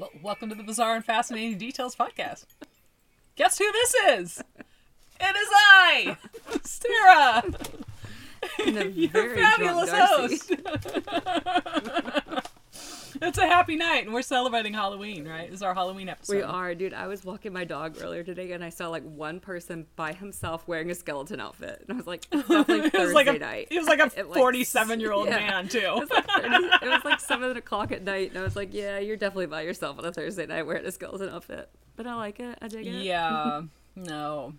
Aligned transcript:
Well, 0.00 0.08
welcome 0.22 0.48
to 0.48 0.54
the 0.54 0.62
Bizarre 0.62 0.96
and 0.96 1.04
Fascinating 1.04 1.58
Details 1.58 1.94
podcast. 1.94 2.46
Guess 3.36 3.58
who 3.58 3.70
this 3.70 3.94
is? 4.18 4.42
It 5.20 5.36
is 5.36 5.48
I, 5.52 6.16
Sarah, 6.62 7.42
And 8.66 8.78
a 8.78 8.88
your 8.90 9.10
very 9.10 9.36
drunk 9.36 9.56
fabulous 9.56 9.90
Darcy. 9.90 10.38
host. 10.38 10.52
it's 13.30 13.38
a 13.38 13.46
happy 13.46 13.76
night, 13.76 14.04
and 14.04 14.12
we're 14.12 14.22
celebrating 14.22 14.74
Halloween, 14.74 15.26
right? 15.26 15.48
This 15.48 15.58
is 15.58 15.62
our 15.62 15.72
Halloween 15.72 16.08
episode. 16.08 16.34
We 16.34 16.42
are, 16.42 16.74
dude. 16.74 16.92
I 16.92 17.06
was 17.06 17.24
walking 17.24 17.52
my 17.52 17.64
dog 17.64 17.96
earlier 18.02 18.24
today 18.24 18.50
and 18.50 18.64
I 18.64 18.70
saw 18.70 18.88
like 18.88 19.04
one 19.04 19.38
person 19.38 19.86
by 19.94 20.12
himself 20.12 20.66
wearing 20.66 20.90
a 20.90 20.96
skeleton 20.96 21.40
outfit. 21.40 21.84
And 21.86 21.94
I 21.94 21.96
was 21.96 22.08
like, 22.08 22.26
it's 22.32 22.48
definitely 22.48 22.78
It 22.78 22.82
was 22.82 22.90
Thursday 22.92 23.14
like 23.14 23.26
a 23.28 23.38
night. 23.38 23.66
he 23.70 23.78
was 23.78 23.86
like 23.86 24.00
a 24.00 24.10
forty-seven-year-old 24.10 25.28
yeah. 25.28 25.38
man 25.38 25.66
It 25.66 25.70
too. 25.70 25.78
was, 25.94 26.10
like 26.10 26.26
30 26.28 26.54
it 26.82 26.88
was 26.88 27.04
like 27.04 27.20
seven 27.20 27.56
o'clock 27.56 27.92
at 27.92 28.02
night, 28.02 28.30
and 28.30 28.38
I 28.38 28.42
was 28.42 28.56
like, 28.56 28.74
"Yeah, 28.74 28.98
you're 28.98 29.16
definitely 29.16 29.46
by 29.46 29.62
yourself 29.62 29.98
on 30.00 30.04
a 30.04 30.12
Thursday 30.12 30.46
night 30.46 30.66
wearing 30.66 30.84
a 30.84 30.90
skeleton 30.90 31.28
outfit." 31.28 31.70
But 31.94 32.08
I 32.08 32.14
like 32.14 32.40
it. 32.40 32.58
I 32.60 32.66
dig 32.66 32.86
it. 32.86 33.02
Yeah, 33.04 33.62
no. 33.94 34.54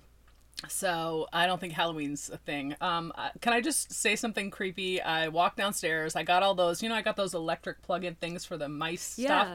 So 0.68 1.28
I 1.34 1.48
don't 1.48 1.60
think 1.60 1.74
Halloween's 1.74 2.30
a 2.30 2.38
thing. 2.38 2.76
Um, 2.82 3.12
uh, 3.16 3.30
can 3.42 3.54
I 3.54 3.62
just 3.62 3.92
say 3.92 4.16
something 4.16 4.52
creepy? 4.52 5.02
I 5.02 5.28
walked 5.30 5.58
downstairs. 5.58 6.16
I 6.16 6.24
got 6.24 6.44
all 6.44 6.54
those. 6.56 6.84
You 6.84 6.90
know, 6.90 6.96
I 6.96 7.02
got 7.02 7.16
those 7.16 7.34
electric 7.34 7.82
plug-in 7.82 8.16
things 8.16 8.46
for 8.46 8.58
the 8.58 8.70
mice 8.70 9.02
stuff. 9.02 9.48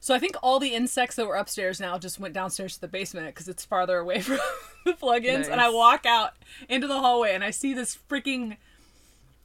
So 0.00 0.14
I 0.14 0.18
think 0.18 0.36
all 0.42 0.58
the 0.58 0.74
insects 0.74 1.16
that 1.16 1.26
were 1.26 1.36
upstairs 1.36 1.78
now 1.78 1.98
just 1.98 2.18
went 2.18 2.32
downstairs 2.32 2.74
to 2.74 2.80
the 2.80 2.88
basement 2.88 3.26
because 3.26 3.48
it's 3.48 3.64
farther 3.64 3.98
away 3.98 4.20
from 4.22 4.38
the 4.86 4.92
plugins. 4.94 5.48
And 5.48 5.60
I 5.60 5.68
walk 5.68 6.06
out 6.06 6.32
into 6.68 6.86
the 6.86 6.98
hallway 6.98 7.34
and 7.34 7.44
I 7.44 7.50
see 7.50 7.74
this 7.74 7.98
freaking 8.08 8.56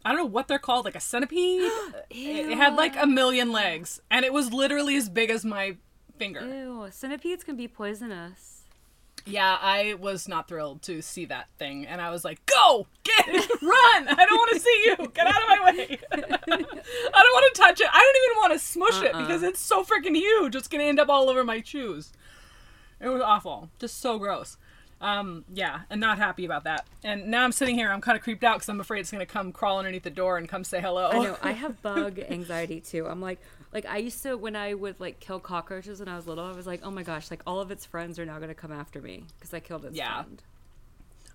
I 0.05 0.09
don't 0.09 0.17
know 0.17 0.25
what 0.25 0.47
they're 0.47 0.59
called, 0.59 0.85
like 0.85 0.95
a 0.95 0.99
centipede. 0.99 1.61
it, 2.11 2.51
it 2.51 2.57
had 2.57 2.75
like 2.75 2.95
a 2.95 3.07
million 3.07 3.51
legs, 3.51 3.99
and 4.11 4.23
it 4.23 4.31
was 4.31 4.53
literally 4.53 4.95
as 4.95 5.09
big 5.09 5.31
as 5.31 5.43
my 5.43 5.77
finger. 6.17 6.41
Ew, 6.41 6.87
centipedes 6.91 7.43
can 7.43 7.55
be 7.55 7.67
poisonous. 7.67 8.54
Yeah, 9.25 9.57
I 9.59 9.95
was 9.95 10.27
not 10.27 10.47
thrilled 10.47 10.83
to 10.83 11.01
see 11.01 11.25
that 11.25 11.47
thing, 11.57 11.87
and 11.87 11.99
I 11.99 12.11
was 12.11 12.23
like, 12.23 12.45
"Go, 12.45 12.85
get, 13.03 13.27
run! 13.61 14.07
I 14.07 14.25
don't 14.29 14.37
want 14.37 14.53
to 14.53 14.59
see 14.59 14.83
you. 14.85 14.95
Get 15.13 15.25
out 15.25 15.41
of 15.41 15.47
my 15.47 15.59
way. 15.65 15.99
I 16.11 16.17
don't 16.17 17.33
want 17.33 17.55
to 17.55 17.61
touch 17.61 17.81
it. 17.81 17.87
I 17.91 17.99
don't 17.99 18.23
even 18.23 18.37
want 18.37 18.53
to 18.53 18.59
smush 18.59 19.01
it 19.01 19.13
because 19.13 19.41
it's 19.41 19.59
so 19.59 19.83
freaking 19.83 20.15
huge. 20.15 20.55
It's 20.55 20.67
gonna 20.67 20.83
end 20.83 20.99
up 20.99 21.09
all 21.09 21.29
over 21.29 21.43
my 21.43 21.61
shoes. 21.63 22.13
It 23.01 23.07
was 23.09 23.21
awful, 23.21 23.69
just 23.79 23.99
so 23.99 24.19
gross. 24.19 24.57
Um, 25.01 25.43
yeah, 25.53 25.81
and 25.89 25.99
not 25.99 26.17
happy 26.17 26.45
about 26.45 26.63
that. 26.63 26.85
And 27.03 27.27
now 27.27 27.43
I'm 27.43 27.51
sitting 27.51 27.75
here, 27.75 27.91
I'm 27.91 28.01
kind 28.01 28.17
of 28.17 28.23
creeped 28.23 28.43
out 28.43 28.57
because 28.57 28.69
I'm 28.69 28.79
afraid 28.79 29.01
it's 29.01 29.11
gonna 29.11 29.25
come 29.25 29.51
crawl 29.51 29.79
underneath 29.79 30.03
the 30.03 30.09
door 30.09 30.37
and 30.37 30.47
come 30.47 30.63
say 30.63 30.79
hello. 30.79 31.09
I 31.09 31.19
know. 31.19 31.37
I 31.41 31.51
have 31.63 31.81
bug 31.81 32.19
anxiety 32.19 32.79
too. 32.79 33.07
I'm 33.07 33.21
like, 33.21 33.39
like 33.75 33.85
I 33.85 33.97
used 33.97 34.23
to 34.23 34.35
when 34.35 34.55
I 34.55 34.73
would 34.73 34.99
like 34.99 35.19
kill 35.19 35.39
cockroaches 35.39 35.99
when 35.99 36.07
I 36.09 36.15
was 36.15 36.25
little. 36.25 36.45
I 36.45 36.53
was 36.53 36.65
like, 36.65 36.79
oh 36.83 36.89
my 36.89 37.03
gosh, 37.03 37.29
like 37.29 37.41
all 37.45 37.59
of 37.61 37.69
its 37.69 37.85
friends 37.85 38.17
are 38.17 38.25
now 38.25 38.39
gonna 38.39 38.55
come 38.55 38.71
after 38.71 38.99
me 39.01 39.25
because 39.37 39.53
I 39.53 39.59
killed 39.59 39.85
its 39.85 39.95
Yeah. 39.95 40.23
friend. 40.23 40.41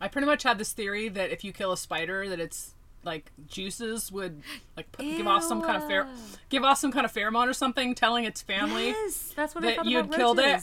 I 0.01 0.09
pretty 0.09 0.27
much 0.27 0.43
had 0.43 0.59
this 0.59 0.73
theory 0.73 1.09
that 1.11 1.31
if 1.31 1.45
you 1.45 1.53
kill 1.53 1.71
a 1.73 1.77
spider, 1.77 2.29
that 2.29 2.41
it's 2.41 2.75
like 3.05 3.31
juices 3.47 4.11
would 4.11 4.43
like 4.77 4.91
put, 4.93 5.05
give 5.05 5.27
off 5.27 5.43
some 5.45 5.61
kind 5.63 5.77
of 5.77 5.87
fair, 5.87 6.07
give 6.49 6.65
off 6.65 6.79
some 6.79 6.91
kind 6.93 7.05
of 7.07 7.13
pheromone 7.13 7.47
or 7.49 7.53
something, 7.53 7.95
telling 7.95 8.25
its 8.25 8.41
family, 8.43 8.89
Yes, 8.89 9.33
that's 9.37 9.55
what 9.55 9.63
I 9.65 9.69
that 9.69 9.77
thought 9.77 9.87
you 9.87 9.99
about 10.01 10.13
had 10.15 10.19
killed 10.19 10.39
it? 10.41 10.63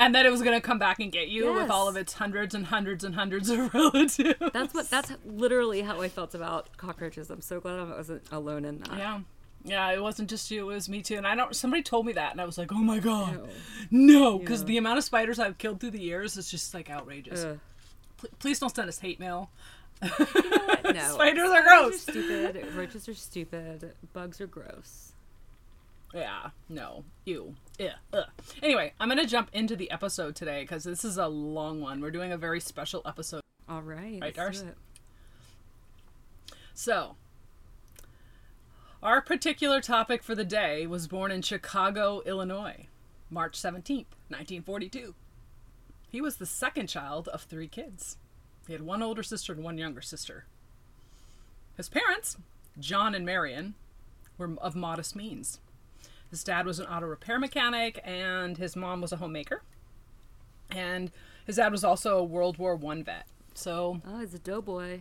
and 0.00 0.14
that 0.14 0.26
it 0.26 0.30
was 0.30 0.42
gonna 0.42 0.60
come 0.60 0.78
back 0.78 0.98
and 1.00 1.10
get 1.12 1.28
you 1.28 1.52
with 1.52 1.70
all 1.70 1.88
of 1.88 1.96
its 1.96 2.12
hundreds 2.14 2.54
and 2.54 2.66
hundreds 2.66 3.02
and 3.04 3.14
hundreds 3.14 3.48
of 3.50 3.72
relatives. 3.74 4.34
That's 4.52 4.74
what. 4.74 4.90
That's 4.90 5.12
literally 5.24 5.82
how 5.82 6.00
I 6.00 6.08
felt 6.08 6.34
about 6.34 6.76
cockroaches. 6.76 7.30
I'm 7.30 7.40
so 7.40 7.60
glad 7.60 7.78
I 7.78 7.84
wasn't 7.84 8.22
alone 8.32 8.64
in 8.64 8.78
that. 8.80 8.98
yeah. 8.98 9.20
Yeah, 9.68 9.90
it 9.92 10.02
wasn't 10.02 10.30
just 10.30 10.50
you; 10.50 10.70
it 10.70 10.74
was 10.74 10.88
me 10.88 11.02
too. 11.02 11.16
And 11.16 11.26
I 11.26 11.34
don't. 11.34 11.54
Somebody 11.54 11.82
told 11.82 12.06
me 12.06 12.12
that, 12.14 12.32
and 12.32 12.40
I 12.40 12.44
was 12.44 12.58
like, 12.58 12.72
"Oh 12.72 12.76
my 12.78 12.98
god, 12.98 13.48
no!" 13.90 14.38
Because 14.38 14.64
the 14.64 14.76
amount 14.78 14.98
of 14.98 15.04
spiders 15.04 15.38
I've 15.38 15.58
killed 15.58 15.80
through 15.80 15.92
the 15.92 16.00
years 16.00 16.36
is 16.36 16.50
just 16.50 16.72
like 16.74 16.90
outrageous. 16.90 17.44
Pl- 18.18 18.30
please 18.38 18.58
don't 18.58 18.74
send 18.74 18.88
us 18.88 18.98
hate 18.98 19.20
mail. 19.20 19.50
No, 20.94 20.94
Spiders 21.12 21.50
are 21.50 21.62
Spiders 21.62 21.64
gross. 21.64 22.00
stupid. 22.02 22.74
Roaches 22.74 23.08
are 23.10 23.14
stupid. 23.14 23.92
Bugs 24.14 24.40
are 24.40 24.46
gross. 24.46 25.12
Yeah, 26.14 26.50
no, 26.70 27.04
ew, 27.26 27.54
yeah. 27.78 27.94
Ugh. 28.14 28.24
Anyway, 28.62 28.94
I'm 28.98 29.08
gonna 29.10 29.26
jump 29.26 29.50
into 29.52 29.76
the 29.76 29.90
episode 29.90 30.34
today 30.34 30.62
because 30.62 30.84
this 30.84 31.04
is 31.04 31.18
a 31.18 31.26
long 31.26 31.82
one. 31.82 32.00
We're 32.00 32.10
doing 32.10 32.32
a 32.32 32.38
very 32.38 32.60
special 32.60 33.02
episode. 33.04 33.42
All 33.68 33.82
right. 33.82 34.18
Right, 34.22 34.34
Darce? 34.34 34.64
So, 36.72 37.16
our 39.02 39.20
particular 39.20 39.80
topic 39.80 40.22
for 40.22 40.34
the 40.34 40.44
day 40.44 40.86
was 40.86 41.06
born 41.06 41.30
in 41.30 41.42
Chicago, 41.42 42.20
Illinois, 42.26 42.86
March 43.30 43.58
17th, 43.58 44.06
1942. 44.28 45.14
He 46.10 46.20
was 46.20 46.36
the 46.36 46.46
second 46.46 46.88
child 46.88 47.28
of 47.28 47.42
three 47.42 47.68
kids. 47.68 48.16
He 48.66 48.72
had 48.72 48.82
one 48.82 49.02
older 49.02 49.22
sister 49.22 49.52
and 49.52 49.62
one 49.62 49.78
younger 49.78 50.00
sister. 50.02 50.46
His 51.76 51.88
parents, 51.88 52.36
John 52.78 53.14
and 53.14 53.24
Marion, 53.24 53.74
were 54.36 54.56
of 54.60 54.74
modest 54.74 55.14
means. 55.14 55.60
His 56.30 56.44
dad 56.44 56.66
was 56.66 56.78
an 56.78 56.86
auto 56.86 57.06
repair 57.06 57.38
mechanic, 57.38 58.00
and 58.04 58.58
his 58.58 58.76
mom 58.76 59.00
was 59.00 59.12
a 59.12 59.16
homemaker. 59.16 59.62
And 60.70 61.10
his 61.46 61.56
dad 61.56 61.72
was 61.72 61.84
also 61.84 62.18
a 62.18 62.24
World 62.24 62.58
War 62.58 62.76
One 62.76 63.02
vet. 63.02 63.26
So 63.54 64.02
Oh, 64.06 64.20
he's 64.20 64.34
a 64.34 64.38
doughboy. 64.38 65.00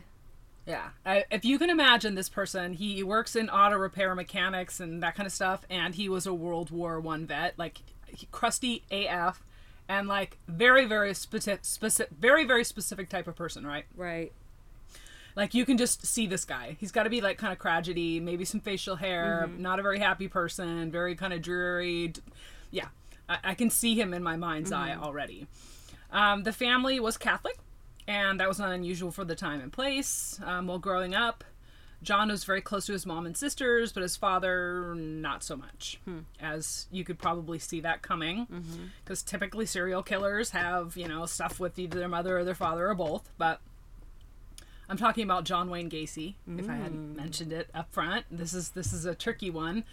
Yeah. 0.68 0.90
I, 1.06 1.24
if 1.32 1.46
you 1.46 1.58
can 1.58 1.70
imagine 1.70 2.16
this 2.16 2.30
person, 2.30 2.74
he 2.74 3.02
works 3.02 3.36
in 3.36 3.50
auto 3.50 3.78
repair 3.78 4.14
mechanics 4.14 4.80
and 4.80 5.02
that 5.02 5.16
kind 5.16 5.26
of 5.26 5.34
stuff, 5.34 5.66
and 5.70 5.96
he 5.96 6.10
was 6.10 6.28
a 6.28 6.34
World 6.34 6.70
War 6.70 7.00
One 7.00 7.26
vet, 7.26 7.54
like 7.58 7.80
he- 8.06 8.28
crusty 8.32 8.84
AF, 8.92 9.42
and 9.88 10.08
like 10.08 10.38
very, 10.48 10.86
very 10.86 11.14
specific, 11.14 11.64
specific, 11.64 12.14
very, 12.20 12.44
very 12.46 12.64
specific 12.66 13.10
type 13.10 13.28
of 13.28 13.36
person, 13.36 13.66
right? 13.66 13.86
Right. 13.96 14.34
Like 15.36 15.54
you 15.54 15.66
can 15.66 15.78
just 15.78 16.06
see 16.06 16.28
this 16.28 16.44
guy. 16.46 16.76
He's 16.80 16.92
got 16.92 17.04
to 17.04 17.10
be 17.10 17.22
like 17.22 17.38
kind 17.38 17.54
of 17.54 17.60
craggy, 17.60 18.20
maybe 18.20 18.44
some 18.44 18.60
facial 18.60 18.96
hair, 18.96 19.48
not 19.58 19.80
a 19.80 19.84
very 19.84 20.00
happy 20.00 20.28
person, 20.28 20.92
very 20.92 21.16
kind 21.16 21.32
of 21.32 21.42
dreary. 21.42 22.14
Yeah, 22.72 22.88
I, 23.30 23.38
I 23.44 23.54
can 23.54 23.70
see 23.70 23.96
him 23.96 24.14
in 24.14 24.24
my 24.24 24.36
mind's 24.36 24.72
eye 24.72 24.96
already. 25.00 25.48
Um, 26.12 26.44
the 26.44 26.52
family 26.54 27.00
was 27.00 27.18
Catholic, 27.18 27.58
and 28.08 28.40
that 28.40 28.48
was 28.48 28.60
not 28.60 28.72
unusual 28.72 29.12
for 29.12 29.26
the 29.26 29.36
time 29.36 29.62
and 29.62 29.72
place. 29.72 30.40
Um, 30.44 30.68
while 30.68 30.80
growing 30.80 31.14
up, 31.14 31.44
John 32.04 32.30
was 32.30 32.44
very 32.44 32.62
close 32.62 32.86
to 32.86 32.94
his 32.94 33.06
mom 33.06 33.26
and 33.26 33.36
sisters, 33.36 33.92
but 33.92 34.04
his 34.04 34.16
father, 34.16 34.94
not 34.96 35.44
so 35.44 35.56
much. 35.56 36.00
Hmm. 36.06 36.20
As 36.40 36.88
you 36.92 37.04
could 37.04 37.18
probably 37.18 37.60
see 37.60 37.82
that 37.82 38.02
coming. 38.02 38.46
Mm-hmm. 38.46 38.84
Because 39.04 39.24
typically 39.24 39.66
serial 39.66 40.04
killers 40.04 40.52
have, 40.52 40.96
you 40.96 41.08
know, 41.08 41.26
stuff 41.26 41.60
with 41.60 41.78
either 41.80 42.00
their 42.00 42.08
mother 42.08 42.38
or 42.38 42.44
their 42.44 42.56
father 42.56 42.88
or 42.88 42.96
both. 42.96 43.30
But 43.38 43.62
I'm 44.90 44.98
talking 44.98 45.24
about 45.24 45.44
John 45.44 45.70
Wayne 45.70 45.90
Gacy, 45.90 46.36
if 46.58 46.70
I 46.70 46.76
hadn't 46.76 47.14
mm. 47.14 47.18
mentioned 47.18 47.52
it 47.52 47.70
up 47.74 47.92
front. 47.92 48.26
This 48.32 48.54
is 48.54 48.70
this 48.70 48.94
is 48.94 49.06
a 49.06 49.14
tricky 49.14 49.50
one. 49.50 49.84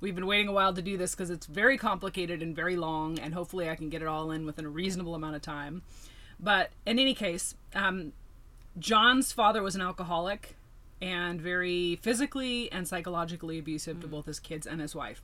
We've 0.00 0.14
been 0.14 0.26
waiting 0.26 0.48
a 0.48 0.52
while 0.52 0.72
to 0.72 0.82
do 0.82 0.96
this 0.96 1.14
because 1.14 1.30
it's 1.30 1.46
very 1.46 1.78
complicated 1.78 2.42
and 2.42 2.56
very 2.56 2.76
long, 2.76 3.18
and 3.18 3.34
hopefully 3.34 3.68
I 3.68 3.76
can 3.76 3.90
get 3.90 4.02
it 4.02 4.08
all 4.08 4.30
in 4.30 4.46
within 4.46 4.64
a 4.64 4.70
reasonable 4.70 5.14
amount 5.14 5.36
of 5.36 5.42
time. 5.42 5.82
But 6.42 6.70
in 6.86 6.98
any 6.98 7.14
case, 7.14 7.54
um, 7.74 8.12
John's 8.78 9.32
father 9.32 9.62
was 9.62 9.74
an 9.74 9.80
alcoholic 9.82 10.56
and 11.02 11.40
very 11.40 11.96
physically 11.96 12.70
and 12.72 12.86
psychologically 12.86 13.58
abusive 13.58 14.00
to 14.00 14.06
both 14.06 14.26
his 14.26 14.38
kids 14.40 14.66
and 14.66 14.80
his 14.80 14.94
wife. 14.94 15.22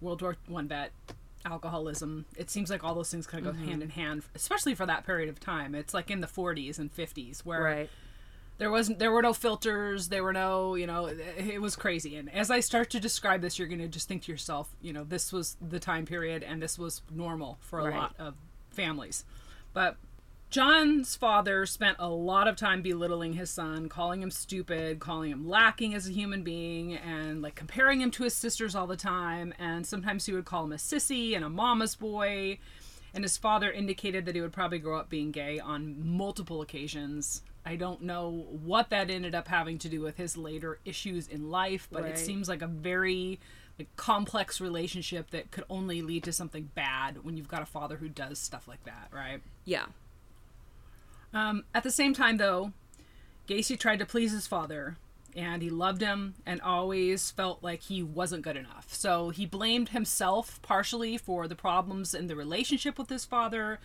World 0.00 0.22
War 0.22 0.36
One 0.46 0.68
vet, 0.68 0.92
alcoholism. 1.44 2.24
It 2.36 2.50
seems 2.50 2.70
like 2.70 2.84
all 2.84 2.94
those 2.94 3.10
things 3.10 3.26
kind 3.26 3.46
of 3.46 3.56
go 3.58 3.64
hand 3.64 3.82
in 3.82 3.90
hand, 3.90 4.22
especially 4.34 4.74
for 4.74 4.86
that 4.86 5.06
period 5.06 5.28
of 5.28 5.40
time. 5.40 5.74
It's 5.74 5.94
like 5.94 6.10
in 6.10 6.20
the 6.20 6.26
40s 6.26 6.78
and 6.78 6.94
50s 6.94 7.40
where 7.40 7.62
Right. 7.62 7.90
there 8.58 8.70
wasn't 8.70 8.98
there 8.98 9.10
were 9.12 9.22
no 9.22 9.32
filters 9.34 10.08
there 10.08 10.22
were 10.24 10.32
no 10.32 10.74
you 10.76 10.86
know 10.86 11.06
it, 11.06 11.18
it 11.38 11.60
was 11.60 11.76
crazy 11.76 12.16
and 12.16 12.32
as 12.32 12.50
i 12.50 12.58
start 12.60 12.88
to 12.88 12.98
describe 12.98 13.42
this 13.42 13.58
you're 13.58 13.68
going 13.68 13.80
to 13.80 13.88
just 13.88 14.08
think 14.08 14.22
to 14.22 14.32
yourself 14.32 14.70
you 14.80 14.94
know 14.94 15.04
this 15.04 15.30
was 15.30 15.56
the 15.60 15.78
time 15.78 16.06
period 16.06 16.42
and 16.42 16.62
this 16.62 16.78
was 16.78 17.02
normal 17.14 17.58
for 17.60 17.80
a 17.80 17.84
Right. 17.84 17.94
lot 17.96 18.14
of 18.18 18.34
families 18.70 19.24
but 19.74 19.96
john's 20.56 21.14
father 21.14 21.66
spent 21.66 21.96
a 21.98 22.08
lot 22.08 22.48
of 22.48 22.56
time 22.56 22.80
belittling 22.80 23.34
his 23.34 23.50
son 23.50 23.90
calling 23.90 24.22
him 24.22 24.30
stupid 24.30 24.98
calling 24.98 25.30
him 25.30 25.46
lacking 25.46 25.94
as 25.94 26.08
a 26.08 26.12
human 26.12 26.42
being 26.42 26.94
and 26.94 27.42
like 27.42 27.54
comparing 27.54 28.00
him 28.00 28.10
to 28.10 28.22
his 28.22 28.34
sisters 28.34 28.74
all 28.74 28.86
the 28.86 28.96
time 28.96 29.52
and 29.58 29.86
sometimes 29.86 30.24
he 30.24 30.32
would 30.32 30.46
call 30.46 30.64
him 30.64 30.72
a 30.72 30.76
sissy 30.76 31.36
and 31.36 31.44
a 31.44 31.50
mama's 31.50 31.94
boy 31.94 32.58
and 33.12 33.22
his 33.22 33.36
father 33.36 33.70
indicated 33.70 34.26
that 34.26 34.34
he 34.34 34.40
would 34.40 34.52
probably 34.52 34.78
grow 34.78 34.98
up 34.98 35.08
being 35.08 35.30
gay 35.30 35.58
on 35.58 35.96
multiple 36.06 36.60
occasions. 36.60 37.42
I 37.64 37.76
don't 37.76 38.02
know 38.02 38.46
what 38.50 38.90
that 38.90 39.10
ended 39.10 39.34
up 39.34 39.48
having 39.48 39.78
to 39.78 39.88
do 39.88 40.02
with 40.02 40.18
his 40.18 40.36
later 40.36 40.78
issues 40.84 41.26
in 41.26 41.50
life, 41.50 41.88
but 41.90 42.04
it 42.04 42.18
seems 42.18 42.46
like 42.46 42.60
a 42.60 42.66
very 42.66 43.40
like, 43.78 43.88
complex 43.96 44.60
relationship 44.60 45.30
that 45.30 45.50
could 45.50 45.64
only 45.70 46.02
lead 46.02 46.24
to 46.24 46.32
something 46.32 46.70
bad 46.74 47.24
when 47.24 47.38
you've 47.38 47.48
got 47.48 47.62
a 47.62 47.66
father 47.66 47.96
who 47.96 48.10
does 48.10 48.38
stuff 48.38 48.68
like 48.68 48.84
that, 48.84 49.08
right? 49.10 49.40
Yeah. 49.64 49.86
Um, 51.36 51.64
at 51.74 51.82
the 51.82 51.90
same 51.90 52.14
time, 52.14 52.38
though, 52.38 52.72
Gacy 53.46 53.78
tried 53.78 53.98
to 53.98 54.06
please 54.06 54.32
his 54.32 54.46
father, 54.46 54.96
and 55.36 55.60
he 55.60 55.68
loved 55.68 56.00
him 56.00 56.32
and 56.46 56.62
always 56.62 57.30
felt 57.30 57.62
like 57.62 57.82
he 57.82 58.02
wasn't 58.02 58.40
good 58.40 58.56
enough. 58.56 58.94
So 58.94 59.28
he 59.28 59.44
blamed 59.44 59.90
himself 59.90 60.62
partially 60.62 61.18
for 61.18 61.46
the 61.46 61.54
problems 61.54 62.14
in 62.14 62.28
the 62.28 62.36
relationship 62.36 62.98
with 62.98 63.10
his 63.10 63.26
father 63.26 63.80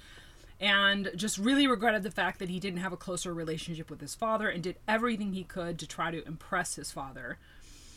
and 0.61 1.11
just 1.13 1.37
really 1.37 1.67
regretted 1.67 2.03
the 2.03 2.11
fact 2.11 2.39
that 2.39 2.47
he 2.47 2.57
didn't 2.57 2.79
have 2.79 2.93
a 2.93 2.97
closer 2.97 3.33
relationship 3.33 3.89
with 3.89 3.99
his 3.99 4.15
father 4.15 4.47
and 4.47 4.63
did 4.63 4.77
everything 4.87 5.33
he 5.33 5.43
could 5.43 5.77
to 5.79 5.87
try 5.87 6.09
to 6.09 6.25
impress 6.25 6.75
his 6.75 6.89
father. 6.89 7.37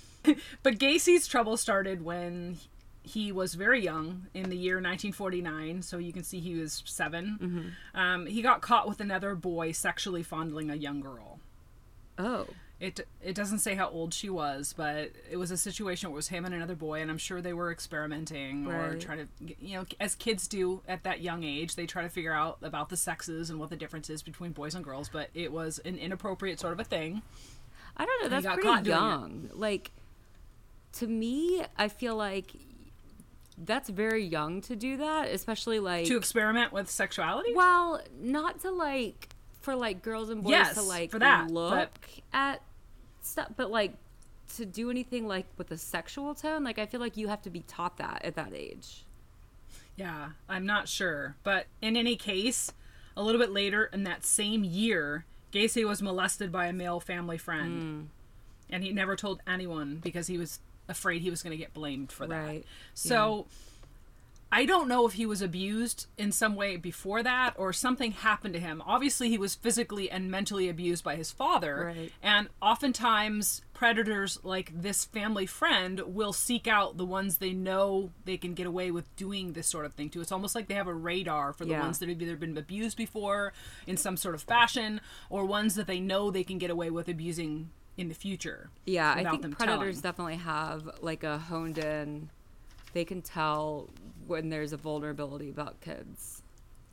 but 0.65 0.81
Gacy's 0.81 1.29
trouble 1.29 1.57
started 1.57 2.05
when 2.05 2.57
he 3.05 3.31
was 3.31 3.55
very 3.55 3.83
young 3.83 4.27
in 4.35 4.51
the 4.51 4.57
year 4.57 4.77
1949 4.77 5.83
so 5.83 5.99
you 5.99 6.13
can 6.13 6.25
see 6.25 6.41
he 6.41 6.55
was 6.55 6.83
7 6.87 7.39
mm-hmm. 7.41 8.01
um, 8.01 8.27
he 8.27 8.43
got 8.43 8.61
caught 8.61 8.89
with 8.89 9.01
another 9.01 9.35
boy 9.35 9.71
sexually 9.71 10.23
fondling 10.23 10.71
a 10.71 10.75
young 10.75 11.01
girl 11.01 11.39
oh 12.19 12.47
it 12.81 13.07
it 13.23 13.35
doesn't 13.35 13.61
say 13.61 13.75
how 13.75 13.89
old 13.89 14.13
she 14.13 14.29
was, 14.29 14.75
but 14.77 15.13
it 15.31 15.37
was 15.37 15.51
a 15.51 15.57
situation 15.57 16.11
where 16.11 16.15
it 16.15 16.17
was 16.17 16.29
him 16.29 16.45
and 16.45 16.55
another 16.55 16.75
boy, 16.75 17.01
and 17.01 17.11
I'm 17.11 17.19
sure 17.19 17.41
they 17.41 17.53
were 17.53 17.71
experimenting 17.71 18.67
right. 18.67 18.93
or 18.93 18.99
trying 18.99 19.19
to, 19.19 19.55
you 19.59 19.77
know, 19.77 19.87
as 20.01 20.15
kids 20.15 20.49
do 20.49 20.83
at 20.89 21.05
that 21.05 21.21
young 21.21 21.45
age, 21.45 21.77
they 21.77 21.87
try 21.87 22.03
to 22.03 22.09
figure 22.09 22.33
out 22.33 22.59
about 22.63 22.89
the 22.89 22.97
sexes 22.97 23.49
and 23.49 23.61
what 23.61 23.71
the 23.71 23.77
difference 23.77 24.11
is 24.11 24.23
between 24.23 24.53
boys 24.53 24.75
and 24.75 24.85
girls. 24.85 25.09
But 25.09 25.31
it 25.35 25.53
was 25.53 25.79
an 25.85 25.97
inappropriate 25.97 26.61
sort 26.61 26.73
of 26.73 26.81
a 26.81 26.85
thing. 26.85 27.23
I 27.97 28.05
don't 28.05 28.23
know. 28.23 28.41
That's 28.41 28.61
pretty 28.61 28.89
young. 28.91 29.51
Like 29.53 29.93
to 30.95 31.07
me, 31.07 31.65
I 31.79 31.89
feel 31.89 32.17
like 32.17 32.53
that's 33.59 33.89
very 33.89 34.25
young 34.25 34.61
to 34.63 34.77
do 34.77 34.97
that, 34.97 35.29
especially 35.29 35.79
like 35.79 36.07
to 36.07 36.17
experiment 36.17 36.73
with 36.73 36.91
sexuality. 36.91 37.53
Well, 37.55 38.01
not 38.21 38.61
to 38.61 38.71
like 38.71 39.29
for 39.61 39.75
like 39.75 40.03
girls 40.03 40.31
and 40.31 40.43
boys 40.43 40.51
yes, 40.51 40.75
to 40.75 40.83
like 40.83 41.11
for 41.11 41.19
that, 41.19 41.51
look 41.51 41.71
but... 41.73 41.91
at 42.33 42.63
stuff, 43.23 43.49
but 43.57 43.71
like 43.71 43.95
to 44.57 44.67
do 44.67 44.91
anything 44.91 45.27
like 45.27 45.47
with 45.57 45.71
a 45.71 45.79
sexual 45.79 46.35
tone, 46.35 46.65
like 46.65 46.79
I 46.79 46.87
feel 46.87 47.01
like 47.01 47.17
you 47.17 47.29
have 47.29 47.43
to 47.43 47.51
be 47.51 47.61
taught 47.61 47.97
that 47.99 48.25
at 48.25 48.35
that 48.37 48.53
age. 48.55 49.05
Yeah, 49.97 50.31
I'm 50.49 50.67
not 50.67 50.89
sure, 50.89 51.37
but 51.45 51.67
in 51.81 51.97
any 51.97 52.17
case, 52.17 52.73
a 53.17 53.23
little 53.23 53.41
bit 53.41 53.53
later 53.53 53.85
in 53.93 54.05
that 54.05 54.25
same 54.25 54.65
year, 54.65 55.25
Gacy 55.53 55.87
was 55.87 56.03
molested 56.03 56.51
by 56.51 56.67
a 56.67 56.73
male 56.73 56.99
family 56.99 57.39
friend, 57.39 57.83
mm. 57.83 58.75
and 58.75 58.83
he 58.83 58.93
never 58.93 59.15
told 59.15 59.41
anyone 59.47 60.01
because 60.03 60.27
he 60.27 60.37
was 60.37 60.59
afraid 60.89 61.23
he 61.23 61.31
was 61.31 61.43
going 61.43 61.53
to 61.53 61.57
get 61.57 61.75
blamed 61.75 62.13
for 62.13 62.27
that. 62.27 62.47
Right. 62.47 62.65
So. 62.95 63.47
Yeah 63.49 63.55
I 64.55 64.67
don't 64.67 64.87
know 64.87 65.05
if 65.05 65.15
he 65.15 65.27
was 65.27 65.43
abused 65.43 66.07
in 66.17 66.31
some 66.31 66.55
way 66.55 66.77
before 66.77 67.25
that 67.25 67.55
or 67.57 67.73
something 67.73 68.13
happened 68.13 68.55
to 68.55 68.61
him. 68.61 68.85
Obviously, 68.87 69.29
he 69.29 69.37
was 69.37 69.57
physically 69.57 70.09
and 70.09 70.31
mentally 70.31 70.69
abused 70.69 71.03
by 71.03 71.17
his 71.17 71.33
father. 71.33 71.93
Right. 71.97 72.13
And 72.23 72.49
oftentimes, 72.63 73.63
predators 73.73 74.39
like 74.45 74.71
this 74.73 75.07
family 75.07 75.47
friend 75.47 76.01
will 76.07 76.33
seek 76.33 76.69
out 76.69 76.97
the 76.97 77.05
ones 77.05 77.39
they 77.39 77.53
know 77.53 78.13
they 78.27 78.37
can 78.37 78.55
get 78.55 78.69
away 78.69 78.93
with 78.93 79.17
doing 79.17 79.55
this 79.55 79.67
sort 79.67 79.87
of 79.87 79.95
thing 79.95 80.09
to. 80.11 80.21
It's 80.21 80.31
almost 80.31 80.55
like 80.55 80.69
they 80.69 80.75
have 80.75 80.87
a 80.87 80.95
radar 80.95 81.53
for 81.53 81.65
the 81.65 81.73
yeah. 81.73 81.81
ones 81.81 81.99
that 81.99 82.09
have 82.09 82.23
either 82.23 82.37
been 82.37 82.57
abused 82.57 82.97
before 82.97 83.53
in 83.89 83.97
some 83.97 84.17
sort 84.17 84.37
of 84.37 84.43
fashion 84.43 85.01
or 85.31 85.45
ones 85.45 85.75
that 85.75 85.89
they 85.89 85.99
know 85.99 86.31
they 86.31 86.45
can 86.45 86.59
get 86.59 86.71
away 86.71 86.91
with 86.91 87.09
abusing 87.09 87.71
in 87.97 88.09
the 88.09 88.15
future. 88.15 88.71
Yeah, 88.87 89.13
I 89.13 89.25
think 89.25 89.57
predators 89.57 90.01
telling. 90.01 90.03
definitely 90.03 90.37
have 90.37 90.99
like 91.01 91.23
a 91.23 91.39
honed 91.39 91.79
in 91.79 92.31
they 92.95 93.05
can 93.05 93.21
tell 93.21 93.91
when 94.27 94.49
there's 94.49 94.73
a 94.73 94.79
vulnerability 94.79 95.51
about 95.51 95.81
kids. 95.81 96.43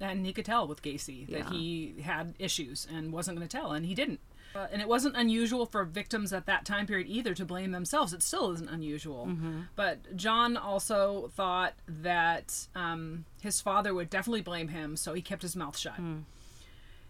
And 0.02 0.26
he 0.26 0.34
could 0.34 0.46
tell 0.46 0.68
with 0.68 0.82
Gacy 0.82 1.28
that 1.28 1.38
yeah. 1.38 1.50
he 1.52 1.96
had 2.02 2.34
issues 2.40 2.88
and 2.92 3.14
wasn't 3.14 3.38
going 3.38 3.48
to 3.48 3.58
tell, 3.58 3.72
and 3.72 3.86
he 3.86 3.94
didn't. 3.94 4.20
Uh, 4.54 4.68
and 4.72 4.82
it 4.82 4.88
wasn't 4.88 5.16
unusual 5.16 5.66
for 5.66 5.86
victims 5.86 6.34
at 6.34 6.46
that 6.48 6.66
time 6.66 6.86
period 6.86 7.08
either 7.08 7.34
to 7.36 7.46
blame 7.46 7.72
themselves. 7.72 8.12
It 8.12 8.22
still 8.22 8.52
isn't 8.52 8.70
unusual. 8.70 9.28
Mm-hmm. 9.28 9.62
But 9.76 10.18
John 10.18 10.58
also 10.58 11.32
thought 11.36 11.76
that 11.88 12.68
um, 12.76 13.26
his 13.42 13.62
father 13.62 13.94
would 13.94 14.10
definitely 14.10 14.42
blame 14.42 14.70
him, 14.70 14.98
so 14.98 15.14
he 15.14 15.22
kept 15.22 15.44
his 15.44 15.56
mouth 15.56 15.78
shut. 15.78 16.02
Mm. 16.02 16.24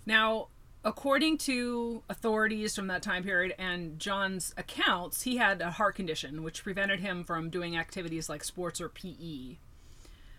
Now, 0.05 0.49
according 0.83 1.37
to 1.37 2.03
authorities 2.09 2.75
from 2.75 2.87
that 2.87 3.01
time 3.01 3.23
period 3.23 3.53
and 3.57 3.99
John's 3.99 4.53
accounts, 4.57 5.23
he 5.23 5.37
had 5.37 5.61
a 5.61 5.71
heart 5.71 5.95
condition 5.95 6.43
which 6.43 6.63
prevented 6.63 6.99
him 6.99 7.23
from 7.23 7.49
doing 7.49 7.77
activities 7.77 8.29
like 8.29 8.43
sports 8.43 8.81
or 8.81 8.89
PE. 8.89 9.57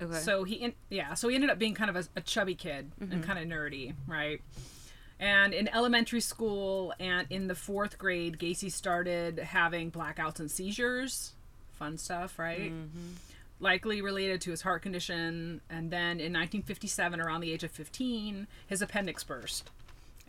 Okay. 0.01 0.19
So 0.19 0.45
he, 0.45 0.57
in, 0.57 0.73
yeah, 0.91 1.15
so 1.15 1.29
he 1.29 1.35
ended 1.35 1.51
up 1.51 1.59
being 1.59 1.75
kind 1.75 1.91
of 1.91 1.97
a, 1.97 2.05
a 2.17 2.21
chubby 2.21 2.55
kid 2.55 2.91
mm-hmm. 3.01 3.13
and 3.13 3.25
kind 3.25 3.39
of 3.39 3.47
nerdy, 3.47 3.95
right? 4.07 4.41
And 5.21 5.55
in 5.55 5.69
elementary 5.69 6.21
school 6.21 6.93
and 6.99 7.29
in 7.31 7.47
the 7.47 7.55
fourth 7.55 7.97
grade, 7.97 8.39
Gacy 8.39 8.73
started 8.73 9.39
having 9.39 9.93
blackouts 9.93 10.41
and 10.41 10.51
seizures. 10.51 11.35
Fun 11.71 11.97
stuff, 11.97 12.41
right? 12.41 12.73
Mm-hmm. 12.73 13.13
Likely 13.61 14.03
related 14.03 14.41
to 14.41 14.51
his 14.51 14.63
heart 14.63 14.83
condition. 14.83 15.61
And 15.71 15.93
then 15.93 16.19
in 16.19 16.33
1957, 16.33 17.21
around 17.21 17.43
the 17.43 17.53
age 17.53 17.63
of 17.63 17.71
15, 17.71 18.49
his 18.67 18.83
appendix 18.83 19.23
burst. 19.23 19.71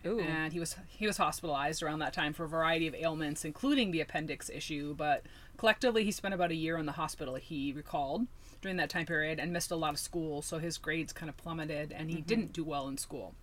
Ooh. 0.05 0.19
and 0.19 0.53
he 0.53 0.59
was 0.59 0.75
he 0.87 1.07
was 1.07 1.17
hospitalized 1.17 1.81
around 1.81 1.99
that 1.99 2.13
time 2.13 2.33
for 2.33 2.43
a 2.43 2.47
variety 2.47 2.87
of 2.87 2.95
ailments, 2.95 3.45
including 3.45 3.91
the 3.91 4.01
appendix 4.01 4.49
issue. 4.49 4.93
But 4.95 5.23
collectively, 5.57 6.03
he 6.03 6.11
spent 6.11 6.33
about 6.33 6.51
a 6.51 6.55
year 6.55 6.77
in 6.77 6.85
the 6.85 6.93
hospital. 6.93 7.35
He 7.35 7.71
recalled 7.71 8.27
during 8.61 8.77
that 8.77 8.89
time 8.89 9.05
period 9.05 9.39
and 9.39 9.53
missed 9.53 9.71
a 9.71 9.75
lot 9.75 9.93
of 9.93 9.99
school, 9.99 10.41
so 10.41 10.59
his 10.59 10.77
grades 10.77 11.13
kind 11.13 11.29
of 11.29 11.37
plummeted, 11.37 11.91
and 11.91 12.09
he 12.09 12.17
mm-hmm. 12.17 12.25
didn't 12.25 12.53
do 12.53 12.63
well 12.63 12.87
in 12.87 12.97
school. 12.97 13.35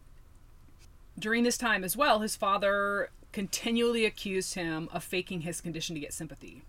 During 1.19 1.45
this 1.45 1.59
time 1.59 1.85
as 1.85 1.97
well, 1.97 2.21
his 2.21 2.37
father 2.37 3.11
continually 3.33 4.05
accused 4.05 4.55
him 4.55 4.89
of 4.93 5.05
faking 5.05 5.43
his 5.43 5.61
condition 5.61 5.95
to 5.95 6.01
get 6.01 6.13
sympathy. 6.13 6.63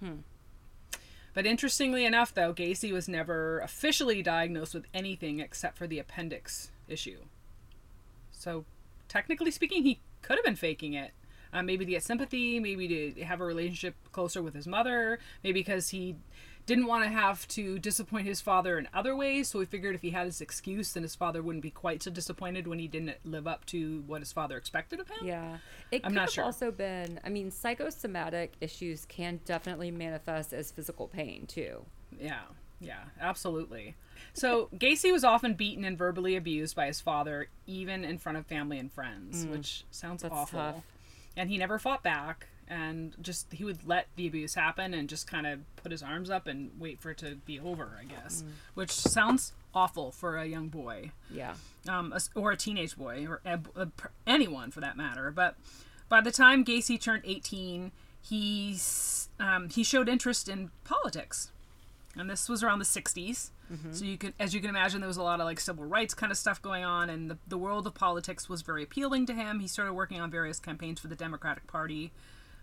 Hmm. 0.00 0.16
But 1.34 1.46
interestingly 1.46 2.04
enough, 2.04 2.34
though, 2.34 2.52
Gacy 2.52 2.92
was 2.92 3.08
never 3.08 3.60
officially 3.60 4.22
diagnosed 4.22 4.74
with 4.74 4.84
anything 4.92 5.40
except 5.40 5.78
for 5.78 5.86
the 5.86 5.98
appendix 5.98 6.70
issue. 6.88 7.20
So 8.32 8.64
technically 9.12 9.50
speaking, 9.50 9.82
he 9.82 10.00
could 10.22 10.38
have 10.38 10.44
been 10.44 10.56
faking 10.56 10.94
it. 10.94 11.12
Uh, 11.52 11.62
maybe 11.62 11.84
to 11.84 11.90
get 11.90 12.02
sympathy, 12.02 12.58
maybe 12.58 13.12
to 13.12 13.24
have 13.24 13.42
a 13.42 13.44
relationship 13.44 13.94
closer 14.10 14.42
with 14.42 14.54
his 14.54 14.66
mother, 14.66 15.18
maybe 15.44 15.60
because 15.60 15.90
he 15.90 16.16
didn't 16.64 16.86
want 16.86 17.04
to 17.04 17.10
have 17.10 17.46
to 17.48 17.78
disappoint 17.78 18.26
his 18.26 18.40
father 18.40 18.78
in 18.78 18.88
other 18.94 19.14
ways. 19.14 19.48
So 19.48 19.60
he 19.60 19.66
figured 19.66 19.94
if 19.94 20.00
he 20.00 20.10
had 20.10 20.24
his 20.24 20.40
excuse, 20.40 20.94
then 20.94 21.02
his 21.02 21.14
father 21.14 21.42
wouldn't 21.42 21.62
be 21.62 21.70
quite 21.70 22.02
so 22.02 22.10
disappointed 22.10 22.66
when 22.66 22.78
he 22.78 22.88
didn't 22.88 23.16
live 23.24 23.46
up 23.46 23.66
to 23.66 24.02
what 24.06 24.22
his 24.22 24.32
father 24.32 24.56
expected 24.56 24.98
of 24.98 25.10
him. 25.10 25.26
Yeah, 25.26 25.58
it 25.90 26.00
I'm 26.04 26.12
could 26.12 26.14
not 26.14 26.22
have 26.22 26.30
sure. 26.30 26.44
also 26.44 26.70
been. 26.70 27.20
I 27.22 27.28
mean, 27.28 27.50
psychosomatic 27.50 28.54
issues 28.62 29.04
can 29.04 29.40
definitely 29.44 29.90
manifest 29.90 30.54
as 30.54 30.70
physical 30.70 31.06
pain 31.06 31.44
too. 31.46 31.84
Yeah, 32.18 32.44
yeah, 32.80 33.04
absolutely. 33.20 33.94
So 34.34 34.68
Gacy 34.74 35.12
was 35.12 35.24
often 35.24 35.54
beaten 35.54 35.84
and 35.84 35.96
verbally 35.96 36.36
abused 36.36 36.74
by 36.74 36.86
his 36.86 37.00
father, 37.00 37.48
even 37.66 38.04
in 38.04 38.18
front 38.18 38.38
of 38.38 38.46
family 38.46 38.78
and 38.78 38.90
friends, 38.90 39.44
mm, 39.44 39.50
which 39.50 39.84
sounds 39.90 40.24
awful. 40.24 40.58
Tough. 40.58 40.82
And 41.36 41.48
he 41.48 41.56
never 41.56 41.78
fought 41.78 42.02
back, 42.02 42.48
and 42.68 43.14
just 43.20 43.52
he 43.52 43.64
would 43.64 43.86
let 43.86 44.08
the 44.16 44.26
abuse 44.26 44.54
happen 44.54 44.94
and 44.94 45.08
just 45.08 45.26
kind 45.26 45.46
of 45.46 45.60
put 45.76 45.92
his 45.92 46.02
arms 46.02 46.30
up 46.30 46.46
and 46.46 46.70
wait 46.78 47.00
for 47.00 47.10
it 47.10 47.18
to 47.18 47.36
be 47.46 47.58
over, 47.58 47.98
I 48.00 48.04
guess, 48.04 48.42
mm. 48.42 48.50
which 48.74 48.90
sounds 48.90 49.52
awful 49.74 50.10
for 50.10 50.36
a 50.36 50.46
young 50.46 50.68
boy. 50.68 51.10
Yeah. 51.30 51.54
Um, 51.88 52.14
or 52.34 52.52
a 52.52 52.56
teenage 52.56 52.96
boy, 52.96 53.26
or 53.26 53.40
a, 53.44 53.58
a, 53.76 53.88
anyone 54.26 54.70
for 54.70 54.80
that 54.80 54.96
matter. 54.96 55.30
But 55.30 55.56
by 56.08 56.20
the 56.20 56.30
time 56.30 56.64
Gacy 56.64 57.00
turned 57.00 57.22
18, 57.24 57.92
he 58.20 58.78
um, 59.40 59.68
he 59.68 59.82
showed 59.82 60.08
interest 60.08 60.48
in 60.48 60.70
politics, 60.84 61.50
and 62.16 62.28
this 62.28 62.48
was 62.48 62.62
around 62.62 62.78
the 62.78 62.84
60s. 62.84 63.50
Mm-hmm. 63.72 63.92
So 63.92 64.04
you 64.04 64.18
could, 64.18 64.34
as 64.38 64.54
you 64.54 64.60
can 64.60 64.68
imagine, 64.68 65.00
there 65.00 65.08
was 65.08 65.16
a 65.16 65.22
lot 65.22 65.40
of 65.40 65.46
like 65.46 65.58
civil 65.58 65.84
rights 65.84 66.14
kind 66.14 66.30
of 66.30 66.38
stuff 66.38 66.60
going 66.60 66.84
on, 66.84 67.08
and 67.08 67.30
the, 67.30 67.38
the 67.46 67.58
world 67.58 67.86
of 67.86 67.94
politics 67.94 68.48
was 68.48 68.62
very 68.62 68.82
appealing 68.82 69.26
to 69.26 69.34
him. 69.34 69.60
He 69.60 69.68
started 69.68 69.94
working 69.94 70.20
on 70.20 70.30
various 70.30 70.58
campaigns 70.58 71.00
for 71.00 71.08
the 71.08 71.16
Democratic 71.16 71.66
Party, 71.66 72.12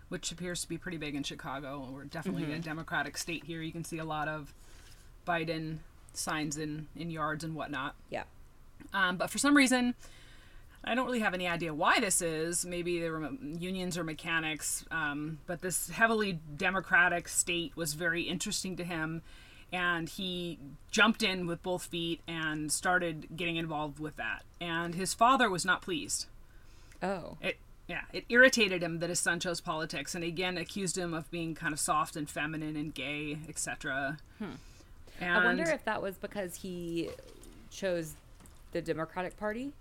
which 0.09 0.31
appears 0.31 0.61
to 0.61 0.69
be 0.69 0.77
pretty 0.77 0.97
big 0.97 1.15
in 1.15 1.23
Chicago. 1.23 1.87
We're 1.91 2.05
definitely 2.05 2.43
mm-hmm. 2.43 2.53
a 2.53 2.59
Democratic 2.59 3.17
state 3.17 3.45
here. 3.45 3.61
You 3.61 3.71
can 3.71 3.83
see 3.83 3.97
a 3.97 4.05
lot 4.05 4.27
of 4.27 4.53
Biden 5.27 5.77
signs 6.13 6.57
in 6.57 6.87
in 6.95 7.09
yards 7.09 7.43
and 7.43 7.55
whatnot. 7.55 7.95
Yeah. 8.09 8.23
Um, 8.93 9.17
but 9.17 9.29
for 9.29 9.37
some 9.37 9.57
reason, 9.57 9.95
I 10.83 10.95
don't 10.95 11.05
really 11.05 11.19
have 11.19 11.33
any 11.33 11.47
idea 11.47 11.73
why 11.73 11.99
this 11.99 12.21
is. 12.21 12.65
Maybe 12.65 12.99
there 12.99 13.11
were 13.11 13.29
unions 13.41 13.97
or 13.97 14.03
mechanics, 14.03 14.85
um, 14.91 15.39
but 15.45 15.61
this 15.61 15.89
heavily 15.89 16.39
democratic 16.55 17.27
state 17.27 17.75
was 17.75 17.93
very 17.93 18.23
interesting 18.23 18.75
to 18.77 18.83
him 18.83 19.21
and 19.71 20.09
he 20.09 20.57
jumped 20.91 21.21
in 21.21 21.45
with 21.45 21.61
both 21.61 21.83
feet 21.83 22.21
and 22.27 22.71
started 22.71 23.27
getting 23.35 23.55
involved 23.55 23.99
with 23.99 24.15
that. 24.15 24.43
And 24.59 24.95
his 24.95 25.13
father 25.13 25.49
was 25.49 25.65
not 25.65 25.81
pleased. 25.81 26.27
Oh. 27.01 27.37
It 27.41 27.57
yeah, 27.87 28.01
it 28.13 28.25
irritated 28.29 28.83
him 28.83 28.99
that 28.99 29.09
his 29.09 29.19
son 29.19 29.39
chose 29.39 29.61
politics 29.61 30.13
and 30.13 30.23
again 30.23 30.57
accused 30.57 30.95
him 30.97 31.13
of 31.13 31.29
being 31.31 31.55
kind 31.55 31.73
of 31.73 31.79
soft 31.79 32.15
and 32.15 32.29
feminine 32.29 32.75
and 32.75 32.93
gay, 32.93 33.39
etc. 33.47 34.17
Hmm. 34.37 34.51
I 35.21 35.43
wonder 35.43 35.63
if 35.63 35.83
that 35.85 36.01
was 36.01 36.15
because 36.15 36.55
he 36.57 37.09
chose 37.71 38.13
the 38.71 38.81
Democratic 38.81 39.37
Party. 39.37 39.71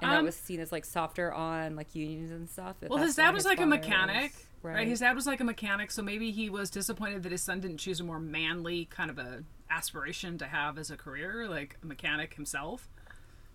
And 0.00 0.10
um, 0.10 0.16
that 0.16 0.24
was 0.24 0.36
seen 0.36 0.60
as 0.60 0.72
like 0.72 0.84
softer 0.84 1.32
on 1.32 1.76
like 1.76 1.94
unions 1.94 2.30
and 2.30 2.48
stuff. 2.48 2.76
Well, 2.88 2.98
his 2.98 3.16
dad 3.16 3.34
was 3.34 3.44
like 3.44 3.60
a 3.60 3.66
mechanic, 3.66 4.32
was, 4.32 4.46
right? 4.62 4.74
right? 4.76 4.88
His 4.88 5.00
dad 5.00 5.14
was 5.14 5.26
like 5.26 5.40
a 5.40 5.44
mechanic, 5.44 5.90
so 5.90 6.02
maybe 6.02 6.30
he 6.30 6.50
was 6.50 6.70
disappointed 6.70 7.22
that 7.24 7.32
his 7.32 7.42
son 7.42 7.60
didn't 7.60 7.78
choose 7.78 8.00
a 8.00 8.04
more 8.04 8.20
manly 8.20 8.84
kind 8.86 9.10
of 9.10 9.18
a 9.18 9.42
aspiration 9.70 10.38
to 10.38 10.46
have 10.46 10.78
as 10.78 10.90
a 10.90 10.96
career, 10.96 11.46
like 11.48 11.76
a 11.82 11.86
mechanic 11.86 12.34
himself. 12.34 12.88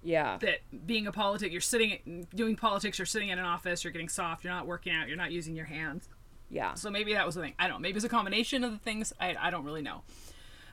Yeah. 0.04 0.38
That 0.42 0.60
being 0.86 1.08
a 1.08 1.12
politic, 1.12 1.52
you're 1.52 1.62
sitting 1.62 2.28
doing 2.36 2.56
politics, 2.56 3.00
you're 3.00 3.06
sitting 3.06 3.30
in 3.30 3.40
an 3.40 3.46
office, 3.46 3.84
you're 3.84 3.94
getting 3.94 4.10
soft, 4.10 4.44
you're 4.44 4.54
not 4.54 4.68
working 4.68 4.94
out, 4.94 5.08
you're 5.08 5.18
not 5.18 5.32
using 5.32 5.56
your 5.56 5.66
hands. 5.66 6.10
Yeah. 6.50 6.74
So 6.74 6.90
maybe 6.92 7.14
that 7.14 7.26
was 7.26 7.36
the 7.36 7.42
thing. 7.42 7.54
I 7.58 7.68
don't 7.68 7.78
know. 7.78 7.80
Maybe 7.80 7.96
it's 7.96 8.06
a 8.06 8.10
combination 8.10 8.64
of 8.64 8.72
the 8.72 8.78
things. 8.78 9.14
I, 9.20 9.36
I 9.40 9.50
don't 9.50 9.64
really 9.64 9.82
know. 9.82 10.04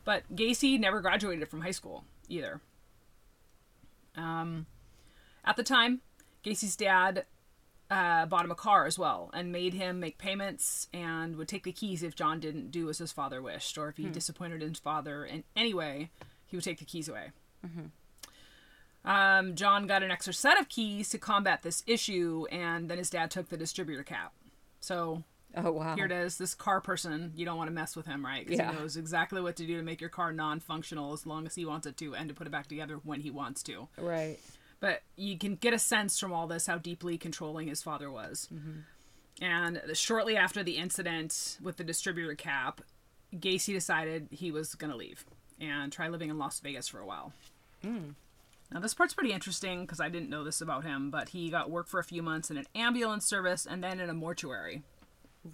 But 0.04 0.24
Gacy 0.34 0.78
never 0.80 1.00
graduated 1.00 1.48
from 1.48 1.60
high 1.60 1.70
school 1.70 2.04
either. 2.28 2.60
Um, 4.16 4.66
at 5.44 5.56
the 5.56 5.62
time, 5.62 6.00
Gacy's 6.42 6.76
dad 6.76 7.24
uh, 7.90 8.26
bought 8.26 8.44
him 8.44 8.50
a 8.50 8.56
car 8.56 8.86
as 8.86 8.98
well 8.98 9.30
and 9.34 9.50
made 9.50 9.74
him 9.74 10.00
make 10.00 10.18
payments 10.18 10.88
and 10.92 11.36
would 11.36 11.48
take 11.48 11.64
the 11.64 11.72
keys 11.72 12.02
if 12.02 12.14
John 12.14 12.40
didn't 12.40 12.70
do 12.70 12.88
as 12.88 12.98
his 12.98 13.12
father 13.12 13.42
wished 13.42 13.76
or 13.76 13.88
if 13.88 13.96
he 13.96 14.04
hmm. 14.04 14.12
disappointed 14.12 14.62
his 14.62 14.78
father 14.78 15.24
in 15.24 15.44
any 15.56 15.74
way, 15.74 16.10
he 16.46 16.56
would 16.56 16.64
take 16.64 16.78
the 16.78 16.84
keys 16.84 17.08
away. 17.08 17.30
Mm-hmm. 17.66 19.10
Um, 19.10 19.54
John 19.54 19.86
got 19.86 20.02
an 20.02 20.10
extra 20.10 20.32
set 20.32 20.60
of 20.60 20.68
keys 20.68 21.08
to 21.10 21.18
combat 21.18 21.62
this 21.62 21.82
issue, 21.86 22.44
and 22.52 22.90
then 22.90 22.98
his 22.98 23.08
dad 23.08 23.30
took 23.30 23.48
the 23.48 23.56
distributor 23.56 24.02
cap. 24.02 24.34
So 24.80 25.24
Oh 25.56 25.72
wow! 25.72 25.96
Here 25.96 26.06
it 26.06 26.12
is. 26.12 26.38
This 26.38 26.54
car 26.54 26.80
person, 26.80 27.32
you 27.34 27.44
don't 27.44 27.56
want 27.56 27.68
to 27.68 27.74
mess 27.74 27.96
with 27.96 28.06
him, 28.06 28.24
right? 28.24 28.46
Because 28.46 28.60
yeah. 28.60 28.72
he 28.72 28.78
knows 28.78 28.96
exactly 28.96 29.40
what 29.40 29.56
to 29.56 29.66
do 29.66 29.76
to 29.76 29.82
make 29.82 30.00
your 30.00 30.10
car 30.10 30.32
non-functional 30.32 31.12
as 31.12 31.26
long 31.26 31.46
as 31.46 31.54
he 31.56 31.64
wants 31.64 31.86
it 31.86 31.96
to, 31.98 32.14
and 32.14 32.28
to 32.28 32.34
put 32.34 32.46
it 32.46 32.50
back 32.50 32.68
together 32.68 33.00
when 33.02 33.20
he 33.20 33.30
wants 33.30 33.62
to. 33.64 33.88
Right. 33.98 34.38
But 34.80 35.02
you 35.16 35.38
can 35.38 35.56
get 35.56 35.74
a 35.74 35.78
sense 35.78 36.18
from 36.18 36.32
all 36.32 36.46
this 36.46 36.66
how 36.66 36.78
deeply 36.78 37.18
controlling 37.18 37.68
his 37.68 37.82
father 37.82 38.10
was. 38.10 38.48
Mm-hmm. 38.52 39.44
And 39.44 39.80
shortly 39.94 40.36
after 40.36 40.62
the 40.62 40.76
incident 40.76 41.58
with 41.62 41.76
the 41.76 41.84
distributor 41.84 42.34
cap, 42.34 42.80
Gacy 43.34 43.72
decided 43.72 44.28
he 44.30 44.50
was 44.50 44.74
going 44.74 44.90
to 44.90 44.96
leave 44.96 45.24
and 45.60 45.92
try 45.92 46.08
living 46.08 46.30
in 46.30 46.38
Las 46.38 46.60
Vegas 46.60 46.88
for 46.88 46.98
a 46.98 47.06
while. 47.06 47.32
Mm. 47.84 48.14
Now, 48.72 48.80
this 48.80 48.94
part's 48.94 49.14
pretty 49.14 49.32
interesting 49.32 49.82
because 49.82 50.00
I 50.00 50.08
didn't 50.08 50.30
know 50.30 50.44
this 50.44 50.60
about 50.60 50.84
him, 50.84 51.10
but 51.10 51.30
he 51.30 51.50
got 51.50 51.70
work 51.70 51.88
for 51.88 51.98
a 51.98 52.04
few 52.04 52.22
months 52.22 52.50
in 52.50 52.56
an 52.56 52.66
ambulance 52.74 53.26
service 53.26 53.66
and 53.66 53.82
then 53.82 54.00
in 54.00 54.08
a 54.08 54.14
mortuary. 54.14 54.82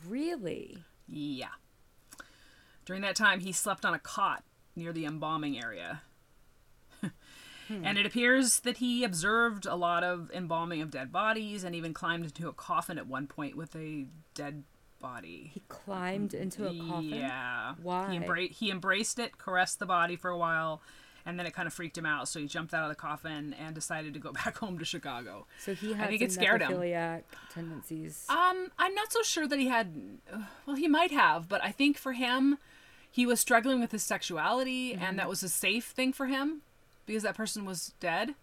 Really? 0.07 0.85
Yeah. 1.09 1.55
During 2.85 3.03
that 3.03 3.17
time, 3.17 3.41
he 3.41 3.53
slept 3.53 3.85
on 3.85 3.95
a 3.95 3.99
cot 3.99 4.45
near 4.75 4.93
the 4.93 5.07
embalming 5.07 5.59
area. 5.59 6.03
Hmm. 7.69 7.85
And 7.85 7.99
it 7.99 8.07
appears 8.07 8.61
that 8.61 8.79
he 8.79 9.05
observed 9.05 9.67
a 9.67 9.77
lot 9.77 10.05
of 10.05 10.31
embalming 10.33 10.83
of 10.83 10.91
dead 10.91 11.13
bodies 11.13 11.65
and 11.65 11.75
even 11.75 11.95
climbed 11.95 12.25
into 12.25 12.49
a 12.49 12.53
coffin 12.53 12.99
at 12.99 13.07
one 13.07 13.27
point 13.27 13.57
with 13.57 13.75
a 13.77 14.07
dead 14.35 14.65
body. 15.01 15.51
He 15.55 15.63
climbed 15.69 16.35
into 16.35 16.67
a 16.67 16.75
coffin? 16.89 17.11
Yeah. 17.11 17.75
Why? 17.83 18.13
He, 18.13 18.19
embra- 18.19 18.51
he 18.51 18.71
embraced 18.71 19.19
it, 19.19 19.39
caressed 19.39 19.79
the 19.79 19.87
body 19.87 20.17
for 20.17 20.31
a 20.31 20.39
while, 20.39 20.83
and 21.25 21.39
then 21.39 21.47
it 21.47 21.55
kind 21.55 21.67
of 21.67 21.75
freaked 21.75 21.99
him 21.99 22.07
out. 22.07 22.29
So 22.29 22.41
he 22.41 22.47
jumped 22.47 22.75
out 22.75 22.85
of 22.85 22.89
the 22.89 22.95
coffin 22.95 23.55
and 23.55 23.75
decided 23.75 24.15
to 24.15 24.21
go 24.21 24.33
back 24.45 24.57
home 24.59 24.79
to 24.79 24.85
Chicago. 24.85 25.47
So 25.59 25.75
he 25.75 25.93
had 25.93 26.07
I 26.07 26.09
think 26.09 26.23
it 26.23 26.33
scared 26.33 26.63
him. 26.63 26.71
tendencies. 27.53 28.27
Um, 28.29 28.71
I'm 28.79 28.95
not 28.95 29.13
so 29.13 29.23
sure 29.23 29.47
that 29.47 29.59
he 29.59 29.69
had. 29.69 30.19
Well, 30.67 30.77
he 30.77 30.89
might 30.89 31.11
have, 31.11 31.49
but 31.49 31.63
I 31.63 31.73
think 31.73 31.99
for 31.99 32.13
him, 32.13 32.59
he 33.11 33.27
was 33.27 33.41
struggling 33.41 33.81
with 33.81 33.93
his 33.93 34.03
sexuality, 34.03 34.93
mm-hmm. 34.93 35.03
and 35.03 35.19
that 35.19 35.29
was 35.29 35.43
a 35.43 35.49
safe 35.49 35.87
thing 35.87 36.13
for 36.13 36.27
him 36.27 36.63
because 37.07 37.23
that 37.23 37.37
person 37.37 37.65
was 37.65 37.93
dead. 38.01 38.35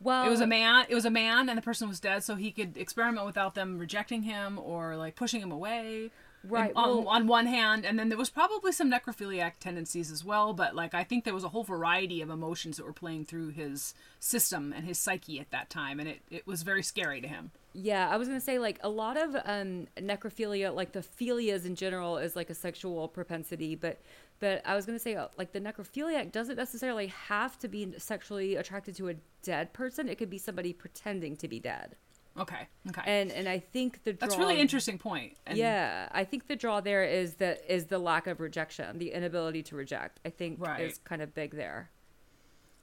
Well, 0.00 0.26
it 0.26 0.30
was 0.30 0.40
a 0.40 0.46
man. 0.46 0.86
It 0.88 0.94
was 0.94 1.04
a 1.04 1.10
man, 1.10 1.48
and 1.48 1.56
the 1.56 1.62
person 1.62 1.88
was 1.88 2.00
dead, 2.00 2.24
so 2.24 2.34
he 2.34 2.50
could 2.50 2.76
experiment 2.76 3.24
without 3.24 3.54
them 3.54 3.78
rejecting 3.78 4.22
him 4.22 4.58
or 4.58 4.96
like 4.96 5.14
pushing 5.14 5.40
him 5.40 5.52
away 5.52 6.10
right 6.44 6.72
on, 6.74 7.04
well, 7.04 7.08
on 7.08 7.26
one 7.26 7.46
hand 7.46 7.84
and 7.84 7.98
then 7.98 8.08
there 8.08 8.18
was 8.18 8.30
probably 8.30 8.72
some 8.72 8.90
necrophiliac 8.90 9.52
tendencies 9.60 10.10
as 10.10 10.24
well 10.24 10.52
but 10.52 10.74
like 10.74 10.94
i 10.94 11.04
think 11.04 11.24
there 11.24 11.34
was 11.34 11.44
a 11.44 11.48
whole 11.48 11.62
variety 11.62 12.20
of 12.20 12.30
emotions 12.30 12.76
that 12.76 12.84
were 12.84 12.92
playing 12.92 13.24
through 13.24 13.48
his 13.48 13.94
system 14.18 14.72
and 14.72 14.84
his 14.84 14.98
psyche 14.98 15.38
at 15.38 15.50
that 15.50 15.70
time 15.70 16.00
and 16.00 16.08
it, 16.08 16.20
it 16.30 16.46
was 16.46 16.62
very 16.62 16.82
scary 16.82 17.20
to 17.20 17.28
him 17.28 17.50
yeah 17.72 18.08
i 18.10 18.16
was 18.16 18.28
gonna 18.28 18.40
say 18.40 18.58
like 18.58 18.78
a 18.82 18.88
lot 18.88 19.16
of 19.16 19.36
um 19.44 19.86
necrophilia 19.98 20.74
like 20.74 20.92
the 20.92 21.02
philias 21.02 21.64
in 21.64 21.76
general 21.76 22.18
is 22.18 22.34
like 22.34 22.50
a 22.50 22.54
sexual 22.54 23.08
propensity 23.08 23.74
but 23.74 24.00
but 24.42 24.60
i 24.66 24.74
was 24.74 24.84
gonna 24.84 24.98
say 24.98 25.14
uh, 25.14 25.28
like 25.38 25.52
the 25.52 25.60
necrophiliac 25.60 26.32
doesn't 26.32 26.56
necessarily 26.56 27.06
have 27.06 27.56
to 27.58 27.68
be 27.68 27.94
sexually 27.96 28.56
attracted 28.56 28.94
to 28.96 29.08
a 29.08 29.14
dead 29.42 29.72
person 29.72 30.08
it 30.08 30.18
could 30.18 30.28
be 30.28 30.38
somebody 30.38 30.72
pretending 30.72 31.36
to 31.36 31.48
be 31.48 31.58
dead 31.58 31.96
Okay. 32.38 32.66
Okay. 32.88 33.02
And 33.04 33.30
and 33.30 33.46
I 33.46 33.58
think 33.58 34.04
the 34.04 34.14
draw, 34.14 34.26
that's 34.26 34.38
really 34.38 34.58
interesting 34.58 34.96
point. 34.96 35.36
And 35.46 35.58
yeah, 35.58 36.08
I 36.12 36.24
think 36.24 36.46
the 36.46 36.56
draw 36.56 36.80
there 36.80 37.04
is 37.04 37.34
that 37.34 37.60
is 37.68 37.86
the 37.86 37.98
lack 37.98 38.26
of 38.26 38.40
rejection, 38.40 38.98
the 38.98 39.12
inability 39.12 39.62
to 39.64 39.76
reject. 39.76 40.18
I 40.24 40.30
think 40.30 40.56
right. 40.58 40.80
is 40.80 40.98
kind 41.04 41.20
of 41.20 41.34
big 41.34 41.54
there. 41.54 41.90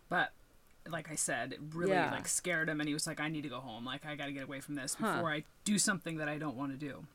But 0.08 0.34
like 0.88 1.10
I 1.12 1.16
said, 1.16 1.54
it 1.54 1.60
really 1.74 1.94
yeah. 1.94 2.12
like 2.12 2.28
scared 2.28 2.70
him, 2.70 2.80
and 2.80 2.88
he 2.88 2.94
was 2.94 3.08
like, 3.08 3.20
"I 3.20 3.30
need 3.30 3.42
to 3.42 3.50
go 3.50 3.60
home. 3.60 3.86
Like 3.86 4.06
I 4.06 4.16
got 4.16 4.28
to 4.28 4.34
get 4.34 4.44
away 4.44 4.60
from 4.60 4.76
this 4.76 4.96
before 4.96 5.30
huh. 5.30 5.38
I 5.38 5.44
do 5.64 5.80
something 5.80 6.18
that 6.18 6.30
I 6.30 6.38
don't 6.38 6.56
want 6.56 6.72
to 6.72 6.78
do." 6.78 7.06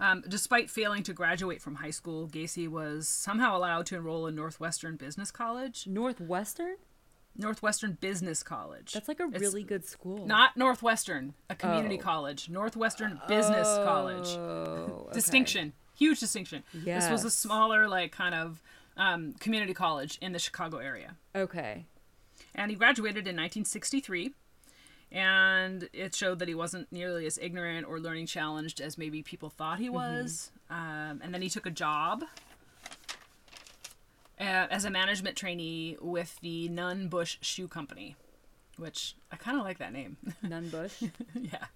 Um, 0.00 0.24
despite 0.28 0.70
failing 0.70 1.02
to 1.04 1.12
graduate 1.12 1.62
from 1.62 1.76
high 1.76 1.90
school, 1.90 2.28
Gacy 2.28 2.68
was 2.68 3.08
somehow 3.08 3.56
allowed 3.56 3.86
to 3.86 3.96
enroll 3.96 4.26
in 4.26 4.34
Northwestern 4.34 4.96
Business 4.96 5.30
College. 5.30 5.86
Northwestern? 5.86 6.76
Northwestern 7.36 7.98
Business 8.00 8.42
College. 8.42 8.92
That's 8.92 9.08
like 9.08 9.20
a 9.20 9.24
it's 9.24 9.40
really 9.40 9.64
good 9.64 9.84
school. 9.84 10.26
Not 10.26 10.56
Northwestern, 10.56 11.34
a 11.50 11.54
community 11.54 11.98
oh. 11.98 12.02
college. 12.02 12.48
Northwestern 12.48 13.20
Business 13.28 13.66
oh, 13.68 13.84
College. 13.84 14.28
Okay. 14.28 15.12
Distinction. 15.12 15.72
Huge 15.96 16.20
distinction. 16.20 16.62
Yes. 16.84 17.04
This 17.04 17.12
was 17.12 17.24
a 17.24 17.30
smaller, 17.30 17.88
like, 17.88 18.12
kind 18.12 18.34
of 18.34 18.62
um, 18.96 19.32
community 19.34 19.74
college 19.74 20.18
in 20.20 20.32
the 20.32 20.38
Chicago 20.38 20.78
area. 20.78 21.16
Okay. 21.34 21.86
And 22.54 22.70
he 22.70 22.76
graduated 22.76 23.26
in 23.26 23.36
1963. 23.36 24.32
And 25.12 25.88
it 25.92 26.14
showed 26.14 26.40
that 26.40 26.48
he 26.48 26.54
wasn't 26.54 26.90
nearly 26.90 27.26
as 27.26 27.38
ignorant 27.38 27.86
or 27.86 28.00
learning 28.00 28.26
challenged 28.26 28.80
as 28.80 28.98
maybe 28.98 29.22
people 29.22 29.50
thought 29.50 29.78
he 29.78 29.86
mm-hmm. 29.86 29.94
was. 29.94 30.50
Mm-hmm. 30.70 31.10
Um, 31.10 31.20
and 31.22 31.32
then 31.32 31.42
he 31.42 31.48
took 31.48 31.66
a 31.66 31.70
job 31.70 32.24
uh, 34.40 34.66
as 34.70 34.84
a 34.84 34.90
management 34.90 35.36
trainee 35.36 35.96
with 36.00 36.38
the 36.40 36.68
Nunn 36.68 37.08
Bush 37.08 37.38
Shoe 37.40 37.68
Company, 37.68 38.16
which 38.76 39.14
I 39.30 39.36
kind 39.36 39.58
of 39.58 39.64
like 39.64 39.78
that 39.78 39.92
name. 39.92 40.16
Nunn 40.42 40.68
Bush? 40.68 41.02
yeah. 41.34 41.66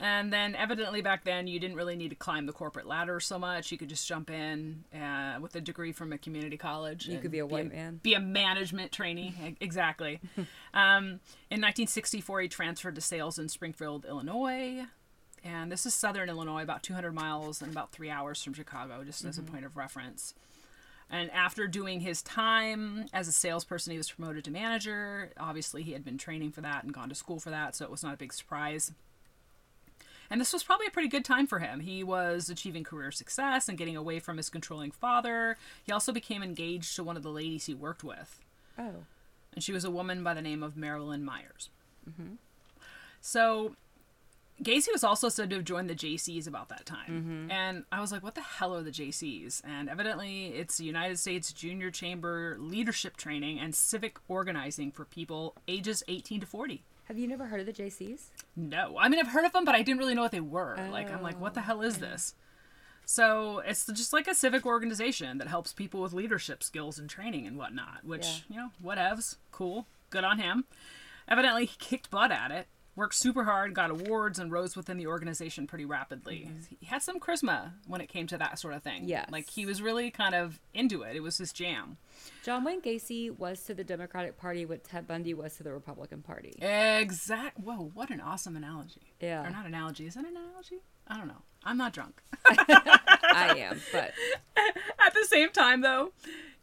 And 0.00 0.32
then, 0.32 0.56
evidently, 0.56 1.02
back 1.02 1.24
then, 1.24 1.46
you 1.46 1.60
didn't 1.60 1.76
really 1.76 1.94
need 1.94 2.08
to 2.08 2.16
climb 2.16 2.46
the 2.46 2.52
corporate 2.52 2.86
ladder 2.86 3.20
so 3.20 3.38
much. 3.38 3.70
You 3.70 3.78
could 3.78 3.88
just 3.88 4.06
jump 4.08 4.28
in 4.28 4.84
uh, 4.92 5.38
with 5.40 5.54
a 5.54 5.60
degree 5.60 5.92
from 5.92 6.12
a 6.12 6.18
community 6.18 6.56
college. 6.56 7.06
You 7.06 7.18
could 7.18 7.30
be 7.30 7.38
a 7.38 7.46
white 7.46 7.70
be 7.70 7.76
a, 7.76 7.78
man. 7.78 8.00
Be 8.02 8.14
a 8.14 8.20
management 8.20 8.90
trainee. 8.90 9.56
exactly. 9.60 10.20
um, 10.74 11.20
in 11.48 11.60
1964, 11.60 12.40
he 12.40 12.48
transferred 12.48 12.96
to 12.96 13.00
sales 13.00 13.38
in 13.38 13.48
Springfield, 13.48 14.04
Illinois. 14.04 14.84
And 15.44 15.70
this 15.70 15.86
is 15.86 15.94
southern 15.94 16.28
Illinois, 16.28 16.62
about 16.62 16.82
200 16.82 17.12
miles 17.12 17.62
and 17.62 17.70
about 17.70 17.92
three 17.92 18.10
hours 18.10 18.42
from 18.42 18.54
Chicago, 18.54 19.04
just 19.04 19.20
mm-hmm. 19.20 19.28
as 19.28 19.38
a 19.38 19.42
mm-hmm. 19.42 19.52
point 19.52 19.64
of 19.64 19.76
reference. 19.76 20.34
And 21.10 21.30
after 21.30 21.68
doing 21.68 22.00
his 22.00 22.22
time 22.22 23.06
as 23.12 23.28
a 23.28 23.32
salesperson, 23.32 23.92
he 23.92 23.98
was 23.98 24.10
promoted 24.10 24.44
to 24.44 24.50
manager. 24.50 25.30
Obviously, 25.38 25.82
he 25.82 25.92
had 25.92 26.04
been 26.04 26.18
training 26.18 26.50
for 26.50 26.62
that 26.62 26.82
and 26.82 26.92
gone 26.92 27.10
to 27.10 27.14
school 27.14 27.38
for 27.38 27.50
that, 27.50 27.76
so 27.76 27.84
it 27.84 27.90
was 27.90 28.02
not 28.02 28.14
a 28.14 28.16
big 28.16 28.32
surprise. 28.32 28.90
And 30.30 30.40
this 30.40 30.52
was 30.52 30.62
probably 30.62 30.86
a 30.86 30.90
pretty 30.90 31.08
good 31.08 31.24
time 31.24 31.46
for 31.46 31.58
him. 31.58 31.80
He 31.80 32.02
was 32.02 32.48
achieving 32.48 32.84
career 32.84 33.10
success 33.10 33.68
and 33.68 33.78
getting 33.78 33.96
away 33.96 34.18
from 34.18 34.36
his 34.36 34.48
controlling 34.48 34.90
father. 34.90 35.56
He 35.84 35.92
also 35.92 36.12
became 36.12 36.42
engaged 36.42 36.96
to 36.96 37.04
one 37.04 37.16
of 37.16 37.22
the 37.22 37.30
ladies 37.30 37.66
he 37.66 37.74
worked 37.74 38.04
with. 38.04 38.40
Oh. 38.78 39.04
And 39.54 39.62
she 39.62 39.72
was 39.72 39.84
a 39.84 39.90
woman 39.90 40.24
by 40.24 40.34
the 40.34 40.42
name 40.42 40.62
of 40.62 40.76
Marilyn 40.76 41.24
Myers. 41.24 41.70
Mm-hmm. 42.08 42.34
So 43.20 43.74
Gacy 44.62 44.92
was 44.92 45.02
also 45.02 45.28
said 45.28 45.50
to 45.50 45.56
have 45.56 45.64
joined 45.64 45.90
the 45.90 45.94
JCs 45.94 46.46
about 46.46 46.68
that 46.68 46.86
time. 46.86 47.10
Mm-hmm. 47.10 47.50
And 47.50 47.84
I 47.90 48.00
was 48.00 48.12
like, 48.12 48.22
what 48.22 48.34
the 48.34 48.40
hell 48.40 48.74
are 48.74 48.82
the 48.82 48.90
JCs? 48.90 49.62
And 49.64 49.88
evidently, 49.88 50.46
it's 50.46 50.78
the 50.78 50.84
United 50.84 51.18
States 51.18 51.52
Junior 51.52 51.90
Chamber 51.90 52.56
Leadership 52.60 53.16
Training 53.16 53.58
and 53.58 53.74
Civic 53.74 54.18
Organizing 54.28 54.92
for 54.92 55.04
people 55.04 55.54
ages 55.66 56.02
18 56.06 56.40
to 56.40 56.46
40. 56.46 56.84
Have 57.04 57.18
you 57.18 57.28
never 57.28 57.46
heard 57.46 57.60
of 57.60 57.66
the 57.66 57.72
JCs? 57.72 58.26
No. 58.56 58.96
I 58.98 59.08
mean, 59.08 59.20
I've 59.20 59.28
heard 59.28 59.44
of 59.44 59.52
them, 59.52 59.64
but 59.64 59.74
I 59.74 59.82
didn't 59.82 59.98
really 59.98 60.14
know 60.14 60.22
what 60.22 60.32
they 60.32 60.40
were. 60.40 60.76
Oh, 60.78 60.90
like, 60.90 61.12
I'm 61.12 61.22
like, 61.22 61.40
what 61.40 61.54
the 61.54 61.60
hell 61.60 61.82
is 61.82 61.96
okay. 61.96 62.06
this? 62.06 62.34
So 63.04 63.58
it's 63.58 63.86
just 63.86 64.14
like 64.14 64.26
a 64.26 64.34
civic 64.34 64.64
organization 64.64 65.36
that 65.38 65.48
helps 65.48 65.74
people 65.74 66.00
with 66.00 66.14
leadership 66.14 66.62
skills 66.62 66.98
and 66.98 67.08
training 67.08 67.46
and 67.46 67.58
whatnot, 67.58 68.04
which, 68.04 68.24
yeah. 68.24 68.38
you 68.48 68.56
know, 68.56 68.70
whatevs. 68.82 69.36
Cool. 69.52 69.86
Good 70.08 70.24
on 70.24 70.38
him. 70.38 70.64
Evidently, 71.28 71.66
he 71.66 71.76
kicked 71.78 72.10
butt 72.10 72.32
at 72.32 72.50
it 72.50 72.66
worked 72.96 73.14
super 73.14 73.44
hard, 73.44 73.74
got 73.74 73.90
awards, 73.90 74.38
and 74.38 74.52
rose 74.52 74.76
within 74.76 74.96
the 74.96 75.06
organization 75.06 75.66
pretty 75.66 75.84
rapidly. 75.84 76.48
Mm-hmm. 76.48 76.74
He 76.80 76.86
had 76.86 77.02
some 77.02 77.18
charisma 77.18 77.72
when 77.86 78.00
it 78.00 78.08
came 78.08 78.26
to 78.28 78.38
that 78.38 78.58
sort 78.58 78.74
of 78.74 78.82
thing. 78.82 79.08
Yeah, 79.08 79.26
like 79.30 79.50
he 79.50 79.66
was 79.66 79.82
really 79.82 80.10
kind 80.10 80.34
of 80.34 80.60
into 80.72 81.02
it. 81.02 81.16
It 81.16 81.20
was 81.20 81.38
his 81.38 81.52
jam. 81.52 81.96
John 82.42 82.64
Wayne 82.64 82.80
Gacy 82.80 83.36
was 83.36 83.62
to 83.64 83.74
the 83.74 83.84
Democratic 83.84 84.36
Party 84.36 84.64
what 84.66 84.84
Ted 84.84 85.06
Bundy 85.06 85.34
was 85.34 85.56
to 85.56 85.62
the 85.62 85.72
Republican 85.72 86.22
Party. 86.22 86.54
Exact. 86.60 87.58
Whoa, 87.58 87.90
what 87.94 88.10
an 88.10 88.20
awesome 88.20 88.56
analogy. 88.56 89.14
Yeah. 89.20 89.46
Or 89.46 89.50
not 89.50 89.66
analogy. 89.66 90.06
Is 90.06 90.14
that 90.14 90.24
an 90.24 90.36
analogy? 90.36 90.80
I 91.06 91.16
don't 91.16 91.28
know. 91.28 91.42
I'm 91.64 91.76
not 91.76 91.92
drunk. 91.92 92.22
I 92.46 93.54
am, 93.58 93.80
but 93.92 94.12
at 94.56 95.14
the 95.14 95.24
same 95.26 95.50
time, 95.50 95.80
though, 95.80 96.12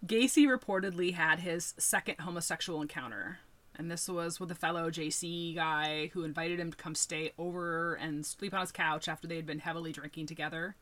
Gacy 0.06 0.46
reportedly 0.48 1.14
had 1.14 1.40
his 1.40 1.74
second 1.78 2.20
homosexual 2.20 2.82
encounter 2.82 3.40
and 3.82 3.90
this 3.90 4.08
was 4.08 4.40
with 4.40 4.52
a 4.52 4.56
fellow 4.56 4.90
JC 4.92 5.56
guy 5.56 6.12
who 6.14 6.24
invited 6.24 6.60
him 6.60 6.72
to 6.72 6.78
come 6.78 6.94
stay 6.94 7.32
over 7.38 7.96
and 7.96 8.26
sleep 8.26 8.54
on 8.54 8.62
his 8.62 8.72
couch 8.72 9.08
after 9.08 9.28
they 9.28 9.38
had 9.38 9.46
been 9.46 9.60
heavily 9.60 9.92
drinking 9.92 10.28
together. 10.28 10.76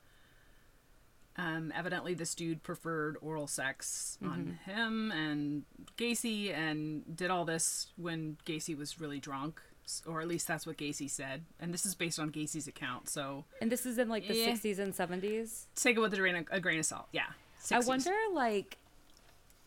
Um, 1.40 1.72
evidently, 1.74 2.14
this 2.14 2.36
dude 2.36 2.64
preferred 2.64 3.16
oral 3.22 3.48
sex 3.48 4.18
mm-hmm. 4.22 4.34
on 4.34 4.60
him 4.66 5.12
and 5.12 5.64
Gacy, 5.98 6.54
and 6.54 7.16
did 7.16 7.32
all 7.32 7.46
this 7.46 7.88
when 7.96 8.38
Gacy 8.46 8.78
was 8.78 9.00
really 9.00 9.20
drunk, 9.20 9.62
or 10.06 10.20
at 10.20 10.28
least 10.28 10.48
that's 10.48 10.68
what 10.68 10.78
Gacy 10.78 11.10
said. 11.10 11.46
And 11.60 11.74
this 11.74 11.86
is 11.86 11.96
based 11.96 12.20
on 12.20 12.30
Gacy's 12.30 12.68
account. 12.68 13.08
So, 13.08 13.46
and 13.62 13.72
this 13.72 13.86
is 13.86 13.98
in 13.98 14.10
like 14.10 14.28
the 14.28 14.36
yeah. 14.36 14.50
60s 14.50 14.80
and 14.80 14.94
70s. 14.94 15.68
Take 15.76 15.96
it 15.96 16.02
with 16.02 16.14
a 16.14 16.18
grain 16.18 16.36
of, 16.36 16.46
a 16.52 16.60
grain 16.60 16.80
of 16.80 16.86
salt. 16.86 17.08
Yeah. 17.14 17.24
60s. 17.64 17.72
I 17.72 17.80
wonder, 17.88 18.16
like, 18.34 18.78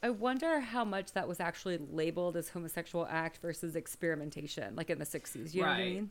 I 0.03 0.11
wonder 0.11 0.61
how 0.61 0.85
much 0.85 1.13
that 1.13 1.27
was 1.27 1.41
actually 1.41 1.79
labeled 1.91 2.37
as 2.37 2.51
homosexual 2.51 3.07
act 3.09 3.39
versus 3.39 3.77
experimentation, 3.77 4.77
like 4.77 4.91
in 4.91 4.99
the 4.99 5.07
60s. 5.07 5.55
You 5.55 5.63
know 5.63 5.69
right. 5.69 5.79
what 5.79 5.83
I 5.83 5.85
mean? 5.85 6.11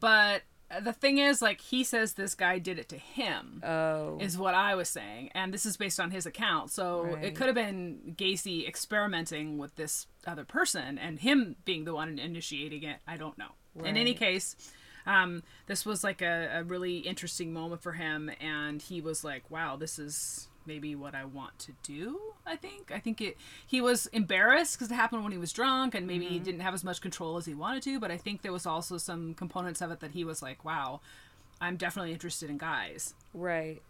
But 0.00 0.42
the 0.82 0.92
thing 0.92 1.18
is, 1.18 1.40
like, 1.40 1.60
he 1.60 1.84
says 1.84 2.14
this 2.14 2.34
guy 2.34 2.58
did 2.58 2.78
it 2.78 2.88
to 2.88 2.96
him. 2.96 3.62
Oh. 3.64 4.18
Is 4.20 4.36
what 4.36 4.54
I 4.54 4.74
was 4.74 4.88
saying. 4.88 5.30
And 5.34 5.54
this 5.54 5.64
is 5.64 5.76
based 5.76 6.00
on 6.00 6.10
his 6.10 6.26
account. 6.26 6.70
So 6.70 7.02
right. 7.02 7.24
it 7.24 7.34
could 7.34 7.46
have 7.46 7.54
been 7.54 8.14
Gacy 8.16 8.66
experimenting 8.66 9.58
with 9.58 9.76
this 9.76 10.06
other 10.26 10.44
person 10.44 10.98
and 10.98 11.20
him 11.20 11.56
being 11.64 11.84
the 11.84 11.94
one 11.94 12.18
initiating 12.18 12.82
it. 12.82 12.98
I 13.06 13.16
don't 13.16 13.38
know. 13.38 13.50
Right. 13.74 13.90
In 13.90 13.96
any 13.96 14.14
case, 14.14 14.56
um, 15.06 15.42
this 15.66 15.86
was 15.86 16.02
like 16.02 16.20
a, 16.22 16.50
a 16.52 16.64
really 16.64 16.98
interesting 16.98 17.52
moment 17.52 17.82
for 17.82 17.92
him. 17.92 18.30
And 18.40 18.82
he 18.82 19.00
was 19.00 19.22
like, 19.22 19.50
wow, 19.50 19.76
this 19.76 19.98
is 19.98 20.48
maybe 20.66 20.94
what 20.94 21.14
I 21.14 21.24
want 21.24 21.58
to 21.60 21.72
do. 21.82 22.20
I 22.46 22.56
think. 22.56 22.90
I 22.92 22.98
think 22.98 23.20
it. 23.20 23.36
He 23.66 23.80
was 23.80 24.06
embarrassed 24.06 24.78
because 24.78 24.90
it 24.90 24.94
happened 24.94 25.22
when 25.22 25.32
he 25.32 25.38
was 25.38 25.52
drunk, 25.52 25.94
and 25.94 26.06
maybe 26.06 26.24
mm-hmm. 26.24 26.34
he 26.34 26.40
didn't 26.40 26.60
have 26.60 26.74
as 26.74 26.84
much 26.84 27.00
control 27.00 27.36
as 27.36 27.46
he 27.46 27.54
wanted 27.54 27.82
to. 27.84 28.00
But 28.00 28.10
I 28.10 28.16
think 28.16 28.42
there 28.42 28.52
was 28.52 28.66
also 28.66 28.98
some 28.98 29.34
components 29.34 29.80
of 29.80 29.90
it 29.90 30.00
that 30.00 30.12
he 30.12 30.24
was 30.24 30.42
like, 30.42 30.64
"Wow, 30.64 31.00
I'm 31.60 31.76
definitely 31.76 32.12
interested 32.12 32.50
in 32.50 32.58
guys." 32.58 33.14
Right. 33.34 33.82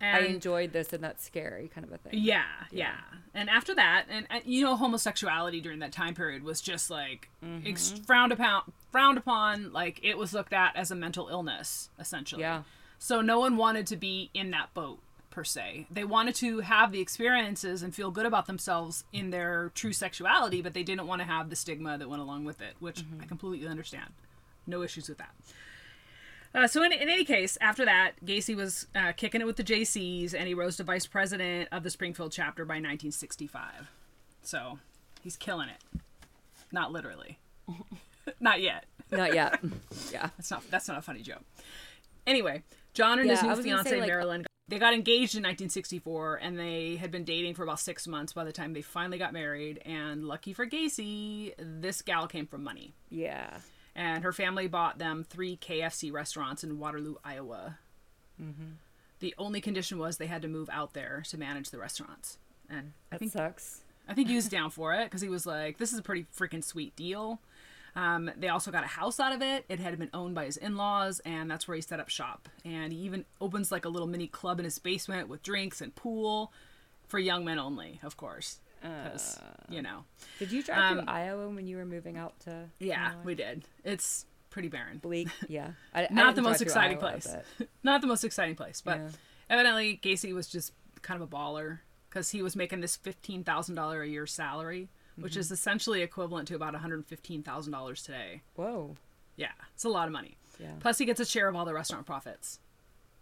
And, 0.00 0.24
I 0.24 0.28
enjoyed 0.28 0.72
this, 0.72 0.92
and 0.92 1.02
that's 1.02 1.24
scary, 1.24 1.68
kind 1.68 1.86
of 1.86 1.92
a 1.92 1.98
thing. 1.98 2.12
Yeah, 2.14 2.42
yeah. 2.70 2.78
yeah. 2.78 3.18
And 3.34 3.48
after 3.48 3.74
that, 3.74 4.04
and, 4.10 4.26
and, 4.28 4.42
you 4.44 4.62
know, 4.62 4.76
homosexuality 4.76 5.60
during 5.60 5.78
that 5.78 5.92
time 5.92 6.14
period 6.14 6.44
was 6.44 6.60
just 6.60 6.90
like 6.90 7.30
mm-hmm. 7.44 7.66
ex- 7.66 7.94
frowned 8.06 8.32
upon. 8.32 8.62
Frowned 8.92 9.18
upon, 9.18 9.72
like 9.72 10.00
it 10.02 10.16
was 10.16 10.32
looked 10.32 10.52
at 10.52 10.76
as 10.76 10.90
a 10.90 10.94
mental 10.94 11.28
illness, 11.28 11.90
essentially. 11.98 12.42
Yeah. 12.42 12.62
So 12.98 13.20
no 13.20 13.38
one 13.38 13.56
wanted 13.56 13.86
to 13.88 13.96
be 13.96 14.30
in 14.34 14.50
that 14.50 14.74
boat 14.74 14.98
per 15.30 15.44
se. 15.44 15.86
They 15.90 16.04
wanted 16.04 16.34
to 16.36 16.60
have 16.60 16.92
the 16.92 17.00
experiences 17.00 17.82
and 17.82 17.94
feel 17.94 18.10
good 18.10 18.26
about 18.26 18.46
themselves 18.46 19.04
in 19.12 19.30
their 19.30 19.70
true 19.74 19.92
sexuality, 19.92 20.62
but 20.62 20.74
they 20.74 20.82
didn't 20.82 21.06
want 21.06 21.20
to 21.20 21.26
have 21.26 21.50
the 21.50 21.56
stigma 21.56 21.98
that 21.98 22.08
went 22.08 22.22
along 22.22 22.44
with 22.44 22.60
it, 22.60 22.74
which 22.80 23.00
mm-hmm. 23.00 23.22
I 23.22 23.26
completely 23.26 23.68
understand. 23.68 24.10
No 24.66 24.82
issues 24.82 25.08
with 25.08 25.18
that. 25.18 25.34
Uh, 26.54 26.66
so 26.66 26.82
in, 26.82 26.92
in 26.92 27.08
any 27.08 27.24
case, 27.24 27.58
after 27.60 27.84
that, 27.84 28.12
Gacy 28.24 28.56
was 28.56 28.86
uh, 28.94 29.12
kicking 29.12 29.40
it 29.40 29.46
with 29.46 29.56
the 29.56 29.64
JCs, 29.64 30.34
and 30.34 30.48
he 30.48 30.54
rose 30.54 30.76
to 30.78 30.84
vice 30.84 31.06
president 31.06 31.68
of 31.72 31.82
the 31.82 31.90
Springfield 31.90 32.32
chapter 32.32 32.64
by 32.64 32.74
1965. 32.74 33.90
So 34.42 34.78
he's 35.22 35.36
killing 35.36 35.68
it. 35.68 36.00
Not 36.72 36.90
literally. 36.90 37.38
not 38.40 38.60
yet. 38.60 38.84
Not 39.10 39.34
yet. 39.34 39.60
Yeah. 40.12 40.30
That's 40.36 40.50
not 40.50 40.70
that's 40.70 40.88
not 40.88 40.98
a 40.98 41.02
funny 41.02 41.20
joke. 41.20 41.42
Anyway, 42.26 42.62
John 42.94 43.18
and 43.18 43.28
yeah, 43.28 43.34
his 43.34 43.42
new 43.42 43.62
fiance 43.62 43.90
say, 43.90 44.00
like, 44.00 44.08
Marilyn 44.08 44.44
they 44.68 44.78
got 44.78 44.92
engaged 44.92 45.34
in 45.34 45.42
1964 45.42 46.36
and 46.36 46.58
they 46.58 46.96
had 46.96 47.10
been 47.10 47.24
dating 47.24 47.54
for 47.54 47.62
about 47.62 47.80
six 47.80 48.06
months 48.06 48.32
by 48.34 48.44
the 48.44 48.52
time 48.52 48.74
they 48.74 48.82
finally 48.82 49.18
got 49.18 49.32
married 49.32 49.80
and 49.84 50.24
lucky 50.24 50.52
for 50.52 50.66
gacy 50.66 51.52
this 51.58 52.02
gal 52.02 52.26
came 52.26 52.46
from 52.46 52.62
money. 52.62 52.94
Yeah. 53.08 53.58
And 53.96 54.22
her 54.22 54.32
family 54.32 54.68
bought 54.68 54.98
them 54.98 55.24
three 55.28 55.56
kfc 55.56 56.12
restaurants 56.12 56.62
in 56.62 56.78
waterloo 56.78 57.16
iowa. 57.24 57.78
Mm-hmm. 58.40 58.74
the 59.18 59.34
only 59.36 59.60
condition 59.60 59.98
was 59.98 60.16
they 60.16 60.28
had 60.28 60.42
to 60.42 60.48
move 60.48 60.70
out 60.72 60.92
there 60.92 61.24
to 61.30 61.38
manage 61.38 61.70
the 61.70 61.78
restaurants. 61.78 62.38
And 62.70 62.92
that 63.10 63.16
I 63.16 63.18
think, 63.18 63.32
sucks. 63.32 63.80
I 64.06 64.14
think 64.14 64.28
he 64.28 64.36
was 64.36 64.48
down 64.48 64.70
for 64.70 64.94
it 64.94 65.04
because 65.06 65.22
he 65.22 65.28
was 65.28 65.44
like 65.44 65.78
this 65.78 65.92
is 65.92 65.98
a 65.98 66.02
pretty 66.02 66.26
freaking 66.36 66.62
sweet 66.62 66.94
deal 66.94 67.40
um, 67.96 68.30
they 68.36 68.48
also 68.48 68.70
got 68.70 68.84
a 68.84 68.88
house 68.88 69.20
out 69.20 69.32
of 69.32 69.42
it. 69.42 69.64
It 69.68 69.80
had 69.80 69.98
been 69.98 70.10
owned 70.14 70.34
by 70.34 70.44
his 70.44 70.56
in 70.56 70.76
laws, 70.76 71.20
and 71.24 71.50
that's 71.50 71.66
where 71.66 71.74
he 71.74 71.80
set 71.80 72.00
up 72.00 72.08
shop. 72.08 72.48
And 72.64 72.92
he 72.92 73.00
even 73.00 73.24
opens 73.40 73.72
like 73.72 73.84
a 73.84 73.88
little 73.88 74.08
mini 74.08 74.26
club 74.26 74.58
in 74.58 74.64
his 74.64 74.78
basement 74.78 75.28
with 75.28 75.42
drinks 75.42 75.80
and 75.80 75.94
pool 75.94 76.52
for 77.06 77.18
young 77.18 77.44
men 77.44 77.58
only, 77.58 78.00
of 78.02 78.16
course. 78.16 78.60
Because, 78.80 79.38
uh, 79.38 79.64
you 79.68 79.82
know. 79.82 80.04
Did 80.38 80.52
you 80.52 80.62
drive 80.62 80.78
um, 80.78 80.98
through 80.98 81.12
Iowa 81.12 81.48
when 81.48 81.66
you 81.66 81.76
were 81.76 81.86
moving 81.86 82.16
out 82.16 82.38
to. 82.40 82.66
Yeah, 82.78 83.06
Illinois? 83.06 83.24
we 83.24 83.34
did. 83.34 83.64
It's 83.84 84.24
pretty 84.50 84.68
barren. 84.68 84.98
Bleak, 84.98 85.28
yeah. 85.48 85.72
I, 85.94 86.06
Not 86.10 86.30
I 86.30 86.32
the 86.32 86.42
most 86.42 86.62
exciting 86.62 86.98
Iowa, 86.98 87.10
place. 87.10 87.36
But... 87.58 87.68
Not 87.82 88.00
the 88.00 88.06
most 88.06 88.24
exciting 88.24 88.54
place, 88.54 88.80
but 88.80 88.98
yeah. 88.98 89.08
evidently 89.50 89.98
Gacy 90.02 90.32
was 90.32 90.48
just 90.48 90.72
kind 91.02 91.20
of 91.20 91.28
a 91.28 91.36
baller 91.36 91.80
because 92.08 92.30
he 92.30 92.42
was 92.42 92.56
making 92.56 92.80
this 92.80 92.96
$15,000 92.96 94.02
a 94.02 94.08
year 94.08 94.26
salary 94.26 94.88
which 95.20 95.32
mm-hmm. 95.32 95.40
is 95.40 95.50
essentially 95.50 96.02
equivalent 96.02 96.48
to 96.48 96.54
about 96.54 96.74
$115,000 96.74 98.04
today. 98.04 98.42
Whoa. 98.54 98.96
Yeah, 99.36 99.52
it's 99.74 99.84
a 99.84 99.88
lot 99.88 100.06
of 100.06 100.12
money. 100.12 100.36
Yeah. 100.58 100.72
Plus, 100.80 100.98
he 100.98 101.04
gets 101.04 101.20
a 101.20 101.24
share 101.24 101.48
of 101.48 101.54
all 101.54 101.64
the 101.64 101.74
restaurant 101.74 102.06
profits. 102.06 102.58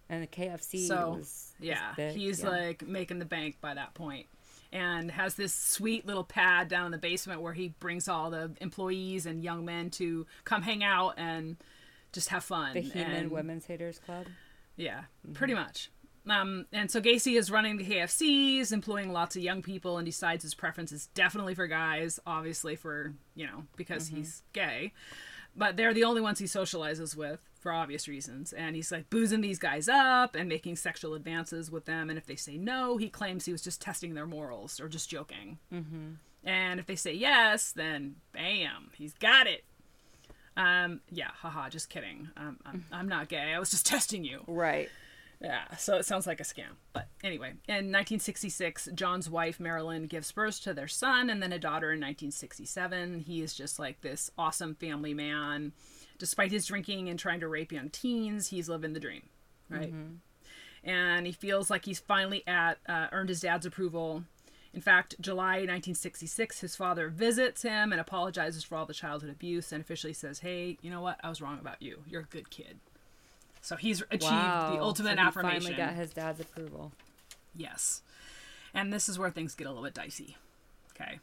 And 0.08 0.22
the 0.22 0.26
KFC. 0.28 0.86
So, 0.86 1.16
was, 1.18 1.52
yeah, 1.60 1.94
was 1.98 2.14
he's 2.14 2.42
yeah. 2.42 2.48
like 2.48 2.86
making 2.86 3.18
the 3.18 3.24
bank 3.24 3.56
by 3.60 3.74
that 3.74 3.94
point 3.94 4.26
and 4.72 5.10
has 5.10 5.34
this 5.34 5.54
sweet 5.54 6.06
little 6.06 6.24
pad 6.24 6.68
down 6.68 6.86
in 6.86 6.92
the 6.92 6.98
basement 6.98 7.40
where 7.40 7.52
he 7.52 7.68
brings 7.80 8.08
all 8.08 8.30
the 8.30 8.52
employees 8.60 9.26
and 9.26 9.42
young 9.42 9.64
men 9.64 9.90
to 9.90 10.26
come 10.44 10.62
hang 10.62 10.84
out 10.84 11.14
and 11.16 11.56
just 12.12 12.28
have 12.28 12.44
fun. 12.44 12.74
The 12.74 12.80
He-Man 12.80 13.30
Women's 13.30 13.66
Haters 13.66 13.98
Club. 13.98 14.26
Yeah, 14.76 15.00
mm-hmm. 15.24 15.32
pretty 15.32 15.54
much. 15.54 15.90
Um, 16.28 16.66
and 16.72 16.90
so 16.90 17.00
Gacy 17.00 17.38
is 17.38 17.50
running 17.50 17.76
the 17.76 17.84
KFCs, 17.84 18.72
employing 18.72 19.12
lots 19.12 19.36
of 19.36 19.42
young 19.42 19.62
people, 19.62 19.98
and 19.98 20.06
decides 20.06 20.42
his 20.42 20.54
preference 20.54 20.92
is 20.92 21.06
definitely 21.08 21.54
for 21.54 21.66
guys, 21.66 22.18
obviously 22.26 22.76
for, 22.76 23.14
you 23.34 23.46
know, 23.46 23.64
because 23.76 24.08
mm-hmm. 24.08 24.18
he's 24.18 24.42
gay. 24.52 24.92
But 25.56 25.76
they're 25.76 25.94
the 25.94 26.04
only 26.04 26.20
ones 26.20 26.38
he 26.38 26.44
socializes 26.46 27.16
with 27.16 27.40
for 27.60 27.72
obvious 27.72 28.08
reasons. 28.08 28.52
And 28.52 28.76
he's 28.76 28.92
like 28.92 29.08
boozing 29.08 29.40
these 29.40 29.58
guys 29.58 29.88
up 29.88 30.34
and 30.34 30.48
making 30.48 30.76
sexual 30.76 31.14
advances 31.14 31.70
with 31.70 31.86
them. 31.86 32.10
And 32.10 32.18
if 32.18 32.26
they 32.26 32.36
say 32.36 32.58
no, 32.58 32.96
he 32.96 33.08
claims 33.08 33.46
he 33.46 33.52
was 33.52 33.62
just 33.62 33.80
testing 33.80 34.14
their 34.14 34.26
morals 34.26 34.80
or 34.80 34.88
just 34.88 35.08
joking. 35.08 35.58
Mm-hmm. 35.72 36.12
And 36.44 36.78
if 36.78 36.86
they 36.86 36.96
say 36.96 37.12
yes, 37.12 37.72
then 37.72 38.16
bam, 38.32 38.90
he's 38.96 39.14
got 39.14 39.46
it. 39.46 39.64
Um, 40.56 41.00
yeah, 41.10 41.30
haha, 41.34 41.68
just 41.68 41.90
kidding. 41.90 42.28
Um, 42.36 42.58
I'm, 42.64 42.84
I'm 42.92 43.08
not 43.08 43.28
gay. 43.28 43.52
I 43.52 43.58
was 43.58 43.70
just 43.70 43.86
testing 43.94 44.24
you. 44.24 44.42
Right. 44.46 44.90
Yeah, 45.40 45.76
so 45.76 45.96
it 45.96 46.06
sounds 46.06 46.26
like 46.26 46.40
a 46.40 46.44
scam. 46.44 46.76
But 46.92 47.08
anyway, 47.22 47.50
in 47.68 47.92
1966, 47.92 48.88
John's 48.94 49.28
wife, 49.28 49.60
Marilyn, 49.60 50.06
gives 50.06 50.32
birth 50.32 50.62
to 50.62 50.72
their 50.72 50.88
son 50.88 51.28
and 51.28 51.42
then 51.42 51.52
a 51.52 51.58
daughter 51.58 51.92
in 51.92 52.00
1967. 52.00 53.20
He 53.20 53.42
is 53.42 53.54
just 53.54 53.78
like 53.78 54.00
this 54.00 54.30
awesome 54.38 54.74
family 54.74 55.12
man. 55.12 55.72
Despite 56.18 56.52
his 56.52 56.66
drinking 56.66 57.10
and 57.10 57.18
trying 57.18 57.40
to 57.40 57.48
rape 57.48 57.72
young 57.72 57.90
teens, 57.90 58.48
he's 58.48 58.68
living 58.68 58.94
the 58.94 59.00
dream, 59.00 59.28
right? 59.68 59.92
Mm-hmm. 59.92 60.88
And 60.88 61.26
he 61.26 61.32
feels 61.32 61.68
like 61.68 61.84
he's 61.84 61.98
finally 61.98 62.42
at 62.46 62.78
uh, 62.88 63.08
earned 63.12 63.28
his 63.28 63.40
dad's 63.40 63.66
approval. 63.66 64.24
In 64.72 64.80
fact, 64.80 65.16
July 65.20 65.56
1966, 65.64 66.60
his 66.60 66.76
father 66.76 67.08
visits 67.08 67.62
him 67.62 67.92
and 67.92 68.00
apologizes 68.00 68.62
for 68.62 68.76
all 68.76 68.86
the 68.86 68.94
childhood 68.94 69.30
abuse 69.30 69.72
and 69.72 69.82
officially 69.82 70.12
says, 70.12 70.38
Hey, 70.38 70.78
you 70.80 70.90
know 70.90 71.00
what? 71.00 71.18
I 71.22 71.28
was 71.28 71.42
wrong 71.42 71.58
about 71.58 71.82
you. 71.82 72.02
You're 72.06 72.22
a 72.22 72.24
good 72.24 72.50
kid. 72.50 72.78
So 73.66 73.74
he's 73.74 74.00
achieved 74.12 74.30
wow. 74.30 74.70
the 74.72 74.80
ultimate 74.80 75.16
so 75.16 75.22
he 75.22 75.26
affirmation. 75.26 75.60
Finally 75.62 75.76
got 75.76 75.94
his 75.94 76.12
dad's 76.12 76.38
approval. 76.38 76.92
Yes, 77.52 78.00
and 78.72 78.92
this 78.92 79.08
is 79.08 79.18
where 79.18 79.28
things 79.28 79.56
get 79.56 79.66
a 79.66 79.70
little 79.70 79.82
bit 79.82 79.92
dicey. 79.92 80.36
Okay. 80.92 81.18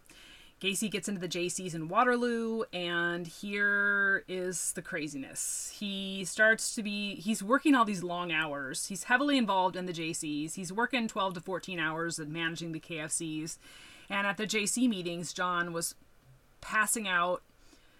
Gacy 0.59 0.91
gets 0.91 1.07
into 1.07 1.21
the 1.21 1.29
JCs 1.29 1.73
in 1.73 1.87
Waterloo, 1.87 2.63
and 2.73 3.27
here 3.27 4.25
is 4.27 4.73
the 4.73 4.81
craziness. 4.81 5.73
He 5.77 6.25
starts 6.25 6.75
to 6.75 6.83
be, 6.83 7.15
he's 7.15 7.41
working 7.41 7.75
all 7.75 7.85
these 7.85 8.03
long 8.03 8.33
hours. 8.33 8.87
He's 8.87 9.05
heavily 9.05 9.37
involved 9.37 9.77
in 9.77 9.85
the 9.85 9.93
JCs. 9.93 10.55
He's 10.55 10.71
working 10.71 11.07
12 11.07 11.35
to 11.35 11.41
14 11.41 11.79
hours 11.79 12.19
and 12.19 12.31
managing 12.31 12.73
the 12.73 12.79
KFCs. 12.79 13.57
And 14.09 14.27
at 14.27 14.35
the 14.35 14.47
JC 14.47 14.89
meetings, 14.89 15.31
John 15.31 15.71
was 15.71 15.95
passing 16.61 17.07
out, 17.07 17.41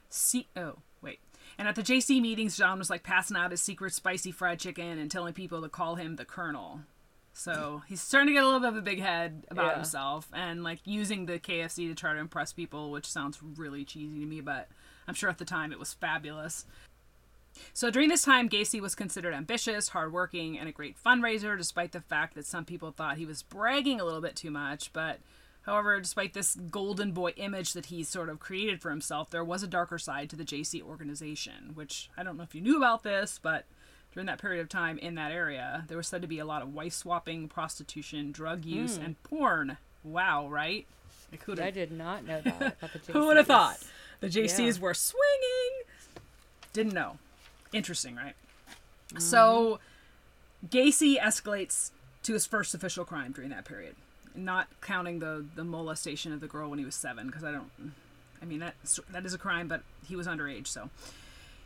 C- 0.10 0.47
oh, 0.56 0.77
And 1.58 1.68
at 1.68 1.76
the 1.76 1.84
JC 1.84 2.22
meetings, 2.22 2.58
John 2.58 2.80
was 2.80 2.89
like 2.89 3.04
passing 3.04 3.38
out 3.38 3.52
his 3.52 3.62
secret 3.62 3.94
spicy 3.94 4.32
fried 4.32 4.60
chicken 4.60 4.98
and 4.98 5.10
telling 5.10 5.34
people 5.34 5.62
to 5.62 5.70
call 5.70 5.96
him 5.96 6.16
the 6.16 6.26
Colonel. 6.26 6.82
So 7.34 7.82
he's 7.88 8.02
starting 8.02 8.28
to 8.28 8.34
get 8.34 8.44
a 8.44 8.46
little 8.46 8.60
bit 8.60 8.70
of 8.70 8.76
a 8.76 8.82
big 8.82 9.00
head 9.00 9.46
about 9.50 9.68
yeah. 9.68 9.76
himself 9.76 10.30
and 10.34 10.63
like 10.63 10.80
using 10.86 11.26
the 11.26 11.39
KFC 11.39 11.89
to 11.89 11.96
try 11.96 12.13
to 12.13 12.20
impress 12.20 12.54
people, 12.54 12.92
which 12.92 13.08
sounds 13.08 13.39
really 13.42 13.84
cheesy 13.84 14.20
to 14.20 14.26
me, 14.26 14.39
but 14.39 14.70
I'm 15.08 15.16
sure 15.16 15.30
at 15.30 15.39
the 15.39 15.46
time 15.46 15.72
it 15.72 15.80
was 15.80 15.94
fabulous. 15.94 16.66
So 17.74 17.89
during 17.89 18.10
this 18.10 18.24
time, 18.24 18.50
Gacy 18.50 18.80
was 18.80 18.96
considered 18.96 19.34
ambitious, 19.34 19.89
hardworking, 19.89 20.58
and 20.58 20.68
a 20.68 20.72
great 20.72 20.96
fundraiser, 21.04 21.58
despite 21.58 21.92
the 21.92 22.02
fact 22.02 22.36
that 22.36 22.46
some 22.46 22.66
people 22.66 22.92
thought 22.92 23.18
he 23.18 23.26
was 23.26 23.44
bragging 23.44 24.00
a 24.00 24.06
little 24.06 24.22
bit 24.22 24.36
too 24.36 24.52
much. 24.52 24.92
But 24.94 25.20
however, 25.63 25.99
despite 25.99 26.34
this 26.34 26.56
golden 26.56 27.12
boy 27.12 27.32
image 27.38 27.73
that 27.73 27.88
he 27.88 28.04
sort 28.04 28.30
of 28.30 28.39
created 28.39 28.82
for 28.82 28.89
himself, 28.89 29.30
there 29.30 29.43
was 29.43 29.63
a 29.63 29.67
darker 29.67 29.97
side 29.97 30.30
to 30.30 30.36
the 30.36 30.45
JC 30.45 30.82
organization, 30.82 31.71
which 31.73 32.10
I 32.15 32.23
don't 32.23 32.38
know 32.38 32.43
if 32.43 32.56
you 32.56 32.62
knew 32.62 32.78
about 32.78 33.04
this, 33.04 33.39
but 33.41 33.65
during 34.13 34.28
that 34.28 34.39
period 34.39 34.62
of 34.62 34.69
time 34.69 34.97
in 34.99 35.15
that 35.15 35.32
area, 35.32 35.86
there 35.88 35.97
was 35.97 36.08
said 36.08 36.21
to 36.21 36.28
be 36.28 36.39
a 36.39 36.45
lot 36.45 36.62
of 36.62 36.73
wife 36.73 36.93
swapping, 36.93 37.47
prostitution, 37.47 38.32
drug 38.32 38.63
use, 38.63 38.97
mm. 38.97 39.06
and 39.06 39.23
porn. 39.23 39.78
Wow, 40.04 40.47
right? 40.47 40.86
I, 41.60 41.63
I 41.63 41.71
did 41.71 41.91
not 41.91 42.26
know 42.26 42.41
that. 42.41 42.78
Who 43.08 43.26
would 43.26 43.38
have 43.38 43.47
thought? 43.47 43.80
The 44.19 44.28
JCs 44.28 44.76
yeah. 44.76 44.82
were 44.82 44.93
swinging. 44.93 45.82
Didn't 46.73 46.93
know. 46.93 47.17
Interesting, 47.73 48.15
right? 48.15 48.36
Mm-hmm. 49.10 49.19
So 49.19 49.80
Gacy 50.67 51.19
escalates 51.19 51.91
to 52.23 52.34
his 52.34 52.45
first 52.45 52.73
official 52.73 53.04
crime 53.04 53.32
during 53.32 53.49
that 53.49 53.65
period, 53.65 53.95
not 54.36 54.67
counting 54.82 55.19
the 55.19 55.46
the 55.56 55.63
molestation 55.63 56.32
of 56.34 56.39
the 56.39 56.48
girl 56.48 56.69
when 56.69 56.80
he 56.80 56.86
was 56.86 56.96
seven, 56.96 57.28
because 57.28 57.43
I 57.43 57.52
don't. 57.52 57.72
I 58.41 58.46
mean 58.46 58.60
that 58.60 58.76
that 59.12 59.26
is 59.26 59.34
a 59.34 59.38
crime, 59.38 59.67
but 59.67 59.84
he 60.08 60.15
was 60.15 60.28
underage, 60.28 60.67
so 60.67 60.89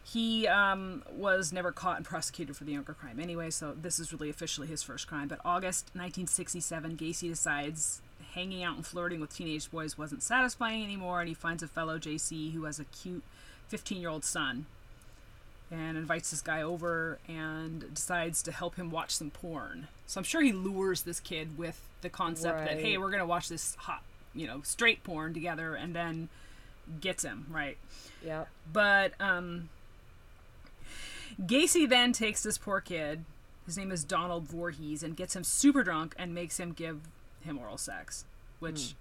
he 0.03 0.47
um, 0.47 1.03
was 1.12 1.51
never 1.51 1.71
caught 1.71 1.97
and 1.97 2.06
prosecuted 2.06 2.56
for 2.56 2.63
the 2.63 2.71
younger 2.71 2.93
crime 2.93 3.19
anyway. 3.19 3.49
So 3.49 3.75
this 3.80 3.99
is 3.99 4.13
really 4.13 4.30
officially 4.30 4.67
his 4.67 4.82
first 4.82 5.08
crime. 5.08 5.27
But 5.27 5.39
August 5.43 5.88
1967, 5.93 6.95
Gacy 6.95 7.30
decides 7.30 8.01
hanging 8.34 8.63
out 8.63 8.77
and 8.77 8.86
flirting 8.86 9.19
with 9.19 9.36
teenage 9.36 9.69
boys 9.69 9.97
wasn't 9.97 10.23
satisfying 10.23 10.84
anymore, 10.84 11.19
and 11.19 11.27
he 11.27 11.34
finds 11.34 11.62
a 11.62 11.67
fellow 11.67 11.99
JC 11.99 12.53
who 12.53 12.63
has 12.65 12.80
a 12.80 12.86
cute 12.86 13.23
15 13.67 13.99
year 13.99 14.10
old 14.10 14.23
son 14.23 14.65
and 15.69 15.97
invites 15.97 16.32
this 16.32 16.41
guy 16.41 16.62
over 16.62 17.19
and 17.27 17.93
decides 17.93 18.41
to 18.43 18.51
help 18.51 18.75
him 18.75 18.89
watch 18.89 19.12
some 19.12 19.30
porn. 19.30 19.88
So 20.06 20.19
I'm 20.19 20.23
sure 20.23 20.41
he 20.41 20.53
lures 20.53 21.01
this 21.01 21.19
kid 21.19 21.58
with 21.58 21.82
the 22.01 22.10
concept 22.10 22.60
right. 22.60 22.69
that 22.69 22.80
hey, 22.80 22.97
we're 22.97 23.12
gonna 23.12 23.25
watch 23.25 23.49
this 23.49 23.75
hot, 23.75 24.03
you 24.34 24.47
know, 24.47 24.62
straight 24.63 25.03
porn 25.03 25.34
together, 25.34 25.75
and 25.75 25.95
then 25.95 26.30
gets 27.01 27.23
him 27.23 27.47
right. 27.49 27.77
Yeah. 28.25 28.45
But 28.71 29.13
um, 29.19 29.69
Gacy 31.41 31.88
then 31.88 32.13
takes 32.13 32.43
this 32.43 32.58
poor 32.58 32.80
kid. 32.80 33.25
His 33.65 33.77
name 33.77 33.91
is 33.91 34.06
Donald 34.06 34.45
Voorhees, 34.45 35.03
and 35.03 35.17
gets 35.17 35.36
him 35.36 35.43
super 35.43 35.84
drunk 35.84 36.15
and 36.17 36.34
makes 36.34 36.60
him 36.60 36.71
give 36.71 37.01
him 37.41 37.58
oral 37.58 37.77
sex, 37.77 38.25
which. 38.60 38.75
Mm 38.75 38.93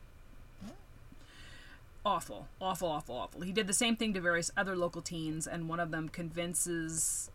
awful, 2.07 2.47
awful, 2.61 2.89
awful, 2.89 3.17
awful. 3.17 3.41
He 3.43 3.53
did 3.53 3.67
the 3.67 3.75
same 3.75 3.97
thing 3.97 4.15
to 4.15 4.21
various 4.21 4.51
other 4.57 4.77
local 4.77 5.03
teens, 5.03 5.47
and 5.47 5.69
one 5.69 5.81
of 5.81 5.91
them 5.91 6.09
convinces. 6.09 7.31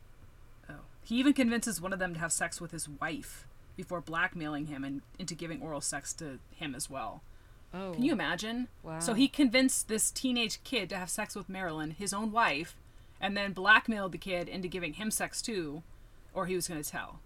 Oh, 0.70 0.86
he 1.04 1.18
even 1.18 1.34
convinces 1.34 1.82
one 1.82 1.94
of 1.94 2.00
them 2.00 2.14
to 2.14 2.20
have 2.20 2.32
sex 2.32 2.62
with 2.62 2.72
his 2.72 2.88
wife 2.88 3.46
before 3.76 4.02
blackmailing 4.02 4.68
him 4.68 4.84
and 4.84 5.02
into 5.20 5.36
giving 5.36 5.62
oral 5.62 5.82
sex 5.82 6.14
to 6.14 6.40
him 6.56 6.74
as 6.74 6.90
well. 6.90 7.22
Oh. 7.74 7.92
Can 7.94 8.04
you 8.04 8.14
imagine? 8.14 8.70
Wow. 8.82 9.00
So 9.00 9.14
he 9.14 9.28
convinced 9.28 9.88
this 9.88 10.10
teenage 10.10 10.64
kid 10.64 10.90
to 10.90 10.98
have 10.98 11.10
sex 11.10 11.36
with 11.36 11.50
Marilyn, 11.50 11.92
his 11.92 12.14
own 12.14 12.32
wife, 12.32 12.76
and 13.20 13.36
then 13.36 13.54
blackmailed 13.54 14.14
the 14.14 14.18
kid 14.18 14.48
into 14.48 14.68
giving 14.68 14.94
him 14.94 15.12
sex 15.12 15.42
too, 15.42 15.84
or 16.34 16.46
he 16.46 16.56
was 16.56 16.68
going 16.68 16.82
to 16.82 16.90
tell. 16.90 17.20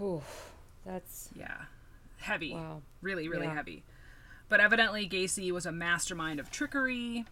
Oof, 0.00 0.52
that's 0.84 1.30
yeah, 1.36 1.62
heavy. 2.18 2.54
Wow. 2.54 2.82
Really, 3.02 3.28
really 3.28 3.46
yeah. 3.46 3.54
heavy. 3.54 3.82
But 4.48 4.60
evidently, 4.60 5.08
Gacy 5.08 5.50
was 5.50 5.66
a 5.66 5.72
mastermind 5.72 6.38
of 6.38 6.50
trickery, 6.50 7.24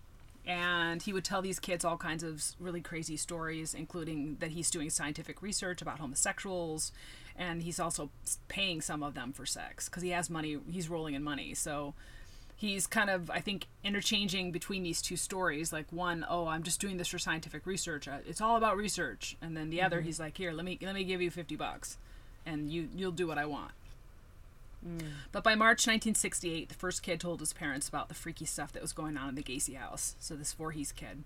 and 0.46 1.00
he 1.02 1.12
would 1.12 1.24
tell 1.24 1.42
these 1.42 1.60
kids 1.60 1.84
all 1.84 1.96
kinds 1.96 2.22
of 2.22 2.44
really 2.58 2.80
crazy 2.80 3.16
stories, 3.16 3.72
including 3.74 4.36
that 4.40 4.50
he's 4.50 4.70
doing 4.70 4.90
scientific 4.90 5.40
research 5.40 5.80
about 5.80 6.00
homosexuals, 6.00 6.92
and 7.36 7.62
he's 7.62 7.78
also 7.78 8.10
paying 8.48 8.80
some 8.80 9.02
of 9.02 9.14
them 9.14 9.32
for 9.32 9.46
sex 9.46 9.88
because 9.88 10.02
he 10.02 10.10
has 10.10 10.28
money. 10.28 10.58
He's 10.70 10.88
rolling 10.88 11.14
in 11.14 11.22
money, 11.22 11.54
so 11.54 11.94
he's 12.56 12.86
kind 12.86 13.10
of 13.10 13.30
i 13.30 13.40
think 13.40 13.66
interchanging 13.82 14.52
between 14.52 14.82
these 14.82 15.02
two 15.02 15.16
stories 15.16 15.72
like 15.72 15.86
one 15.90 16.24
oh 16.28 16.46
i'm 16.46 16.62
just 16.62 16.80
doing 16.80 16.96
this 16.96 17.08
for 17.08 17.18
scientific 17.18 17.66
research 17.66 18.06
uh, 18.08 18.18
it's 18.26 18.40
all 18.40 18.56
about 18.56 18.76
research 18.76 19.36
and 19.42 19.56
then 19.56 19.70
the 19.70 19.78
mm-hmm. 19.78 19.86
other 19.86 20.00
he's 20.00 20.20
like 20.20 20.36
here 20.36 20.52
let 20.52 20.64
me 20.64 20.78
let 20.80 20.94
me 20.94 21.04
give 21.04 21.20
you 21.20 21.30
50 21.30 21.56
bucks 21.56 21.98
and 22.46 22.70
you 22.70 22.88
you'll 22.94 23.12
do 23.12 23.26
what 23.26 23.38
i 23.38 23.44
want 23.44 23.72
Mm. 24.86 25.02
But 25.32 25.44
by 25.44 25.54
March 25.54 25.86
1968, 25.86 26.68
the 26.68 26.74
first 26.74 27.02
kid 27.02 27.20
told 27.20 27.40
his 27.40 27.52
parents 27.52 27.88
about 27.88 28.08
the 28.08 28.14
freaky 28.14 28.44
stuff 28.44 28.72
that 28.72 28.82
was 28.82 28.92
going 28.92 29.16
on 29.16 29.28
in 29.28 29.34
the 29.34 29.42
Gacy 29.42 29.76
house. 29.76 30.14
So 30.20 30.34
this 30.34 30.52
Voorhees 30.52 30.92
kid. 30.92 31.24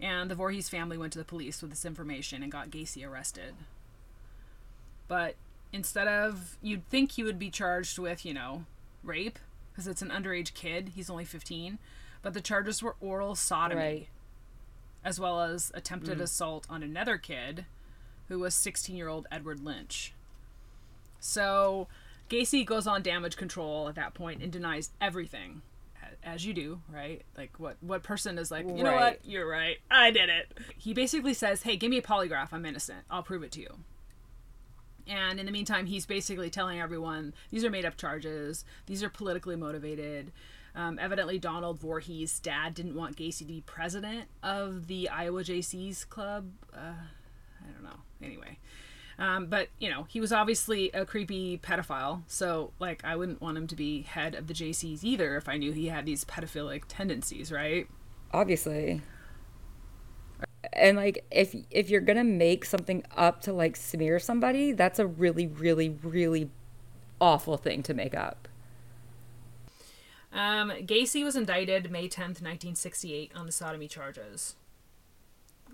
And 0.00 0.30
the 0.30 0.34
Voorhees 0.34 0.68
family 0.68 0.98
went 0.98 1.12
to 1.14 1.18
the 1.18 1.24
police 1.24 1.62
with 1.62 1.70
this 1.70 1.84
information 1.84 2.42
and 2.42 2.52
got 2.52 2.70
Gacy 2.70 3.06
arrested. 3.06 3.54
But 5.08 5.36
instead 5.72 6.08
of, 6.08 6.56
you'd 6.62 6.88
think 6.88 7.12
he 7.12 7.22
would 7.22 7.38
be 7.38 7.50
charged 7.50 7.98
with, 7.98 8.24
you 8.24 8.34
know, 8.34 8.64
rape, 9.02 9.38
because 9.72 9.86
it's 9.86 10.02
an 10.02 10.10
underage 10.10 10.54
kid. 10.54 10.92
He's 10.94 11.10
only 11.10 11.24
15. 11.24 11.78
But 12.22 12.34
the 12.34 12.40
charges 12.40 12.82
were 12.82 12.96
oral 13.00 13.34
sodomy, 13.34 13.80
right. 13.80 14.08
as 15.04 15.18
well 15.18 15.40
as 15.40 15.72
attempted 15.74 16.18
mm. 16.18 16.22
assault 16.22 16.66
on 16.68 16.82
another 16.82 17.18
kid 17.18 17.64
who 18.28 18.40
was 18.40 18.54
16 18.54 18.96
year 18.96 19.08
old 19.08 19.26
Edward 19.30 19.60
Lynch. 19.60 20.12
So 21.20 21.88
Gacy 22.28 22.64
goes 22.64 22.86
on 22.86 23.02
damage 23.02 23.36
control 23.36 23.88
at 23.88 23.94
that 23.94 24.14
point 24.14 24.42
and 24.42 24.50
denies 24.50 24.90
everything, 25.00 25.62
as 26.22 26.44
you 26.44 26.52
do, 26.52 26.80
right? 26.92 27.22
Like 27.36 27.58
what 27.58 27.76
what 27.80 28.02
person 28.02 28.38
is 28.38 28.50
like, 28.50 28.66
you 28.66 28.72
right. 28.72 28.82
know 28.82 28.96
what, 28.96 29.20
you're 29.24 29.48
right, 29.48 29.78
I 29.90 30.10
did 30.10 30.28
it. 30.28 30.58
He 30.76 30.92
basically 30.92 31.34
says, 31.34 31.62
"Hey, 31.62 31.76
give 31.76 31.90
me 31.90 31.98
a 31.98 32.02
polygraph. 32.02 32.48
I'm 32.52 32.66
innocent. 32.66 33.04
I'll 33.10 33.22
prove 33.22 33.42
it 33.42 33.52
to 33.52 33.60
you." 33.60 33.78
And 35.08 35.38
in 35.38 35.46
the 35.46 35.52
meantime, 35.52 35.86
he's 35.86 36.04
basically 36.04 36.50
telling 36.50 36.80
everyone 36.80 37.32
these 37.50 37.64
are 37.64 37.70
made 37.70 37.84
up 37.84 37.96
charges. 37.96 38.64
These 38.86 39.02
are 39.02 39.08
politically 39.08 39.56
motivated. 39.56 40.32
Um, 40.74 40.98
evidently, 41.00 41.38
Donald 41.38 41.78
Voorhees' 41.78 42.38
dad 42.38 42.74
didn't 42.74 42.94
want 42.94 43.16
Gacy 43.16 43.38
to 43.38 43.44
be 43.44 43.62
president 43.64 44.28
of 44.42 44.88
the 44.88 45.08
Iowa 45.08 45.42
JC's 45.42 46.04
club. 46.04 46.50
Uh, 46.74 46.92
I 47.62 47.72
don't 47.72 47.84
know. 47.84 48.00
Anyway, 48.22 48.58
um, 49.18 49.46
but 49.46 49.68
you 49.78 49.88
know, 49.88 50.04
he 50.08 50.20
was 50.20 50.32
obviously 50.32 50.90
a 50.92 51.06
creepy 51.06 51.58
pedophile, 51.58 52.22
so 52.26 52.72
like 52.78 53.02
I 53.04 53.16
wouldn't 53.16 53.40
want 53.40 53.56
him 53.56 53.66
to 53.68 53.76
be 53.76 54.02
head 54.02 54.34
of 54.34 54.46
the 54.46 54.54
JCs 54.54 55.02
either 55.02 55.36
if 55.36 55.48
I 55.48 55.56
knew 55.56 55.72
he 55.72 55.88
had 55.88 56.04
these 56.04 56.24
pedophilic 56.24 56.82
tendencies, 56.88 57.50
right? 57.50 57.88
Obviously. 58.32 59.00
And 60.72 60.96
like 60.96 61.24
if 61.30 61.54
if 61.70 61.88
you're 61.88 62.02
gonna 62.02 62.24
make 62.24 62.64
something 62.66 63.04
up 63.16 63.40
to 63.42 63.52
like 63.52 63.76
smear 63.76 64.18
somebody, 64.18 64.72
that's 64.72 64.98
a 64.98 65.06
really, 65.06 65.46
really, 65.46 65.90
really 66.02 66.50
awful 67.18 67.56
thing 67.56 67.82
to 67.84 67.94
make 67.94 68.14
up. 68.14 68.48
Um, 70.32 70.70
Gacy 70.70 71.24
was 71.24 71.34
indicted 71.34 71.90
May 71.90 72.08
10th, 72.08 72.42
1968 72.42 73.32
on 73.34 73.46
the 73.46 73.52
sodomy 73.52 73.88
charges 73.88 74.56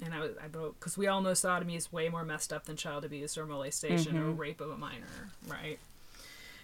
and 0.05 0.15
I, 0.15 0.19
I 0.19 0.47
wrote 0.53 0.79
because 0.79 0.97
we 0.97 1.07
all 1.07 1.21
know 1.21 1.35
sodomy 1.35 1.77
is 1.77 1.93
way 1.93 2.09
more 2.09 2.25
messed 2.25 2.53
up 2.53 2.65
than 2.65 2.77
child 2.77 3.05
abuse 3.05 3.37
or 3.37 3.47
molestation 3.47 4.15
mm-hmm. 4.15 4.29
or 4.29 4.33
rape 4.33 4.61
of 4.61 4.71
a 4.71 4.77
minor, 4.77 5.31
right? 5.47 5.79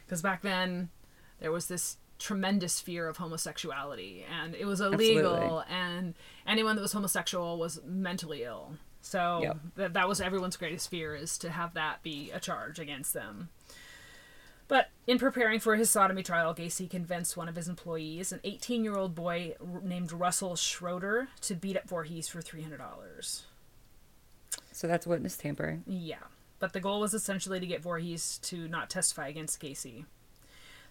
Because 0.06 0.22
back 0.22 0.42
then 0.42 0.88
there 1.40 1.52
was 1.52 1.66
this 1.66 1.96
tremendous 2.18 2.80
fear 2.80 3.08
of 3.08 3.16
homosexuality 3.16 4.24
and 4.42 4.54
it 4.54 4.64
was 4.64 4.80
illegal 4.80 5.60
Absolutely. 5.60 5.64
and 5.70 6.14
anyone 6.46 6.74
that 6.74 6.82
was 6.82 6.92
homosexual 6.92 7.58
was 7.58 7.80
mentally 7.86 8.42
ill 8.42 8.72
so 9.02 9.40
yep. 9.42 9.56
th- 9.76 9.92
that 9.92 10.08
was 10.08 10.20
everyone's 10.20 10.56
greatest 10.56 10.90
fear 10.90 11.14
is 11.14 11.38
to 11.38 11.48
have 11.48 11.74
that 11.74 12.02
be 12.02 12.32
a 12.32 12.40
charge 12.40 12.80
against 12.80 13.14
them 13.14 13.50
but 14.68 14.90
in 15.06 15.18
preparing 15.18 15.60
for 15.60 15.76
his 15.76 15.90
sodomy 15.90 16.22
trial, 16.22 16.54
Gacy 16.54 16.88
convinced 16.88 17.36
one 17.36 17.48
of 17.48 17.56
his 17.56 17.68
employees, 17.68 18.32
an 18.32 18.40
18 18.44 18.84
year 18.84 18.94
old 18.94 19.14
boy 19.14 19.54
named 19.82 20.12
Russell 20.12 20.56
Schroeder, 20.56 21.28
to 21.40 21.54
beat 21.54 21.76
up 21.76 21.88
Voorhees 21.88 22.28
for 22.28 22.42
$300. 22.42 23.42
So 24.72 24.86
that's 24.86 25.06
witness 25.06 25.36
tampering. 25.36 25.84
Yeah. 25.86 26.24
But 26.58 26.74
the 26.74 26.80
goal 26.80 27.00
was 27.00 27.14
essentially 27.14 27.60
to 27.60 27.66
get 27.66 27.82
Voorhees 27.82 28.38
to 28.42 28.68
not 28.68 28.90
testify 28.90 29.28
against 29.28 29.60
Gacy. 29.60 30.04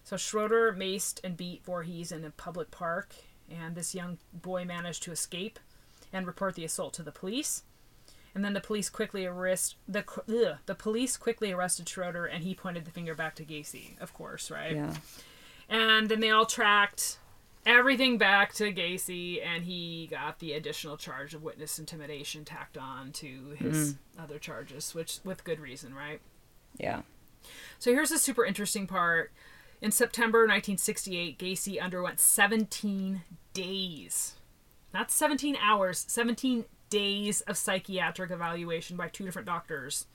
So 0.02 0.16
Schroeder 0.16 0.72
maced 0.72 1.20
and 1.22 1.36
beat 1.36 1.64
Voorhees 1.64 2.10
in 2.10 2.24
a 2.24 2.30
public 2.30 2.70
park, 2.70 3.14
and 3.50 3.76
this 3.76 3.94
young 3.94 4.18
boy 4.32 4.64
managed 4.64 5.02
to 5.04 5.12
escape 5.12 5.58
and 6.12 6.26
report 6.26 6.54
the 6.54 6.64
assault 6.64 6.94
to 6.94 7.02
the 7.02 7.12
police 7.12 7.62
and 8.38 8.44
then 8.44 8.52
the 8.52 8.60
police 8.60 8.88
quickly 8.88 9.26
arrest 9.26 9.74
the 9.88 10.04
ugh, 10.28 10.58
the 10.66 10.74
police 10.76 11.16
quickly 11.16 11.50
arrested 11.50 11.88
Schroeder, 11.88 12.24
and 12.24 12.44
he 12.44 12.54
pointed 12.54 12.84
the 12.84 12.92
finger 12.92 13.12
back 13.12 13.34
to 13.34 13.44
Gacy, 13.44 14.00
of 14.00 14.14
course, 14.14 14.48
right? 14.48 14.76
Yeah. 14.76 14.94
And 15.68 16.08
then 16.08 16.20
they 16.20 16.30
all 16.30 16.46
tracked 16.46 17.18
everything 17.66 18.16
back 18.16 18.54
to 18.54 18.72
Gacy, 18.72 19.44
and 19.44 19.64
he 19.64 20.06
got 20.08 20.38
the 20.38 20.52
additional 20.52 20.96
charge 20.96 21.34
of 21.34 21.42
witness 21.42 21.80
intimidation 21.80 22.44
tacked 22.44 22.78
on 22.78 23.10
to 23.14 23.56
his 23.56 23.94
mm. 23.94 24.22
other 24.22 24.38
charges, 24.38 24.94
which 24.94 25.18
with 25.24 25.42
good 25.42 25.58
reason, 25.58 25.92
right? 25.92 26.20
Yeah. 26.76 27.02
So 27.80 27.90
here's 27.90 28.10
the 28.10 28.20
super 28.20 28.44
interesting 28.44 28.86
part. 28.86 29.32
In 29.82 29.90
September 29.90 30.42
1968, 30.42 31.40
Gacy 31.40 31.82
underwent 31.82 32.20
17 32.20 33.22
days, 33.52 34.34
not 34.94 35.10
17 35.10 35.56
hours, 35.60 36.04
17 36.06 36.66
days 36.90 37.40
of 37.42 37.56
psychiatric 37.56 38.30
evaluation 38.30 38.96
by 38.96 39.08
two 39.08 39.24
different 39.24 39.46
doctors 39.46 40.06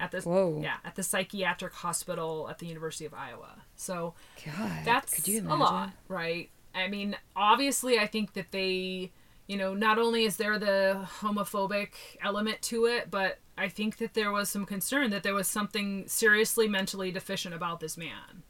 at 0.00 0.10
this 0.10 0.24
Whoa. 0.24 0.60
yeah 0.62 0.76
at 0.84 0.94
the 0.94 1.02
psychiatric 1.02 1.72
hospital 1.72 2.48
at 2.48 2.58
the 2.58 2.66
University 2.66 3.04
of 3.04 3.14
Iowa. 3.14 3.62
So 3.76 4.14
God, 4.44 4.84
that's 4.84 5.28
a 5.28 5.40
lot, 5.40 5.90
right? 6.08 6.50
I 6.74 6.88
mean, 6.88 7.16
obviously, 7.34 7.98
I 7.98 8.06
think 8.06 8.34
that 8.34 8.52
they, 8.52 9.10
you 9.46 9.56
know, 9.56 9.74
not 9.74 9.98
only 9.98 10.24
is 10.24 10.36
there 10.36 10.58
the 10.58 11.06
homophobic 11.20 11.90
element 12.22 12.62
to 12.62 12.86
it, 12.86 13.10
but 13.10 13.38
I 13.56 13.68
think 13.68 13.98
that 13.98 14.14
there 14.14 14.30
was 14.30 14.48
some 14.48 14.64
concern 14.64 15.10
that 15.10 15.22
there 15.22 15.34
was 15.34 15.48
something 15.48 16.06
seriously 16.06 16.68
mentally 16.68 17.10
deficient 17.10 17.54
about 17.54 17.80
this 17.80 17.96
man, 17.96 18.44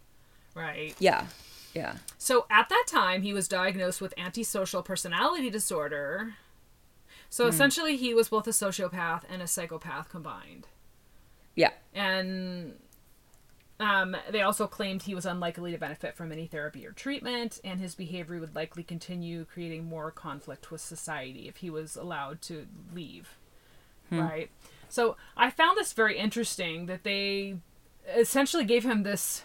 right? 0.54 0.94
Yeah. 0.98 1.26
Yeah. 1.74 1.96
So 2.18 2.46
at 2.50 2.68
that 2.68 2.84
time, 2.88 3.22
he 3.22 3.32
was 3.32 3.48
diagnosed 3.48 4.00
with 4.00 4.12
antisocial 4.18 4.82
personality 4.82 5.50
disorder. 5.50 6.34
So 7.28 7.44
mm. 7.44 7.48
essentially, 7.48 7.96
he 7.96 8.14
was 8.14 8.28
both 8.28 8.46
a 8.46 8.50
sociopath 8.50 9.22
and 9.28 9.42
a 9.42 9.46
psychopath 9.46 10.08
combined. 10.08 10.66
Yeah. 11.54 11.72
And 11.92 12.74
um, 13.80 14.16
they 14.30 14.42
also 14.42 14.66
claimed 14.66 15.02
he 15.02 15.14
was 15.14 15.26
unlikely 15.26 15.72
to 15.72 15.78
benefit 15.78 16.16
from 16.16 16.32
any 16.32 16.46
therapy 16.46 16.86
or 16.86 16.92
treatment, 16.92 17.60
and 17.62 17.80
his 17.80 17.94
behavior 17.94 18.40
would 18.40 18.54
likely 18.54 18.82
continue 18.82 19.44
creating 19.44 19.84
more 19.84 20.10
conflict 20.10 20.70
with 20.70 20.80
society 20.80 21.48
if 21.48 21.58
he 21.58 21.70
was 21.70 21.96
allowed 21.96 22.40
to 22.42 22.66
leave. 22.94 23.36
Hmm. 24.08 24.20
Right? 24.20 24.50
So 24.88 25.16
I 25.36 25.50
found 25.50 25.76
this 25.76 25.92
very 25.92 26.18
interesting 26.18 26.86
that 26.86 27.04
they 27.04 27.56
essentially 28.16 28.64
gave 28.64 28.84
him 28.84 29.02
this 29.02 29.44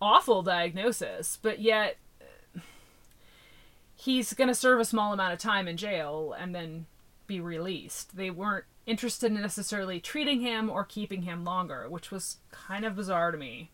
awful 0.00 0.42
diagnosis, 0.42 1.38
but 1.40 1.60
yet 1.60 1.96
he's 4.06 4.32
going 4.34 4.46
to 4.46 4.54
serve 4.54 4.78
a 4.78 4.84
small 4.84 5.12
amount 5.12 5.32
of 5.32 5.38
time 5.40 5.66
in 5.66 5.76
jail 5.76 6.32
and 6.38 6.54
then 6.54 6.86
be 7.26 7.40
released. 7.40 8.16
They 8.16 8.30
weren't 8.30 8.64
interested 8.86 9.32
in 9.32 9.40
necessarily 9.40 9.98
treating 9.98 10.40
him 10.40 10.70
or 10.70 10.84
keeping 10.84 11.22
him 11.22 11.44
longer, 11.44 11.88
which 11.88 12.12
was 12.12 12.36
kind 12.52 12.84
of 12.84 12.94
bizarre 12.94 13.32
to 13.32 13.36
me. 13.36 13.72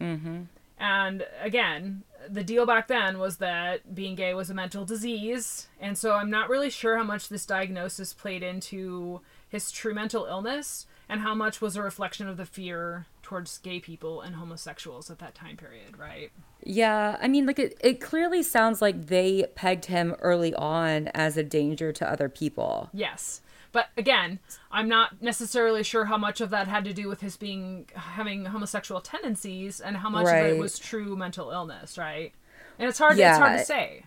Mm-hmm. 0.00 0.44
And 0.78 1.26
again, 1.42 2.04
the 2.26 2.42
deal 2.42 2.64
back 2.64 2.88
then 2.88 3.18
was 3.18 3.36
that 3.36 3.94
being 3.94 4.14
gay 4.14 4.32
was 4.32 4.48
a 4.48 4.54
mental 4.54 4.86
disease, 4.86 5.68
and 5.78 5.98
so 5.98 6.14
I'm 6.14 6.30
not 6.30 6.48
really 6.48 6.70
sure 6.70 6.96
how 6.96 7.04
much 7.04 7.28
this 7.28 7.44
diagnosis 7.44 8.14
played 8.14 8.42
into 8.42 9.20
his 9.50 9.70
true 9.70 9.92
mental 9.92 10.24
illness 10.24 10.86
and 11.10 11.20
how 11.20 11.34
much 11.34 11.60
was 11.60 11.76
a 11.76 11.82
reflection 11.82 12.26
of 12.26 12.38
the 12.38 12.46
fear 12.46 13.06
towards 13.28 13.58
gay 13.58 13.78
people 13.78 14.22
and 14.22 14.36
homosexuals 14.36 15.10
at 15.10 15.18
that 15.18 15.34
time 15.34 15.54
period, 15.54 15.98
right? 15.98 16.32
Yeah, 16.64 17.18
I 17.20 17.28
mean, 17.28 17.44
like 17.44 17.58
it, 17.58 17.76
it 17.84 18.00
clearly 18.00 18.42
sounds 18.42 18.80
like 18.80 19.08
they 19.08 19.44
pegged 19.54 19.84
him 19.84 20.16
early 20.20 20.54
on 20.54 21.08
as 21.08 21.36
a 21.36 21.42
danger 21.42 21.92
to 21.92 22.10
other 22.10 22.30
people. 22.30 22.88
Yes. 22.94 23.42
But 23.70 23.88
again, 23.98 24.38
I'm 24.72 24.88
not 24.88 25.20
necessarily 25.20 25.82
sure 25.82 26.06
how 26.06 26.16
much 26.16 26.40
of 26.40 26.48
that 26.50 26.68
had 26.68 26.84
to 26.84 26.94
do 26.94 27.06
with 27.06 27.20
his 27.20 27.36
being 27.36 27.90
having 27.94 28.46
homosexual 28.46 29.02
tendencies 29.02 29.78
and 29.78 29.98
how 29.98 30.08
much 30.08 30.24
right. 30.24 30.46
of 30.46 30.56
it 30.56 30.58
was 30.58 30.78
true 30.78 31.14
mental 31.14 31.50
illness, 31.50 31.98
right? 31.98 32.32
And 32.78 32.88
it's 32.88 32.98
hard 32.98 33.18
yeah. 33.18 33.32
it's 33.32 33.38
hard 33.38 33.58
to 33.58 33.64
say. 33.66 34.04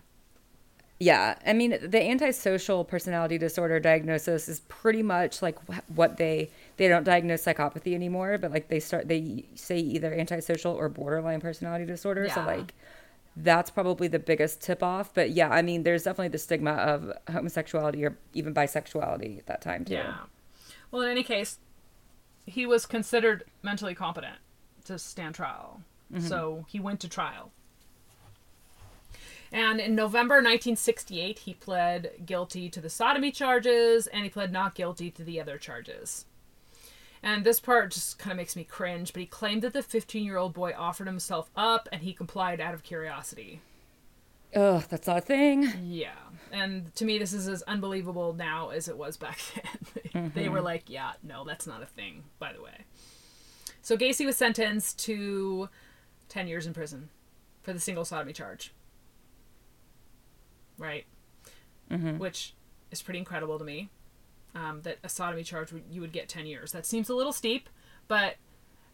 Yeah, 0.98 1.36
I 1.46 1.52
mean, 1.52 1.78
the 1.80 2.02
antisocial 2.02 2.84
personality 2.84 3.38
disorder 3.38 3.78
diagnosis 3.78 4.48
is 4.48 4.60
pretty 4.68 5.04
much 5.04 5.42
like 5.42 5.58
what 5.88 6.16
they 6.16 6.50
they 6.76 6.88
don't 6.88 7.04
diagnose 7.04 7.44
psychopathy 7.44 7.94
anymore, 7.94 8.38
but 8.38 8.50
like 8.50 8.68
they 8.68 8.80
start 8.80 9.08
they 9.08 9.44
say 9.54 9.78
either 9.78 10.12
antisocial 10.12 10.72
or 10.72 10.88
borderline 10.88 11.40
personality 11.40 11.84
disorder. 11.84 12.26
Yeah. 12.26 12.34
So 12.34 12.42
like 12.42 12.74
that's 13.36 13.70
probably 13.70 14.08
the 14.08 14.18
biggest 14.18 14.60
tip 14.60 14.82
off. 14.82 15.14
But 15.14 15.30
yeah, 15.30 15.48
I 15.48 15.62
mean, 15.62 15.82
there's 15.82 16.04
definitely 16.04 16.28
the 16.28 16.38
stigma 16.38 16.72
of 16.72 17.12
homosexuality 17.30 18.04
or 18.04 18.18
even 18.34 18.54
bisexuality 18.54 19.38
at 19.38 19.46
that 19.46 19.62
time 19.62 19.84
too. 19.84 19.94
Yeah. 19.94 20.14
Well, 20.90 21.02
in 21.02 21.10
any 21.10 21.22
case, 21.22 21.58
he 22.46 22.66
was 22.66 22.84
considered 22.86 23.44
mentally 23.62 23.94
competent 23.94 24.36
to 24.84 24.98
stand 24.98 25.34
trial, 25.34 25.80
mm-hmm. 26.12 26.26
so 26.26 26.66
he 26.68 26.78
went 26.80 27.00
to 27.00 27.08
trial. 27.08 27.52
And 29.52 29.80
in 29.80 29.94
November 29.94 30.36
1968, 30.36 31.40
he 31.40 31.54
pled 31.54 32.10
guilty 32.24 32.70
to 32.70 32.80
the 32.80 32.88
sodomy 32.88 33.30
charges 33.30 34.06
and 34.06 34.24
he 34.24 34.30
pled 34.30 34.50
not 34.50 34.74
guilty 34.74 35.10
to 35.10 35.22
the 35.22 35.40
other 35.40 35.58
charges. 35.58 36.24
And 37.22 37.44
this 37.44 37.60
part 37.60 37.92
just 37.92 38.18
kind 38.18 38.32
of 38.32 38.36
makes 38.36 38.56
me 38.56 38.64
cringe, 38.64 39.12
but 39.12 39.20
he 39.20 39.26
claimed 39.26 39.62
that 39.62 39.72
the 39.72 39.82
15 39.82 40.24
year 40.24 40.36
old 40.36 40.52
boy 40.52 40.74
offered 40.76 41.06
himself 41.06 41.50
up 41.56 41.88
and 41.92 42.02
he 42.02 42.12
complied 42.12 42.60
out 42.60 42.74
of 42.74 42.82
curiosity. 42.82 43.60
Ugh, 44.54 44.84
that's 44.88 45.06
not 45.06 45.18
a 45.18 45.22
thing. 45.22 45.72
Yeah. 45.82 46.10
And 46.50 46.94
to 46.96 47.04
me, 47.04 47.18
this 47.18 47.32
is 47.32 47.48
as 47.48 47.62
unbelievable 47.62 48.34
now 48.34 48.70
as 48.70 48.88
it 48.88 48.98
was 48.98 49.16
back 49.16 49.38
then. 49.54 50.24
mm-hmm. 50.24 50.38
They 50.38 50.48
were 50.48 50.60
like, 50.60 50.90
yeah, 50.90 51.12
no, 51.22 51.44
that's 51.44 51.66
not 51.66 51.82
a 51.82 51.86
thing, 51.86 52.24
by 52.38 52.52
the 52.52 52.60
way. 52.60 52.84
So 53.80 53.96
Gacy 53.96 54.26
was 54.26 54.36
sentenced 54.36 54.98
to 55.04 55.68
10 56.28 56.48
years 56.48 56.66
in 56.66 56.74
prison 56.74 57.08
for 57.62 57.72
the 57.72 57.80
single 57.80 58.04
sodomy 58.04 58.32
charge. 58.32 58.74
Right? 60.76 61.06
Mm-hmm. 61.90 62.18
Which 62.18 62.54
is 62.90 63.00
pretty 63.00 63.20
incredible 63.20 63.58
to 63.58 63.64
me 63.64 63.90
um, 64.54 64.82
that 64.82 64.98
a 65.02 65.08
sodomy 65.08 65.42
charge 65.42 65.72
would, 65.72 65.84
you 65.90 66.00
would 66.00 66.12
get 66.12 66.28
10 66.28 66.46
years. 66.46 66.72
That 66.72 66.86
seems 66.86 67.08
a 67.08 67.14
little 67.14 67.32
steep, 67.32 67.68
but 68.08 68.36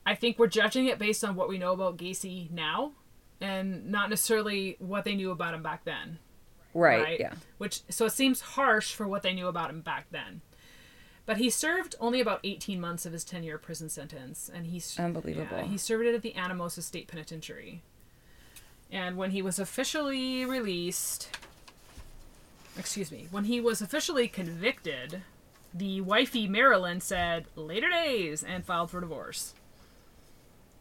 I 0.07 0.15
think 0.15 0.39
we're 0.39 0.47
judging 0.47 0.87
it 0.87 0.99
based 0.99 1.25
on 1.25 1.37
what 1.37 1.49
we 1.49 1.59
know 1.59 1.73
about 1.73 1.97
Gacy 1.97 2.51
now 2.51 2.93
and 3.41 3.91
not 3.91 4.11
necessarily 4.11 4.77
what 4.79 5.05
they 5.05 5.15
knew 5.15 5.31
about 5.31 5.55
him 5.55 5.63
back 5.63 5.85
then. 5.85 6.19
Right, 6.75 7.03
right? 7.03 7.21
Yeah. 7.21 7.35
Which 7.59 7.83
so 7.89 8.07
it 8.07 8.13
seems 8.13 8.41
harsh 8.41 8.95
for 8.95 9.07
what 9.07 9.23
they 9.23 9.33
knew 9.33 9.49
about 9.49 9.71
him 9.71 9.81
back 9.81 10.07
then. 10.11 10.43
But 11.27 11.37
he 11.37 11.51
served 11.51 11.95
only 12.01 12.21
about 12.21 12.41
18 12.43 12.81
months 12.81 13.05
of 13.05 13.13
his 13.13 13.25
10-year 13.25 13.59
prison 13.59 13.91
sentence 13.91 14.51
and 14.53 14.67
he's 14.67 14.99
unbelievable. 14.99 15.59
Yeah, 15.59 15.65
he 15.65 15.77
served 15.77 16.07
it 16.07 16.15
at 16.15 16.23
the 16.23 16.33
Anamosa 16.33 16.83
State 16.83 17.07
Penitentiary. 17.07 17.83
And 18.91 19.17
when 19.19 19.33
he 19.33 19.43
was 19.43 19.59
officially 19.59 20.47
released, 20.47 21.29
excuse 22.79 23.13
me, 23.13 23.29
when 23.31 23.45
he 23.45 23.61
was 23.61 23.83
officially 23.83 24.27
convicted 24.27 25.23
the 25.73 26.01
wifey 26.01 26.49
Marilyn 26.49 27.01
said 27.01 27.47
later 27.55 27.89
days 27.89 28.43
and 28.43 28.65
filed 28.65 28.91
for 28.91 29.01
divorce. 29.01 29.55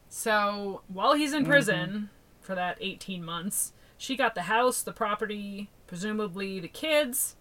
So 0.09 0.81
while 0.87 1.13
he's 1.13 1.33
in 1.33 1.45
prison 1.45 1.89
mm-hmm. 1.89 2.05
for 2.41 2.55
that 2.55 2.77
18 2.79 3.23
months, 3.23 3.73
she 3.97 4.15
got 4.15 4.35
the 4.35 4.43
house, 4.43 4.81
the 4.81 4.93
property, 4.93 5.69
presumably 5.87 6.59
the 6.59 6.67
kids, 6.67 7.35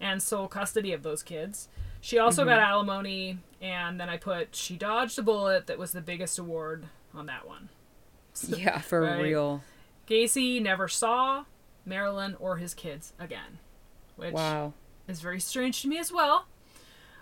and 0.00 0.22
sole 0.22 0.48
custody 0.48 0.92
of 0.92 1.02
those 1.02 1.22
kids. 1.22 1.68
She 2.00 2.18
also 2.18 2.42
mm-hmm. 2.42 2.50
got 2.50 2.58
alimony, 2.58 3.38
and 3.62 3.98
then 3.98 4.08
I 4.08 4.16
put 4.16 4.54
she 4.54 4.76
dodged 4.76 5.18
a 5.18 5.22
bullet 5.22 5.66
that 5.68 5.78
was 5.78 5.92
the 5.92 6.02
biggest 6.02 6.38
award 6.38 6.86
on 7.14 7.26
that 7.26 7.46
one. 7.46 7.70
So, 8.34 8.56
yeah, 8.58 8.80
for 8.80 9.00
right? 9.00 9.22
real. 9.22 9.62
Gacy 10.06 10.60
never 10.60 10.88
saw 10.88 11.44
Marilyn 11.86 12.36
or 12.38 12.56
his 12.56 12.74
kids 12.74 13.14
again, 13.18 13.58
which 14.16 14.34
wow. 14.34 14.74
is 15.08 15.20
very 15.20 15.40
strange 15.40 15.80
to 15.82 15.88
me 15.88 15.98
as 15.98 16.12
well. 16.12 16.46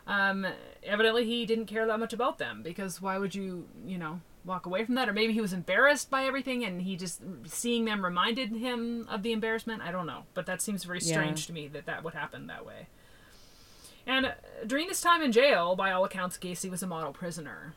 Um, 0.07 0.47
evidently, 0.83 1.25
he 1.25 1.47
didn't 1.47 1.67
care 1.67 1.87
that 1.87 1.99
much 1.99 2.12
about 2.12 2.38
them 2.38 2.62
because 2.62 3.01
why 3.01 3.19
would 3.19 3.35
you, 3.35 3.69
you 3.87 3.99
know, 3.99 4.21
walk 4.45 4.67
away 4.67 4.85
from 4.85 4.95
that? 4.97 5.09
Or 5.09 5.12
maybe 5.12 5.33
he 5.33 5.41
was 5.41 5.53
embarrassed 5.53 6.11
by 6.11 6.25
everything 6.25 6.65
and 6.65 6.83
he 6.83 6.97
just 6.97 7.21
seeing 7.45 7.85
them 7.85 8.05
reminded 8.05 8.51
him 8.51 9.07
of 9.09 9.23
the 9.23 9.33
embarrassment. 9.33 9.83
I 9.83 9.93
don't 9.93 10.07
know, 10.07 10.25
but 10.35 10.47
that 10.47 10.61
seems 10.61 10.85
very 10.85 11.01
strange 11.01 11.41
yeah. 11.41 11.47
to 11.47 11.53
me 11.53 11.69
that 11.69 11.87
that 11.87 12.05
would 12.05 12.15
happen 12.15 12.47
that 12.49 12.67
way. 12.67 12.88
And 14.07 14.27
uh, 14.27 14.33
during 14.67 14.88
his 14.88 15.01
time 15.01 15.23
in 15.23 15.33
jail, 15.33 15.77
by 15.77 15.93
all 15.93 16.05
accounts, 16.05 16.37
Gacy 16.37 16.71
was 16.71 16.83
a 16.83 16.87
model 16.87 17.12
prisoner. 17.12 17.75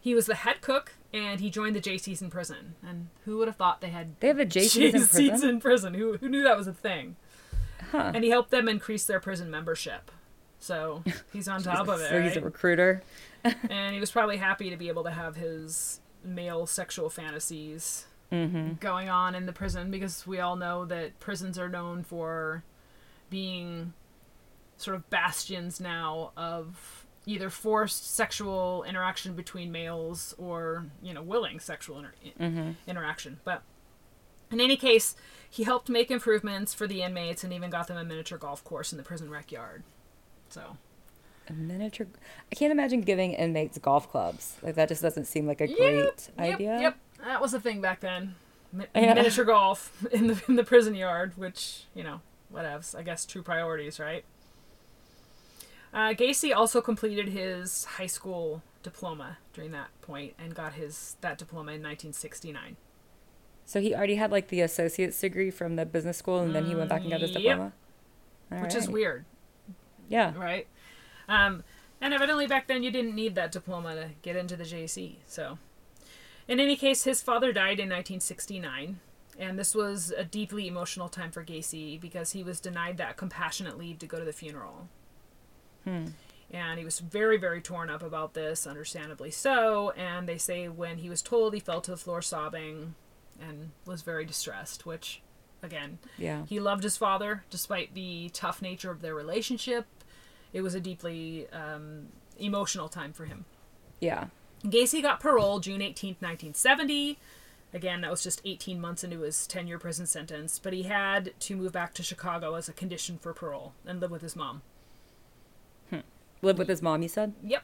He 0.00 0.14
was 0.14 0.26
the 0.26 0.36
head 0.36 0.60
cook, 0.60 0.94
and 1.12 1.40
he 1.40 1.50
joined 1.50 1.74
the 1.74 1.80
JCs 1.80 2.22
in 2.22 2.30
prison. 2.30 2.76
And 2.86 3.08
who 3.24 3.38
would 3.38 3.48
have 3.48 3.56
thought 3.56 3.80
they 3.80 3.88
had 3.88 4.14
they 4.20 4.28
have 4.28 4.38
a 4.38 4.46
JCs 4.46 4.94
in 4.94 5.06
prison? 5.08 5.48
in 5.48 5.60
prison? 5.60 5.94
Who 5.94 6.16
who 6.18 6.28
knew 6.28 6.44
that 6.44 6.56
was 6.56 6.68
a 6.68 6.72
thing? 6.72 7.16
Huh. 7.90 8.12
And 8.14 8.22
he 8.22 8.30
helped 8.30 8.50
them 8.50 8.68
increase 8.68 9.04
their 9.04 9.18
prison 9.18 9.50
membership. 9.50 10.12
So 10.58 11.02
he's 11.32 11.48
on 11.48 11.62
top 11.62 11.88
of 11.88 12.00
it. 12.00 12.08
So 12.08 12.20
he's 12.22 12.36
a 12.36 12.40
recruiter. 12.40 13.02
and 13.70 13.94
he 13.94 14.00
was 14.00 14.10
probably 14.10 14.36
happy 14.36 14.70
to 14.70 14.76
be 14.76 14.88
able 14.88 15.04
to 15.04 15.10
have 15.10 15.36
his 15.36 16.00
male 16.24 16.66
sexual 16.66 17.08
fantasies 17.08 18.06
mm-hmm. 18.32 18.74
going 18.80 19.08
on 19.08 19.34
in 19.34 19.46
the 19.46 19.52
prison 19.52 19.90
because 19.90 20.26
we 20.26 20.40
all 20.40 20.56
know 20.56 20.84
that 20.84 21.18
prisons 21.20 21.58
are 21.58 21.68
known 21.68 22.02
for 22.02 22.64
being 23.30 23.92
sort 24.76 24.96
of 24.96 25.08
bastions 25.10 25.80
now 25.80 26.32
of 26.36 27.06
either 27.24 27.50
forced 27.50 28.14
sexual 28.14 28.84
interaction 28.84 29.34
between 29.34 29.70
males 29.72 30.34
or 30.38 30.86
you 31.02 31.14
know 31.14 31.22
willing 31.22 31.58
sexual 31.58 31.98
inter- 31.98 32.12
mm-hmm. 32.38 32.70
interaction 32.86 33.38
but 33.44 33.62
In 34.50 34.60
any 34.60 34.76
case, 34.76 35.16
he 35.50 35.64
helped 35.64 35.88
make 35.88 36.10
improvements 36.10 36.72
for 36.72 36.86
the 36.86 37.02
inmates 37.02 37.42
and 37.42 37.52
even 37.52 37.70
got 37.70 37.88
them 37.88 37.96
a 37.96 38.04
miniature 38.04 38.38
golf 38.38 38.62
course 38.62 38.92
in 38.92 38.96
the 38.96 39.02
prison 39.02 39.30
rec 39.30 39.50
yard. 39.50 39.82
So, 40.48 40.76
a 41.48 41.52
miniature. 41.52 42.06
I 42.50 42.54
can't 42.54 42.72
imagine 42.72 43.00
giving 43.02 43.32
inmates 43.32 43.78
golf 43.78 44.10
clubs. 44.10 44.56
Like 44.62 44.74
that 44.74 44.88
just 44.88 45.02
doesn't 45.02 45.26
seem 45.26 45.46
like 45.46 45.60
a 45.60 45.66
great 45.66 45.96
yep, 45.96 46.20
idea. 46.38 46.80
Yep, 46.80 46.96
that 47.24 47.40
was 47.40 47.54
a 47.54 47.60
thing 47.60 47.80
back 47.80 48.00
then. 48.00 48.34
Mi- 48.72 48.86
yeah. 48.94 49.14
Miniature 49.14 49.44
golf 49.44 50.04
in 50.12 50.28
the 50.28 50.42
in 50.48 50.56
the 50.56 50.64
prison 50.64 50.94
yard, 50.94 51.32
which 51.36 51.84
you 51.94 52.02
know, 52.02 52.20
whatevs. 52.52 52.94
I 52.94 53.02
guess 53.02 53.24
true 53.24 53.42
priorities, 53.42 54.00
right? 54.00 54.24
Uh, 55.94 56.12
Gacy 56.12 56.54
also 56.54 56.80
completed 56.80 57.28
his 57.28 57.84
high 57.84 58.06
school 58.06 58.62
diploma 58.82 59.38
during 59.52 59.70
that 59.72 59.88
point 60.02 60.34
and 60.38 60.54
got 60.54 60.74
his 60.74 61.16
that 61.20 61.38
diploma 61.38 61.72
in 61.72 61.82
1969. 61.82 62.76
So 63.64 63.80
he 63.80 63.94
already 63.94 64.16
had 64.16 64.30
like 64.30 64.48
the 64.48 64.60
associate's 64.60 65.20
degree 65.20 65.50
from 65.50 65.76
the 65.76 65.86
business 65.86 66.16
school, 66.16 66.40
and 66.40 66.54
then 66.54 66.66
he 66.66 66.74
went 66.74 66.88
back 66.88 67.02
and 67.02 67.10
got 67.10 67.20
his 67.20 67.32
diploma. 67.32 67.72
Yep. 68.50 68.62
Which 68.62 68.74
right. 68.74 68.82
is 68.82 68.88
weird. 68.88 69.24
Yeah. 70.08 70.32
Right. 70.36 70.66
Um, 71.28 71.64
and 72.00 72.12
evidently 72.12 72.46
back 72.46 72.66
then 72.66 72.82
you 72.82 72.90
didn't 72.90 73.14
need 73.14 73.34
that 73.34 73.52
diploma 73.52 73.94
to 73.94 74.10
get 74.22 74.36
into 74.36 74.56
the 74.56 74.64
JC. 74.64 75.16
So, 75.26 75.58
in 76.48 76.60
any 76.60 76.76
case, 76.76 77.04
his 77.04 77.22
father 77.22 77.52
died 77.52 77.80
in 77.80 77.88
1969, 77.88 79.00
and 79.38 79.58
this 79.58 79.74
was 79.74 80.12
a 80.16 80.24
deeply 80.24 80.68
emotional 80.68 81.08
time 81.08 81.30
for 81.30 81.44
Gacy 81.44 82.00
because 82.00 82.32
he 82.32 82.42
was 82.42 82.60
denied 82.60 82.98
that 82.98 83.16
compassionate 83.16 83.78
leave 83.78 83.98
to 83.98 84.06
go 84.06 84.18
to 84.18 84.24
the 84.24 84.32
funeral. 84.32 84.88
Hmm. 85.84 86.06
And 86.50 86.78
he 86.78 86.84
was 86.84 87.00
very, 87.00 87.36
very 87.36 87.60
torn 87.60 87.90
up 87.90 88.02
about 88.02 88.34
this, 88.34 88.66
understandably 88.66 89.32
so. 89.32 89.90
And 89.90 90.28
they 90.28 90.38
say 90.38 90.68
when 90.68 90.98
he 90.98 91.08
was 91.08 91.20
told, 91.20 91.54
he 91.54 91.60
fell 91.60 91.80
to 91.80 91.90
the 91.90 91.96
floor 91.96 92.22
sobbing 92.22 92.94
and 93.40 93.72
was 93.84 94.02
very 94.02 94.24
distressed, 94.24 94.86
which, 94.86 95.22
again, 95.62 95.98
yeah. 96.16 96.44
he 96.46 96.60
loved 96.60 96.84
his 96.84 96.96
father 96.96 97.44
despite 97.50 97.94
the 97.94 98.30
tough 98.32 98.62
nature 98.62 98.92
of 98.92 99.02
their 99.02 99.14
relationship 99.14 99.86
it 100.56 100.62
was 100.62 100.74
a 100.74 100.80
deeply 100.80 101.46
um, 101.52 102.08
emotional 102.38 102.88
time 102.88 103.12
for 103.12 103.26
him. 103.26 103.44
Yeah. 104.00 104.28
Gacy 104.64 105.02
got 105.02 105.20
parole 105.20 105.60
June 105.60 105.82
18th, 105.82 106.22
1970. 106.22 107.18
Again, 107.74 108.00
that 108.00 108.10
was 108.10 108.22
just 108.22 108.40
18 108.42 108.80
months 108.80 109.04
into 109.04 109.20
his 109.20 109.46
10 109.46 109.66
year 109.68 109.78
prison 109.78 110.06
sentence, 110.06 110.58
but 110.58 110.72
he 110.72 110.84
had 110.84 111.34
to 111.40 111.56
move 111.56 111.72
back 111.72 111.92
to 111.92 112.02
Chicago 112.02 112.54
as 112.54 112.70
a 112.70 112.72
condition 112.72 113.18
for 113.18 113.34
parole 113.34 113.74
and 113.84 114.00
live 114.00 114.10
with 114.10 114.22
his 114.22 114.34
mom. 114.34 114.62
Hmm. 115.90 116.00
Live 116.40 116.56
with 116.56 116.68
his 116.68 116.80
mom, 116.80 117.02
you 117.02 117.08
said? 117.08 117.34
Yep. 117.44 117.62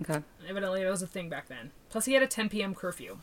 Okay. 0.00 0.22
Evidently, 0.46 0.82
that 0.82 0.90
was 0.90 1.00
a 1.00 1.06
thing 1.06 1.30
back 1.30 1.48
then. 1.48 1.70
Plus, 1.88 2.04
he 2.04 2.12
had 2.12 2.22
a 2.22 2.26
10 2.26 2.50
p.m. 2.50 2.74
curfew 2.74 3.20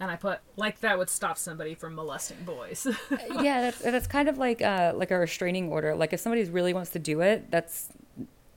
and 0.00 0.10
I 0.10 0.16
put 0.16 0.40
like 0.56 0.80
that 0.80 0.98
would 0.98 1.10
stop 1.10 1.38
somebody 1.38 1.74
from 1.74 1.94
molesting 1.94 2.44
boys. 2.44 2.86
yeah, 3.40 3.60
that's 3.60 3.78
that's 3.78 4.06
kind 4.06 4.28
of 4.28 4.38
like 4.38 4.62
uh, 4.62 4.92
like 4.94 5.10
a 5.10 5.18
restraining 5.18 5.70
order. 5.70 5.94
Like 5.94 6.12
if 6.12 6.20
somebody 6.20 6.44
really 6.44 6.74
wants 6.74 6.90
to 6.90 6.98
do 6.98 7.20
it, 7.20 7.50
that's 7.50 7.88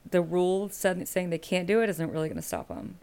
the 0.10 0.22
rule 0.22 0.70
said, 0.70 1.08
saying 1.08 1.30
they 1.30 1.38
can't 1.38 1.68
do 1.68 1.82
it 1.82 1.90
isn't 1.90 2.12
really 2.12 2.28
going 2.28 2.38
to 2.38 2.48
stop 2.48 2.70
them. 2.70 2.98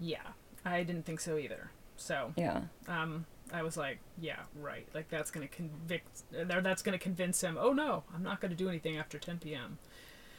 Yeah, 0.00 0.18
I 0.64 0.82
didn't 0.82 1.04
think 1.04 1.20
so 1.20 1.38
either. 1.38 1.70
So 1.96 2.32
yeah, 2.36 2.62
um, 2.88 3.26
I 3.52 3.62
was 3.62 3.76
like, 3.76 3.98
yeah, 4.20 4.40
right. 4.60 4.86
Like 4.94 5.08
that's 5.08 5.30
going 5.30 5.46
to 5.46 5.54
convict, 5.54 6.22
or 6.34 6.60
that's 6.60 6.82
going 6.82 6.98
to 6.98 7.02
convince 7.02 7.40
him. 7.40 7.56
Oh 7.60 7.72
no, 7.72 8.04
I'm 8.14 8.22
not 8.22 8.40
going 8.40 8.50
to 8.50 8.56
do 8.56 8.68
anything 8.68 8.96
after 8.96 9.18
10 9.18 9.38
p.m. 9.38 9.78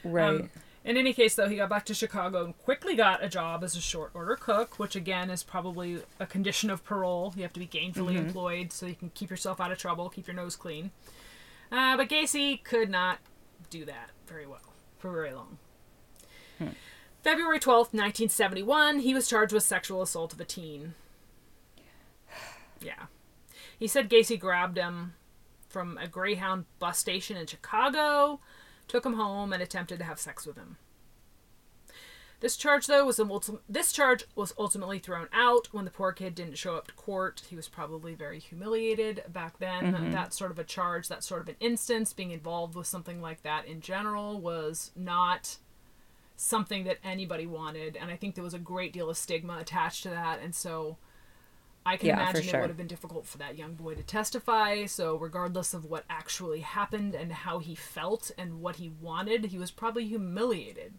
Right. 0.03 0.41
Um, 0.41 0.49
in 0.85 0.97
any 0.97 1.13
case, 1.13 1.35
though, 1.35 1.47
he 1.47 1.55
got 1.55 1.69
back 1.69 1.85
to 1.85 1.93
Chicago 1.93 2.43
and 2.43 2.57
quickly 2.57 2.95
got 2.95 3.23
a 3.23 3.29
job 3.29 3.63
as 3.63 3.75
a 3.75 3.81
short 3.81 4.11
order 4.13 4.35
cook, 4.35 4.79
which 4.79 4.95
again 4.95 5.29
is 5.29 5.41
probably 5.41 6.01
a 6.19 6.25
condition 6.25 6.69
of 6.69 6.83
parole. 6.83 7.33
You 7.35 7.43
have 7.43 7.53
to 7.53 7.59
be 7.59 7.67
gainfully 7.67 8.15
mm-hmm. 8.15 8.27
employed 8.27 8.73
so 8.73 8.85
you 8.85 8.95
can 8.95 9.09
keep 9.11 9.29
yourself 9.29 9.61
out 9.61 9.71
of 9.71 9.77
trouble, 9.77 10.09
keep 10.09 10.27
your 10.27 10.35
nose 10.35 10.55
clean. 10.57 10.91
Uh, 11.71 11.95
but 11.95 12.09
Gacy 12.09 12.61
could 12.63 12.89
not 12.89 13.19
do 13.69 13.85
that 13.85 14.09
very 14.27 14.45
well 14.45 14.73
for 14.99 15.11
very 15.11 15.33
long. 15.33 15.57
Hmm. 16.57 16.67
February 17.23 17.59
12th, 17.59 17.93
1971, 17.93 18.99
he 18.99 19.13
was 19.13 19.29
charged 19.29 19.53
with 19.53 19.63
sexual 19.63 20.01
assault 20.01 20.33
of 20.33 20.41
a 20.41 20.45
teen. 20.45 20.95
Yeah. 22.81 23.05
He 23.79 23.87
said 23.87 24.09
Gacy 24.09 24.37
grabbed 24.37 24.77
him 24.77 25.13
from 25.69 25.97
a 25.97 26.07
Greyhound 26.07 26.65
bus 26.79 26.99
station 26.99 27.37
in 27.37 27.47
Chicago 27.47 28.41
took 28.87 29.05
him 29.05 29.13
home, 29.13 29.53
and 29.53 29.61
attempted 29.61 29.99
to 29.99 30.05
have 30.05 30.19
sex 30.19 30.45
with 30.45 30.57
him. 30.57 30.77
This 32.39 32.57
charge, 32.57 32.87
though, 32.87 33.05
was 33.05 33.19
multi- 33.19 33.59
this 33.69 33.93
charge 33.93 34.25
was 34.35 34.53
ultimately 34.59 34.99
thrown 34.99 35.29
out 35.31 35.69
when 35.71 35.85
the 35.85 35.91
poor 35.91 36.11
kid 36.11 36.35
didn't 36.35 36.57
show 36.57 36.75
up 36.75 36.87
to 36.87 36.93
court. 36.93 37.43
He 37.49 37.55
was 37.55 37.69
probably 37.69 38.15
very 38.15 38.37
humiliated 38.37 39.23
back 39.29 39.59
then. 39.59 39.93
Mm-hmm. 39.93 40.11
That 40.11 40.33
sort 40.33 40.51
of 40.51 40.59
a 40.59 40.65
charge, 40.65 41.07
that 41.07 41.23
sort 41.23 41.41
of 41.41 41.47
an 41.47 41.55
instance, 41.61 42.11
being 42.11 42.31
involved 42.31 42.75
with 42.75 42.85
something 42.85 43.21
like 43.21 43.43
that 43.43 43.65
in 43.65 43.79
general, 43.79 44.41
was 44.41 44.91
not 44.93 45.55
something 46.35 46.83
that 46.83 46.97
anybody 47.01 47.47
wanted. 47.47 47.95
And 47.95 48.11
I 48.11 48.17
think 48.17 48.35
there 48.35 48.43
was 48.43 48.53
a 48.53 48.59
great 48.59 48.91
deal 48.91 49.09
of 49.09 49.15
stigma 49.15 49.59
attached 49.59 50.03
to 50.03 50.09
that. 50.09 50.41
And 50.43 50.53
so 50.53 50.97
I 51.85 51.97
can 51.97 52.07
yeah, 52.07 52.21
imagine 52.21 52.43
sure. 52.43 52.59
it 52.59 52.61
would 52.61 52.69
have 52.69 52.77
been 52.77 52.87
difficult 52.87 53.25
for 53.25 53.37
that 53.39 53.57
young 53.57 53.73
boy 53.73 53.95
to 53.95 54.03
testify. 54.03 54.85
So, 54.85 55.15
regardless 55.15 55.73
of 55.73 55.85
what 55.85 56.05
actually 56.09 56.61
happened 56.61 57.13
and 57.13 57.31
how 57.31 57.59
he 57.59 57.75
felt 57.75 58.31
and 58.37 58.61
what 58.61 58.77
he 58.77 58.91
wanted, 59.01 59.45
he 59.45 59.57
was 59.57 59.71
probably 59.71 60.05
humiliated. 60.05 60.93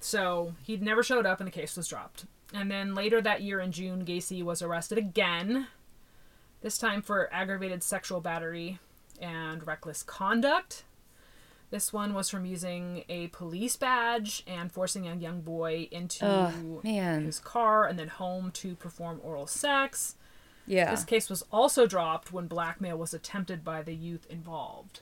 So, 0.00 0.54
he'd 0.62 0.82
never 0.82 1.02
showed 1.02 1.26
up 1.26 1.40
and 1.40 1.46
the 1.46 1.52
case 1.52 1.76
was 1.76 1.88
dropped. 1.88 2.24
And 2.54 2.70
then 2.70 2.94
later 2.94 3.20
that 3.20 3.42
year 3.42 3.60
in 3.60 3.72
June, 3.72 4.04
Gacy 4.04 4.42
was 4.42 4.62
arrested 4.62 4.98
again, 4.98 5.68
this 6.60 6.78
time 6.78 7.02
for 7.02 7.32
aggravated 7.32 7.82
sexual 7.82 8.20
battery 8.20 8.78
and 9.20 9.66
reckless 9.66 10.02
conduct. 10.02 10.84
This 11.72 11.90
one 11.90 12.12
was 12.12 12.28
from 12.28 12.44
using 12.44 13.02
a 13.08 13.28
police 13.28 13.76
badge 13.76 14.44
and 14.46 14.70
forcing 14.70 15.08
a 15.08 15.14
young 15.14 15.40
boy 15.40 15.88
into 15.90 16.22
oh, 16.22 16.80
his 16.82 17.38
car 17.38 17.86
and 17.86 17.98
then 17.98 18.08
home 18.08 18.50
to 18.50 18.76
perform 18.76 19.20
oral 19.24 19.46
sex. 19.46 20.16
Yeah. 20.66 20.90
This 20.90 21.02
case 21.02 21.30
was 21.30 21.42
also 21.50 21.86
dropped 21.86 22.30
when 22.30 22.46
blackmail 22.46 22.98
was 22.98 23.14
attempted 23.14 23.64
by 23.64 23.80
the 23.80 23.94
youth 23.94 24.26
involved. 24.28 25.00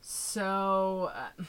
So 0.00 1.12
uh, 1.14 1.44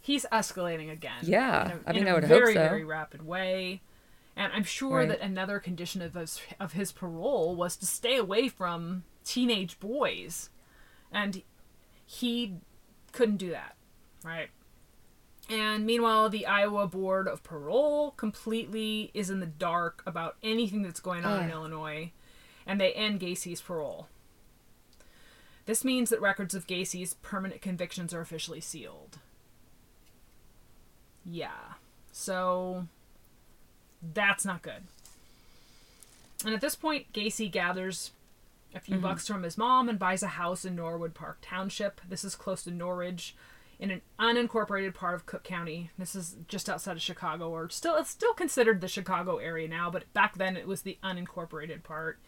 he's 0.00 0.24
escalating 0.30 0.92
again. 0.92 1.24
Yeah. 1.24 1.72
A, 1.84 1.90
I 1.90 1.92
mean, 1.92 2.06
I 2.06 2.12
would 2.12 2.26
very, 2.26 2.54
hope 2.54 2.62
so. 2.62 2.68
very 2.68 2.84
rapid 2.84 3.26
way. 3.26 3.82
And 4.36 4.52
I'm 4.52 4.62
sure 4.62 4.98
right. 4.98 5.08
that 5.08 5.20
another 5.20 5.58
condition 5.58 6.02
of 6.02 6.14
his, 6.14 6.40
of 6.60 6.74
his 6.74 6.92
parole 6.92 7.56
was 7.56 7.74
to 7.78 7.86
stay 7.86 8.16
away 8.16 8.48
from 8.48 9.02
teenage 9.24 9.80
boys. 9.80 10.50
And 11.10 11.42
he 12.06 12.58
couldn't 13.14 13.38
do 13.38 13.50
that, 13.50 13.76
right? 14.22 14.50
And 15.48 15.86
meanwhile, 15.86 16.28
the 16.28 16.46
Iowa 16.46 16.86
Board 16.86 17.28
of 17.28 17.42
Parole 17.42 18.10
completely 18.12 19.10
is 19.14 19.30
in 19.30 19.40
the 19.40 19.46
dark 19.46 20.02
about 20.06 20.36
anything 20.42 20.82
that's 20.82 21.00
going 21.00 21.24
on 21.24 21.44
in 21.44 21.50
Illinois, 21.50 22.12
and 22.66 22.80
they 22.80 22.92
end 22.92 23.20
Gacy's 23.20 23.60
parole. 23.60 24.08
This 25.66 25.84
means 25.84 26.10
that 26.10 26.20
records 26.20 26.54
of 26.54 26.66
Gacy's 26.66 27.14
permanent 27.14 27.62
convictions 27.62 28.12
are 28.12 28.20
officially 28.20 28.60
sealed. 28.60 29.18
Yeah. 31.24 31.74
So 32.12 32.86
that's 34.02 34.44
not 34.44 34.62
good. 34.62 34.84
And 36.44 36.54
at 36.54 36.60
this 36.60 36.74
point, 36.74 37.12
Gacy 37.12 37.50
gathers 37.50 38.10
a 38.74 38.80
few 38.80 38.96
mm-hmm. 38.96 39.04
bucks 39.04 39.26
from 39.26 39.42
his 39.42 39.56
mom 39.56 39.88
and 39.88 39.98
buys 39.98 40.22
a 40.22 40.28
house 40.28 40.64
in 40.64 40.74
Norwood 40.74 41.14
Park 41.14 41.38
Township. 41.40 42.00
This 42.08 42.24
is 42.24 42.34
close 42.34 42.62
to 42.64 42.70
Norridge 42.70 43.36
in 43.78 43.90
an 43.90 44.02
unincorporated 44.18 44.94
part 44.94 45.14
of 45.14 45.26
Cook 45.26 45.44
County. 45.44 45.90
This 45.98 46.14
is 46.14 46.36
just 46.48 46.68
outside 46.68 46.96
of 46.96 47.02
Chicago 47.02 47.50
or 47.50 47.68
still 47.70 47.96
it's 47.96 48.10
still 48.10 48.34
considered 48.34 48.80
the 48.80 48.88
Chicago 48.88 49.38
area 49.38 49.68
now, 49.68 49.90
but 49.90 50.12
back 50.12 50.36
then 50.36 50.56
it 50.56 50.66
was 50.66 50.82
the 50.82 50.98
unincorporated 51.02 51.82
part. 51.82 52.18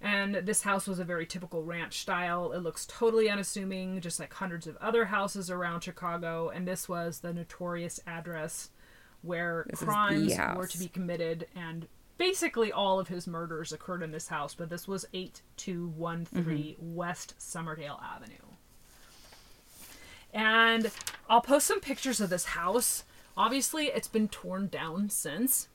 And 0.00 0.34
this 0.36 0.62
house 0.62 0.86
was 0.86 0.98
a 0.98 1.04
very 1.04 1.24
typical 1.24 1.64
ranch 1.64 2.00
style. 2.00 2.52
It 2.52 2.58
looks 2.58 2.86
totally 2.86 3.30
unassuming, 3.30 4.00
just 4.02 4.20
like 4.20 4.32
hundreds 4.32 4.66
of 4.66 4.76
other 4.76 5.06
houses 5.06 5.50
around 5.50 5.80
Chicago, 5.80 6.50
and 6.50 6.68
this 6.68 6.86
was 6.86 7.20
the 7.20 7.32
notorious 7.32 7.98
address 8.06 8.70
where 9.22 9.66
this 9.70 9.80
crimes 9.80 10.36
were 10.54 10.66
to 10.66 10.78
be 10.78 10.88
committed 10.88 11.46
and 11.56 11.88
basically 12.18 12.72
all 12.72 12.98
of 12.98 13.08
his 13.08 13.26
murders 13.26 13.72
occurred 13.72 14.02
in 14.02 14.12
this 14.12 14.28
house, 14.28 14.54
but 14.54 14.70
this 14.70 14.88
was 14.88 15.06
8213 15.12 16.26
mm-hmm. 16.44 16.94
West 16.94 17.34
Summerdale 17.38 18.02
Avenue. 18.02 18.36
And 20.32 20.90
I'll 21.28 21.40
post 21.40 21.66
some 21.66 21.80
pictures 21.80 22.20
of 22.20 22.30
this 22.30 22.46
house. 22.46 23.04
Obviously, 23.36 23.86
it's 23.86 24.08
been 24.08 24.28
torn 24.28 24.68
down 24.68 25.08
since. 25.08 25.68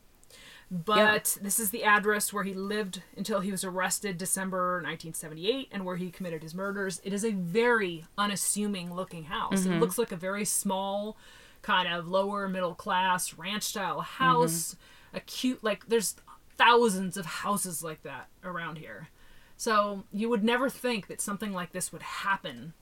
But 0.73 1.35
yeah. 1.35 1.43
this 1.43 1.59
is 1.59 1.71
the 1.71 1.83
address 1.83 2.31
where 2.31 2.45
he 2.45 2.53
lived 2.53 3.01
until 3.17 3.41
he 3.41 3.51
was 3.51 3.65
arrested 3.65 4.17
December 4.17 4.75
1978 4.75 5.67
and 5.69 5.85
where 5.85 5.97
he 5.97 6.09
committed 6.09 6.43
his 6.43 6.55
murders. 6.55 7.01
It 7.03 7.11
is 7.11 7.25
a 7.25 7.31
very 7.31 8.05
unassuming 8.17 8.93
looking 8.93 9.25
house. 9.25 9.61
Mm-hmm. 9.61 9.73
It 9.73 9.79
looks 9.81 9.97
like 9.97 10.13
a 10.13 10.15
very 10.15 10.45
small, 10.45 11.17
kind 11.61 11.93
of 11.93 12.07
lower 12.07 12.47
middle 12.47 12.73
class 12.73 13.33
ranch 13.33 13.63
style 13.63 13.99
house. 13.99 14.75
Mm-hmm. 14.75 15.17
A 15.17 15.19
cute, 15.19 15.61
like, 15.61 15.89
there's 15.89 16.15
thousands 16.61 17.17
of 17.17 17.25
houses 17.25 17.83
like 17.83 18.03
that 18.03 18.27
around 18.43 18.77
here. 18.77 19.09
So 19.57 20.03
you 20.11 20.29
would 20.29 20.43
never 20.43 20.69
think 20.69 21.07
that 21.07 21.21
something 21.21 21.53
like 21.53 21.71
this 21.71 21.91
would 21.91 22.01
happen 22.01 22.73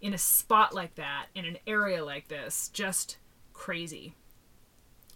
in 0.00 0.12
a 0.12 0.18
spot 0.18 0.74
like 0.74 0.96
that, 0.96 1.26
in 1.34 1.44
an 1.44 1.58
area 1.66 2.04
like 2.04 2.28
this. 2.28 2.68
Just 2.72 3.16
crazy. 3.52 4.14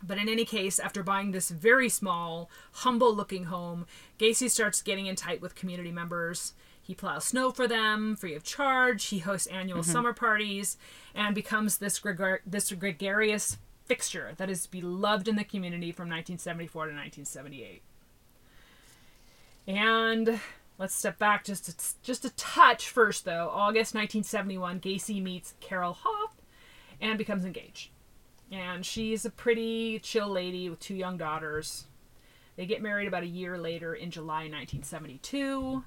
But 0.02 0.18
in 0.18 0.28
any 0.28 0.44
case, 0.44 0.78
after 0.78 1.02
buying 1.02 1.32
this 1.32 1.50
very 1.50 1.88
small, 1.88 2.50
humble 2.72 3.14
looking 3.14 3.44
home, 3.44 3.86
Gacy 4.18 4.50
starts 4.50 4.82
getting 4.82 5.06
in 5.06 5.16
tight 5.16 5.40
with 5.40 5.54
community 5.54 5.90
members. 5.90 6.54
He 6.80 6.94
plows 6.94 7.24
snow 7.24 7.50
for 7.50 7.66
them 7.66 8.14
free 8.14 8.34
of 8.34 8.44
charge. 8.44 9.06
He 9.06 9.18
hosts 9.18 9.48
annual 9.48 9.80
mm-hmm. 9.80 9.90
summer 9.90 10.12
parties 10.12 10.76
and 11.14 11.34
becomes 11.34 11.78
this, 11.78 11.98
gregor- 11.98 12.42
this 12.46 12.70
gregarious 12.72 13.58
fixture 13.84 14.34
that 14.36 14.50
is 14.50 14.66
beloved 14.66 15.28
in 15.28 15.36
the 15.36 15.44
community 15.44 15.92
from 15.92 16.08
1974 16.08 16.84
to 16.84 16.92
1978. 16.92 17.82
And 19.66 20.40
let's 20.78 20.94
step 20.94 21.18
back 21.18 21.44
just 21.44 21.68
a, 21.68 22.04
just 22.04 22.24
a 22.24 22.30
touch 22.30 22.88
first, 22.88 23.24
though. 23.24 23.50
August 23.52 23.94
1971, 23.94 24.80
Gacy 24.80 25.22
meets 25.22 25.54
Carol 25.60 25.98
Hoff 26.00 26.32
and 27.00 27.18
becomes 27.18 27.44
engaged. 27.44 27.90
And 28.50 28.86
she's 28.86 29.24
a 29.24 29.30
pretty 29.30 29.98
chill 29.98 30.28
lady 30.28 30.70
with 30.70 30.78
two 30.78 30.94
young 30.94 31.16
daughters. 31.16 31.86
They 32.56 32.66
get 32.66 32.82
married 32.82 33.08
about 33.08 33.24
a 33.24 33.26
year 33.26 33.58
later 33.58 33.94
in 33.94 34.10
July 34.10 34.48
1972. 34.48 35.84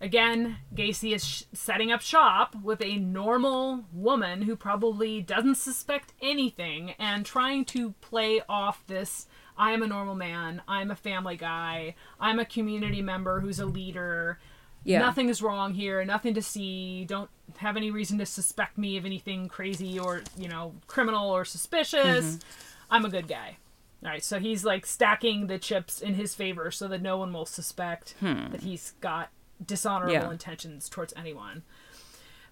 Again, 0.00 0.58
Gacy 0.74 1.14
is 1.14 1.24
sh- 1.24 1.42
setting 1.54 1.90
up 1.90 2.02
shop 2.02 2.54
with 2.62 2.82
a 2.82 2.98
normal 2.98 3.86
woman 3.92 4.42
who 4.42 4.54
probably 4.54 5.22
doesn't 5.22 5.54
suspect 5.56 6.12
anything 6.20 6.90
and 6.98 7.24
trying 7.24 7.64
to 7.66 7.92
play 8.02 8.42
off 8.48 8.86
this 8.86 9.26
I 9.58 9.72
am 9.72 9.82
a 9.82 9.86
normal 9.86 10.14
man, 10.14 10.62
I'm 10.68 10.90
a 10.90 10.96
family 10.96 11.36
guy, 11.36 11.94
I'm 12.20 12.38
a 12.38 12.44
community 12.44 13.02
member 13.02 13.40
who's 13.40 13.58
a 13.58 13.66
leader. 13.66 14.38
Yeah. 14.84 15.00
Nothing 15.00 15.28
is 15.28 15.42
wrong 15.42 15.74
here, 15.74 16.04
nothing 16.04 16.34
to 16.34 16.42
see. 16.42 17.04
Don't 17.06 17.30
have 17.56 17.76
any 17.76 17.90
reason 17.90 18.18
to 18.18 18.26
suspect 18.26 18.78
me 18.78 18.96
of 18.96 19.04
anything 19.04 19.48
crazy 19.48 19.98
or, 19.98 20.22
you 20.36 20.48
know, 20.48 20.74
criminal 20.86 21.30
or 21.30 21.44
suspicious. 21.44 22.24
Mm-hmm. 22.24 22.48
I'm 22.90 23.04
a 23.04 23.08
good 23.08 23.26
guy. 23.26 23.56
All 24.04 24.10
right, 24.10 24.22
so 24.22 24.38
he's 24.38 24.64
like 24.64 24.86
stacking 24.86 25.46
the 25.46 25.58
chips 25.58 26.00
in 26.00 26.14
his 26.14 26.34
favor 26.34 26.70
so 26.70 26.86
that 26.88 27.02
no 27.02 27.16
one 27.16 27.32
will 27.32 27.46
suspect 27.46 28.14
hmm. 28.20 28.50
that 28.50 28.60
he's 28.60 28.92
got 29.00 29.30
dishonorable 29.64 30.12
yeah. 30.12 30.30
intentions 30.30 30.88
towards 30.88 31.12
anyone. 31.16 31.62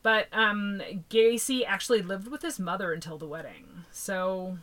But 0.03 0.27
um, 0.33 0.83
Gacy 1.11 1.65
actually 1.67 2.03
lived 2.03 2.29
with 2.29 2.43
his 2.43 2.59
mother 2.59 2.93
until 2.93 3.19
the 3.19 3.27
wedding, 3.27 3.85
so 3.93 4.59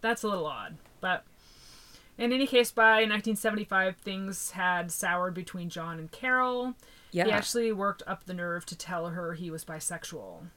that's 0.00 0.22
a 0.22 0.28
little 0.28 0.46
odd. 0.46 0.76
But 1.00 1.24
in 2.18 2.32
any 2.32 2.46
case, 2.46 2.70
by 2.72 3.02
1975, 3.06 3.96
things 3.96 4.50
had 4.50 4.90
soured 4.90 5.34
between 5.34 5.70
John 5.70 5.98
and 5.98 6.10
Carol. 6.10 6.74
Yeah. 7.12 7.24
He 7.24 7.30
actually 7.30 7.72
worked 7.72 8.02
up 8.06 8.24
the 8.24 8.34
nerve 8.34 8.66
to 8.66 8.76
tell 8.76 9.08
her 9.08 9.34
he 9.34 9.50
was 9.50 9.64
bisexual. 9.64 10.48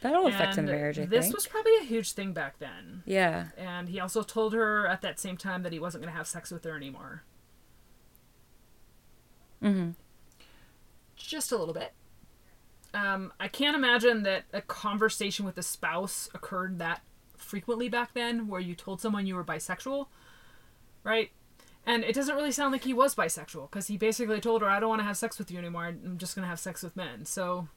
That'll 0.00 0.26
affect 0.26 0.56
a 0.58 0.62
marriage, 0.62 0.98
I 0.98 1.04
this 1.06 1.26
think. 1.26 1.34
was 1.34 1.46
probably 1.46 1.76
a 1.80 1.84
huge 1.84 2.12
thing 2.12 2.32
back 2.32 2.58
then. 2.58 3.02
Yeah. 3.04 3.46
And 3.56 3.88
he 3.88 4.00
also 4.00 4.22
told 4.22 4.52
her 4.52 4.86
at 4.86 5.00
that 5.02 5.20
same 5.20 5.36
time 5.36 5.62
that 5.62 5.72
he 5.72 5.78
wasn't 5.78 6.02
going 6.02 6.12
to 6.12 6.16
have 6.16 6.26
sex 6.26 6.50
with 6.50 6.64
her 6.64 6.76
anymore. 6.76 7.22
Mm-hmm. 9.62 9.90
Just 11.16 11.52
a 11.52 11.56
little 11.56 11.74
bit. 11.74 11.92
Um, 12.94 13.32
I 13.38 13.46
can't 13.48 13.76
imagine 13.76 14.24
that 14.24 14.44
a 14.52 14.60
conversation 14.60 15.46
with 15.46 15.56
a 15.56 15.62
spouse 15.62 16.28
occurred 16.34 16.78
that 16.80 17.02
frequently 17.52 17.86
back 17.86 18.14
then, 18.14 18.48
where 18.48 18.62
you 18.62 18.74
told 18.74 18.98
someone 18.98 19.26
you 19.26 19.34
were 19.34 19.44
bisexual, 19.44 20.06
right? 21.04 21.30
And 21.84 22.02
it 22.02 22.14
doesn't 22.14 22.34
really 22.34 22.50
sound 22.50 22.72
like 22.72 22.84
he 22.84 22.94
was 22.94 23.14
bisexual 23.14 23.70
because 23.70 23.88
he 23.88 23.98
basically 23.98 24.40
told 24.40 24.62
her, 24.62 24.70
"I 24.70 24.80
don't 24.80 24.88
want 24.88 25.00
to 25.00 25.04
have 25.04 25.18
sex 25.18 25.38
with 25.38 25.50
you 25.50 25.58
anymore. 25.58 25.84
I'm 25.84 26.16
just 26.16 26.34
gonna 26.34 26.46
have 26.46 26.58
sex 26.58 26.82
with 26.82 26.96
men." 26.96 27.26
So 27.26 27.68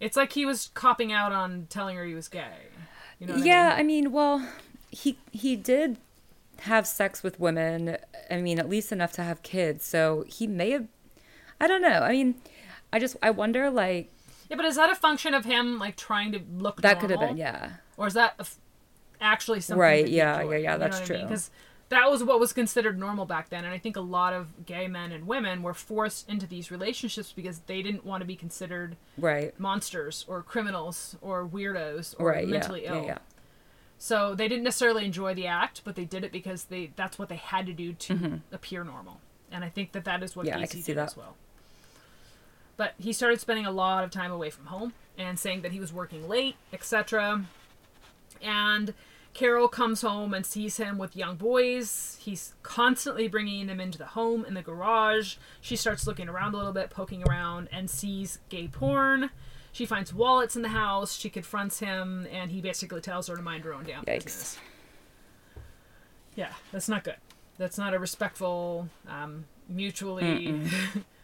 it's 0.00 0.16
like 0.16 0.32
he 0.32 0.46
was 0.46 0.70
copping 0.72 1.12
out 1.12 1.32
on 1.32 1.66
telling 1.68 1.96
her 1.96 2.04
he 2.06 2.14
was 2.14 2.28
gay. 2.28 2.68
You 3.18 3.26
know 3.26 3.36
yeah, 3.36 3.74
I 3.74 3.82
mean? 3.82 4.06
I 4.06 4.06
mean, 4.06 4.12
well, 4.12 4.48
he 4.90 5.18
he 5.32 5.54
did 5.54 5.98
have 6.60 6.86
sex 6.86 7.22
with 7.22 7.38
women. 7.38 7.98
I 8.30 8.40
mean, 8.40 8.58
at 8.58 8.70
least 8.70 8.90
enough 8.90 9.12
to 9.12 9.22
have 9.22 9.42
kids. 9.42 9.84
So 9.84 10.24
he 10.28 10.46
may 10.46 10.70
have 10.70 10.88
I 11.60 11.66
don't 11.66 11.82
know. 11.82 12.00
I 12.00 12.12
mean, 12.12 12.36
I 12.90 12.98
just 12.98 13.16
I 13.22 13.30
wonder 13.32 13.68
like. 13.68 14.10
Yeah, 14.48 14.56
but 14.56 14.64
is 14.64 14.76
that 14.76 14.90
a 14.90 14.94
function 14.94 15.34
of 15.34 15.44
him 15.44 15.78
like 15.78 15.96
trying 15.96 16.32
to 16.32 16.40
look? 16.56 16.80
That 16.80 17.00
could 17.00 17.10
have 17.10 17.20
been, 17.20 17.36
yeah. 17.36 17.72
Or 17.98 18.06
is 18.06 18.14
that 18.14 18.40
actually 19.20 19.60
something? 19.60 19.80
Right. 19.80 20.08
Yeah. 20.08 20.42
Yeah. 20.42 20.56
Yeah. 20.56 20.76
That's 20.76 21.00
true. 21.00 21.20
Because 21.22 21.50
that 21.90 22.08
was 22.08 22.22
what 22.22 22.38
was 22.38 22.52
considered 22.52 22.98
normal 22.98 23.26
back 23.26 23.50
then, 23.50 23.64
and 23.64 23.74
I 23.74 23.78
think 23.78 23.96
a 23.96 24.00
lot 24.00 24.32
of 24.32 24.64
gay 24.64 24.86
men 24.86 25.10
and 25.10 25.26
women 25.26 25.62
were 25.62 25.74
forced 25.74 26.28
into 26.28 26.46
these 26.46 26.70
relationships 26.70 27.32
because 27.32 27.60
they 27.66 27.82
didn't 27.82 28.06
want 28.06 28.20
to 28.20 28.24
be 28.24 28.36
considered 28.36 28.96
right 29.18 29.58
monsters 29.58 30.24
or 30.28 30.42
criminals 30.42 31.16
or 31.20 31.46
weirdos 31.46 32.14
or 32.18 32.28
right, 32.28 32.48
mentally 32.48 32.84
yeah, 32.84 32.94
ill. 32.94 33.02
Yeah, 33.02 33.06
yeah. 33.06 33.18
So 33.98 34.36
they 34.36 34.46
didn't 34.46 34.64
necessarily 34.64 35.04
enjoy 35.04 35.34
the 35.34 35.48
act, 35.48 35.82
but 35.84 35.96
they 35.96 36.04
did 36.04 36.22
it 36.22 36.30
because 36.30 36.64
they 36.64 36.92
that's 36.94 37.18
what 37.18 37.28
they 37.28 37.36
had 37.36 37.66
to 37.66 37.72
do 37.72 37.92
to 37.92 38.14
mm-hmm. 38.14 38.36
appear 38.52 38.84
normal. 38.84 39.20
And 39.50 39.64
I 39.64 39.68
think 39.68 39.90
that 39.92 40.04
that 40.04 40.22
is 40.22 40.36
what 40.36 40.46
yeah, 40.46 40.58
I 40.58 40.66
can 40.66 40.80
see 40.80 40.92
did 40.92 40.96
that. 40.96 41.08
as 41.08 41.16
well. 41.16 41.34
But 42.76 42.94
he 42.98 43.12
started 43.12 43.40
spending 43.40 43.66
a 43.66 43.72
lot 43.72 44.04
of 44.04 44.12
time 44.12 44.30
away 44.30 44.50
from 44.50 44.66
home 44.66 44.92
and 45.18 45.40
saying 45.40 45.62
that 45.62 45.72
he 45.72 45.80
was 45.80 45.92
working 45.92 46.28
late, 46.28 46.54
etc. 46.72 47.46
And 48.40 48.94
Carol 49.32 49.68
comes 49.68 50.02
home 50.02 50.34
and 50.34 50.44
sees 50.44 50.76
him 50.76 50.98
with 50.98 51.14
young 51.16 51.36
boys. 51.36 52.18
He's 52.20 52.54
constantly 52.62 53.28
bringing 53.28 53.66
them 53.68 53.80
into 53.80 53.96
the 53.98 54.06
home 54.06 54.44
in 54.44 54.54
the 54.54 54.62
garage. 54.62 55.36
She 55.60 55.76
starts 55.76 56.06
looking 56.06 56.28
around 56.28 56.54
a 56.54 56.56
little 56.56 56.72
bit, 56.72 56.90
poking 56.90 57.22
around, 57.28 57.68
and 57.70 57.88
sees 57.88 58.40
gay 58.48 58.66
porn. 58.68 59.30
She 59.72 59.86
finds 59.86 60.12
wallets 60.12 60.56
in 60.56 60.62
the 60.62 60.68
house. 60.70 61.16
She 61.16 61.30
confronts 61.30 61.78
him, 61.78 62.26
and 62.32 62.50
he 62.50 62.60
basically 62.60 63.00
tells 63.00 63.28
her 63.28 63.36
to 63.36 63.42
mind 63.42 63.64
her 63.64 63.72
own 63.72 63.84
damn 63.84 64.02
Yikes. 64.04 64.24
business. 64.24 64.58
Yeah, 66.34 66.52
that's 66.72 66.88
not 66.88 67.04
good. 67.04 67.16
That's 67.56 67.78
not 67.78 67.94
a 67.94 67.98
respectful, 67.98 68.88
um, 69.08 69.44
mutually 69.68 70.62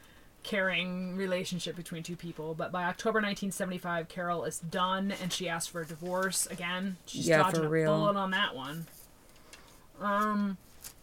caring 0.47 1.17
relationship 1.17 1.75
between 1.75 2.05
two 2.05 2.15
people. 2.15 2.55
But 2.55 2.71
by 2.71 2.85
October 2.85 3.19
1975, 3.19 4.09
Carol 4.09 4.45
is 4.45 4.61
done 4.61 5.13
and 5.21 5.33
she 5.33 5.49
asks 5.49 5.67
for 5.67 5.81
a 5.81 5.87
divorce 5.87 6.47
again. 6.47 6.97
She's 7.05 7.27
yeah, 7.27 7.39
dodging 7.39 7.65
a 7.65 7.69
bullet 7.69 8.17
on 8.17 8.31
that 8.31 8.55
one. 8.55 8.87
Um, 10.01 10.57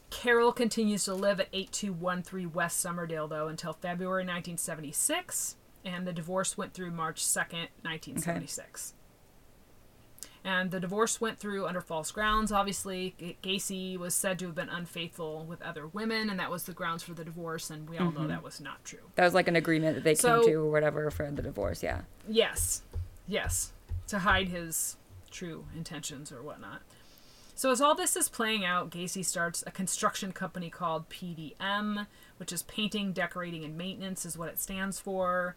Carol 0.09 0.53
continues 0.53 1.03
to 1.05 1.13
live 1.13 1.41
at 1.41 1.49
8213 1.51 2.53
West 2.53 2.85
Summerdale, 2.85 3.27
though, 3.27 3.49
until 3.49 3.73
February 3.73 4.21
1976, 4.21 5.57
and 5.83 6.07
the 6.07 6.13
divorce 6.13 6.57
went 6.57 6.73
through 6.73 6.91
March 6.91 7.21
2nd, 7.21 7.67
1976. 7.81 8.93
Okay 8.93 9.02
and 10.45 10.71
the 10.71 10.79
divorce 10.79 11.21
went 11.21 11.39
through 11.39 11.67
under 11.67 11.79
false 11.79 12.11
grounds. 12.11 12.51
Obviously, 12.51 13.15
Gacy 13.41 13.97
was 13.97 14.13
said 14.13 14.39
to 14.39 14.47
have 14.47 14.55
been 14.55 14.69
unfaithful 14.69 15.45
with 15.45 15.61
other 15.61 15.87
women, 15.87 16.29
and 16.29 16.39
that 16.39 16.51
was 16.51 16.63
the 16.63 16.73
grounds 16.73 17.01
for 17.01 17.13
the 17.13 17.23
divorce. 17.23 17.69
And 17.69 17.89
we 17.89 17.97
all 17.97 18.07
mm-hmm. 18.07 18.23
know 18.23 18.27
that 18.27 18.43
was 18.43 18.59
not 18.59 18.83
true. 18.83 18.99
That 19.15 19.23
was 19.23 19.33
like 19.33 19.47
an 19.47 19.55
agreement 19.55 19.95
that 19.95 20.03
they 20.03 20.15
so, 20.15 20.41
came 20.41 20.49
to, 20.49 20.59
or 20.59 20.71
whatever, 20.71 21.09
for 21.11 21.31
the 21.31 21.41
divorce. 21.41 21.81
Yeah. 21.81 22.01
Yes, 22.27 22.81
yes, 23.25 23.71
to 24.07 24.19
hide 24.19 24.49
his 24.49 24.97
true 25.31 25.65
intentions 25.75 26.31
or 26.31 26.41
whatnot. 26.41 26.81
So 27.55 27.71
as 27.71 27.79
all 27.79 27.95
this 27.95 28.17
is 28.17 28.27
playing 28.27 28.65
out, 28.65 28.89
Gacy 28.89 29.23
starts 29.23 29.63
a 29.65 29.71
construction 29.71 30.33
company 30.33 30.69
called 30.69 31.07
PDM, 31.09 32.07
which 32.37 32.51
is 32.51 32.63
painting, 32.63 33.13
decorating, 33.13 33.63
and 33.63 33.77
maintenance, 33.77 34.25
is 34.25 34.37
what 34.37 34.49
it 34.49 34.59
stands 34.59 34.99
for. 34.99 35.55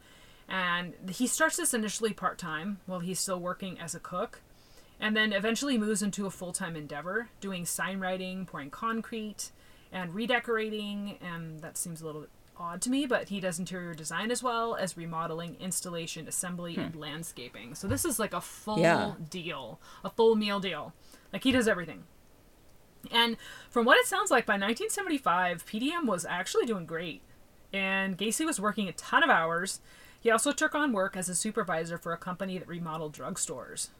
And 0.49 0.93
he 1.11 1.27
starts 1.27 1.57
this 1.57 1.75
initially 1.75 2.13
part 2.13 2.39
time 2.39 2.79
while 2.87 3.01
he's 3.01 3.19
still 3.19 3.41
working 3.41 3.81
as 3.81 3.95
a 3.95 3.99
cook 3.99 4.43
and 5.01 5.17
then 5.17 5.33
eventually 5.33 5.79
moves 5.79 6.03
into 6.03 6.27
a 6.27 6.31
full 6.31 6.53
time 6.53 6.77
endeavor, 6.77 7.29
doing 7.41 7.67
sign 7.67 8.01
writing, 8.01 8.47
pouring 8.47 8.71
concrete, 8.71 9.51
and 9.93 10.15
redecorating. 10.15 11.19
And 11.21 11.61
that 11.61 11.77
seems 11.77 12.01
a 12.01 12.07
little 12.07 12.23
bit 12.23 12.31
odd 12.59 12.81
to 12.83 12.91
me, 12.91 13.07
but 13.07 13.29
he 13.29 13.41
does 13.41 13.59
interior 13.59 13.95
design 13.95 14.31
as 14.31 14.43
well 14.43 14.75
as 14.75 14.97
remodeling, 14.97 15.57
installation, 15.61 16.27
assembly, 16.27 16.75
hmm. 16.75 16.81
and 16.81 16.97
landscaping. 16.97 17.75
So 17.75 17.87
this 17.87 18.05
is 18.05 18.19
like 18.19 18.33
a 18.33 18.41
full 18.41 18.79
yeah. 18.79 19.15
deal, 19.29 19.81
a 20.05 20.11
full 20.11 20.37
meal 20.37 20.61
deal. 20.61 20.95
Like 21.33 21.45
he 21.45 21.53
does 21.53 21.69
everything. 21.69 22.05
And 23.13 23.37
from 23.71 23.85
what 23.87 23.99
it 23.99 24.07
sounds 24.07 24.31
like, 24.31 24.47
by 24.47 24.55
1975, 24.55 25.67
PDM 25.67 26.07
was 26.07 26.25
actually 26.25 26.67
doing 26.67 26.87
great. 26.87 27.23
And 27.73 28.19
Gacy 28.19 28.45
was 28.45 28.61
working 28.61 28.89
a 28.89 28.93
ton 28.93 29.23
of 29.23 29.31
hours. 29.31 29.81
He 30.21 30.31
also 30.31 30.51
took 30.51 30.75
on 30.75 30.93
work 30.93 31.17
as 31.17 31.29
a 31.29 31.35
supervisor 31.35 31.99
for 31.99 32.13
a 32.13 32.17
company 32.19 32.59
that 32.59 32.67
remodeled 32.67 33.15
drugstores. 33.15 33.91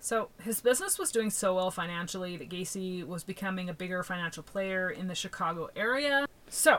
So 0.00 0.30
his 0.42 0.60
business 0.62 0.98
was 0.98 1.12
doing 1.12 1.28
so 1.30 1.54
well 1.54 1.70
financially 1.70 2.36
that 2.38 2.48
Gacy 2.48 3.06
was 3.06 3.22
becoming 3.22 3.68
a 3.68 3.74
bigger 3.74 4.02
financial 4.02 4.42
player 4.42 4.88
in 4.88 5.08
the 5.08 5.14
Chicago 5.14 5.68
area. 5.76 6.26
So 6.48 6.78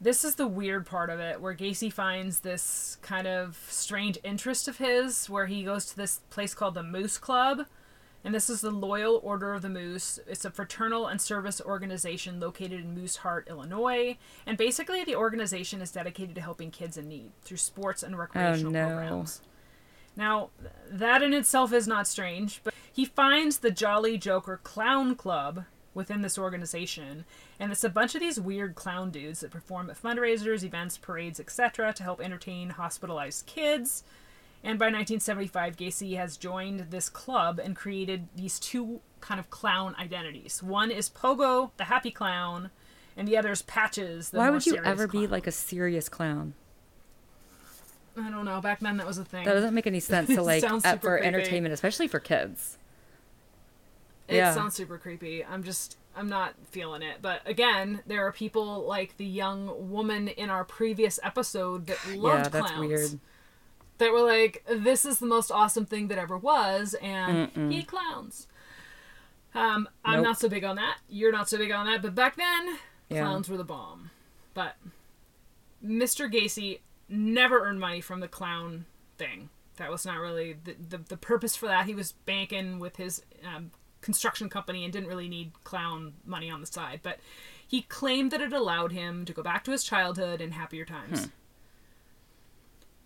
this 0.00 0.24
is 0.24 0.36
the 0.36 0.46
weird 0.46 0.86
part 0.86 1.10
of 1.10 1.18
it 1.18 1.40
where 1.40 1.54
Gacy 1.54 1.92
finds 1.92 2.40
this 2.40 2.96
kind 3.02 3.26
of 3.26 3.58
strange 3.68 4.18
interest 4.22 4.68
of 4.68 4.78
his 4.78 5.28
where 5.28 5.46
he 5.46 5.64
goes 5.64 5.86
to 5.86 5.96
this 5.96 6.20
place 6.30 6.54
called 6.54 6.74
the 6.74 6.84
Moose 6.84 7.18
Club 7.18 7.66
And 8.24 8.32
this 8.32 8.48
is 8.48 8.60
the 8.60 8.70
Loyal 8.70 9.20
Order 9.24 9.54
of 9.54 9.62
the 9.62 9.68
Moose. 9.68 10.20
It's 10.28 10.44
a 10.44 10.50
fraternal 10.50 11.08
and 11.08 11.20
service 11.20 11.60
organization 11.60 12.38
located 12.38 12.80
in 12.84 12.94
Mooseheart, 12.94 13.48
Illinois. 13.48 14.16
And 14.46 14.56
basically, 14.56 15.02
the 15.02 15.16
organization 15.16 15.80
is 15.80 15.90
dedicated 15.90 16.34
to 16.36 16.40
helping 16.40 16.70
kids 16.70 16.96
in 16.96 17.08
need 17.08 17.30
through 17.42 17.56
sports 17.56 18.02
and 18.02 18.16
recreational 18.18 18.76
oh, 18.76 18.80
no. 18.80 18.86
programs. 18.86 19.40
Now, 20.18 20.50
that 20.90 21.22
in 21.22 21.32
itself 21.32 21.72
is 21.72 21.86
not 21.86 22.08
strange, 22.08 22.60
but 22.64 22.74
he 22.92 23.04
finds 23.04 23.58
the 23.58 23.70
Jolly 23.70 24.18
Joker 24.18 24.58
Clown 24.64 25.14
Club 25.14 25.64
within 25.94 26.22
this 26.22 26.36
organization, 26.36 27.24
and 27.60 27.70
it's 27.70 27.84
a 27.84 27.88
bunch 27.88 28.16
of 28.16 28.20
these 28.20 28.40
weird 28.40 28.74
clown 28.74 29.12
dudes 29.12 29.40
that 29.40 29.52
perform 29.52 29.88
at 29.90 30.02
fundraisers, 30.02 30.64
events, 30.64 30.98
parades, 30.98 31.38
etc., 31.38 31.92
to 31.92 32.02
help 32.02 32.20
entertain 32.20 32.70
hospitalized 32.70 33.46
kids. 33.46 34.02
And 34.64 34.76
by 34.76 34.86
1975, 34.86 35.76
Gacy 35.76 36.16
has 36.16 36.36
joined 36.36 36.90
this 36.90 37.08
club 37.08 37.60
and 37.60 37.76
created 37.76 38.26
these 38.34 38.58
two 38.58 39.00
kind 39.20 39.38
of 39.38 39.50
clown 39.50 39.94
identities. 40.00 40.60
One 40.64 40.90
is 40.90 41.08
Pogo, 41.08 41.70
the 41.76 41.84
happy 41.84 42.10
clown, 42.10 42.70
and 43.16 43.28
the 43.28 43.36
other 43.36 43.52
is 43.52 43.62
Patches. 43.62 44.30
Why 44.32 44.50
would 44.50 44.66
you 44.66 44.78
ever 44.78 45.06
clown. 45.06 45.22
be 45.22 45.28
like 45.28 45.46
a 45.46 45.52
serious 45.52 46.08
clown? 46.08 46.54
I 48.20 48.30
don't 48.30 48.44
know. 48.44 48.60
Back 48.60 48.80
then, 48.80 48.96
that 48.96 49.06
was 49.06 49.18
a 49.18 49.24
thing. 49.24 49.44
That 49.44 49.54
doesn't 49.54 49.74
make 49.74 49.86
any 49.86 50.00
sense 50.00 50.28
to 50.28 50.42
like 50.42 50.62
for 50.62 50.82
creepy. 50.82 51.26
entertainment, 51.26 51.72
especially 51.72 52.08
for 52.08 52.20
kids. 52.20 52.78
It 54.28 54.36
yeah. 54.36 54.54
sounds 54.54 54.74
super 54.74 54.98
creepy. 54.98 55.44
I'm 55.44 55.62
just, 55.64 55.96
I'm 56.14 56.28
not 56.28 56.54
feeling 56.70 57.02
it. 57.02 57.18
But 57.22 57.40
again, 57.46 58.00
there 58.06 58.26
are 58.26 58.32
people 58.32 58.84
like 58.86 59.16
the 59.16 59.24
young 59.24 59.90
woman 59.90 60.28
in 60.28 60.50
our 60.50 60.64
previous 60.64 61.18
episode 61.22 61.86
that 61.86 61.98
loved 62.14 62.44
yeah, 62.44 62.48
that's 62.48 62.70
clowns. 62.72 62.88
Weird. 62.88 63.20
That 63.96 64.12
were 64.12 64.22
like, 64.22 64.64
this 64.68 65.04
is 65.04 65.18
the 65.18 65.26
most 65.26 65.50
awesome 65.50 65.86
thing 65.86 66.08
that 66.08 66.18
ever 66.18 66.36
was, 66.36 66.94
and 67.02 67.52
Mm-mm. 67.52 67.72
he 67.72 67.82
clowns. 67.82 68.46
Um, 69.54 69.88
I'm 70.04 70.16
nope. 70.16 70.24
not 70.24 70.38
so 70.38 70.48
big 70.48 70.62
on 70.62 70.76
that. 70.76 70.98
You're 71.08 71.32
not 71.32 71.48
so 71.48 71.58
big 71.58 71.72
on 71.72 71.86
that. 71.86 72.02
But 72.02 72.14
back 72.14 72.36
then, 72.36 72.78
yeah. 73.08 73.22
clowns 73.22 73.48
were 73.48 73.56
the 73.56 73.64
bomb. 73.64 74.10
But 74.54 74.76
Mr. 75.84 76.32
Gacy 76.32 76.80
never 77.08 77.60
earned 77.60 77.80
money 77.80 78.00
from 78.00 78.20
the 78.20 78.28
clown 78.28 78.86
thing. 79.16 79.50
That 79.76 79.90
was 79.90 80.04
not 80.04 80.18
really 80.18 80.56
the, 80.64 80.74
the, 80.88 80.98
the 80.98 81.16
purpose 81.16 81.56
for 81.56 81.66
that. 81.66 81.86
He 81.86 81.94
was 81.94 82.12
banking 82.12 82.78
with 82.78 82.96
his 82.96 83.22
um, 83.44 83.70
construction 84.00 84.48
company 84.48 84.84
and 84.84 84.92
didn't 84.92 85.08
really 85.08 85.28
need 85.28 85.52
clown 85.64 86.14
money 86.24 86.50
on 86.50 86.60
the 86.60 86.66
side. 86.66 87.00
But 87.02 87.18
he 87.66 87.82
claimed 87.82 88.30
that 88.32 88.40
it 88.40 88.52
allowed 88.52 88.92
him 88.92 89.24
to 89.24 89.32
go 89.32 89.42
back 89.42 89.64
to 89.64 89.70
his 89.70 89.84
childhood 89.84 90.40
and 90.40 90.54
happier 90.54 90.84
times. 90.84 91.24
Hmm. 91.24 91.30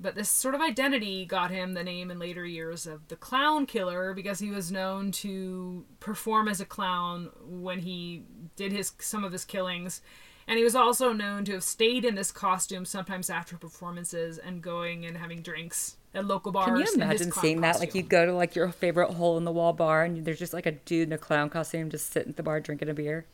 But 0.00 0.16
this 0.16 0.28
sort 0.28 0.56
of 0.56 0.60
identity 0.60 1.24
got 1.24 1.52
him 1.52 1.74
the 1.74 1.84
name 1.84 2.10
in 2.10 2.18
later 2.18 2.44
years 2.44 2.88
of 2.88 3.06
the 3.06 3.14
Clown 3.14 3.66
Killer 3.66 4.14
because 4.14 4.40
he 4.40 4.50
was 4.50 4.72
known 4.72 5.12
to 5.12 5.84
perform 6.00 6.48
as 6.48 6.60
a 6.60 6.64
clown 6.64 7.30
when 7.46 7.78
he 7.80 8.24
did 8.56 8.72
his 8.72 8.92
some 8.98 9.22
of 9.22 9.30
his 9.30 9.44
killings 9.44 10.00
and 10.46 10.58
he 10.58 10.64
was 10.64 10.74
also 10.74 11.12
known 11.12 11.44
to 11.46 11.52
have 11.52 11.62
stayed 11.62 12.04
in 12.04 12.14
this 12.14 12.32
costume 12.32 12.84
sometimes 12.84 13.30
after 13.30 13.56
performances 13.56 14.38
and 14.38 14.62
going 14.62 15.04
and 15.04 15.16
having 15.16 15.42
drinks 15.42 15.96
at 16.14 16.24
local 16.24 16.52
bars. 16.52 16.66
Can 16.66 16.76
you 16.76 16.86
imagine 16.94 17.32
seeing 17.32 17.60
that? 17.62 17.78
Like 17.78 17.94
you 17.94 18.02
go 18.02 18.26
to 18.26 18.32
like 18.32 18.54
your 18.54 18.68
favorite 18.70 19.12
hole 19.12 19.38
in 19.38 19.44
the 19.44 19.52
wall 19.52 19.72
bar 19.72 20.04
and 20.04 20.24
there's 20.24 20.38
just 20.38 20.52
like 20.52 20.66
a 20.66 20.72
dude 20.72 21.08
in 21.08 21.12
a 21.12 21.18
clown 21.18 21.50
costume 21.50 21.90
just 21.90 22.12
sitting 22.12 22.30
at 22.30 22.36
the 22.36 22.42
bar 22.42 22.60
drinking 22.60 22.88
a 22.88 22.94
beer. 22.94 23.24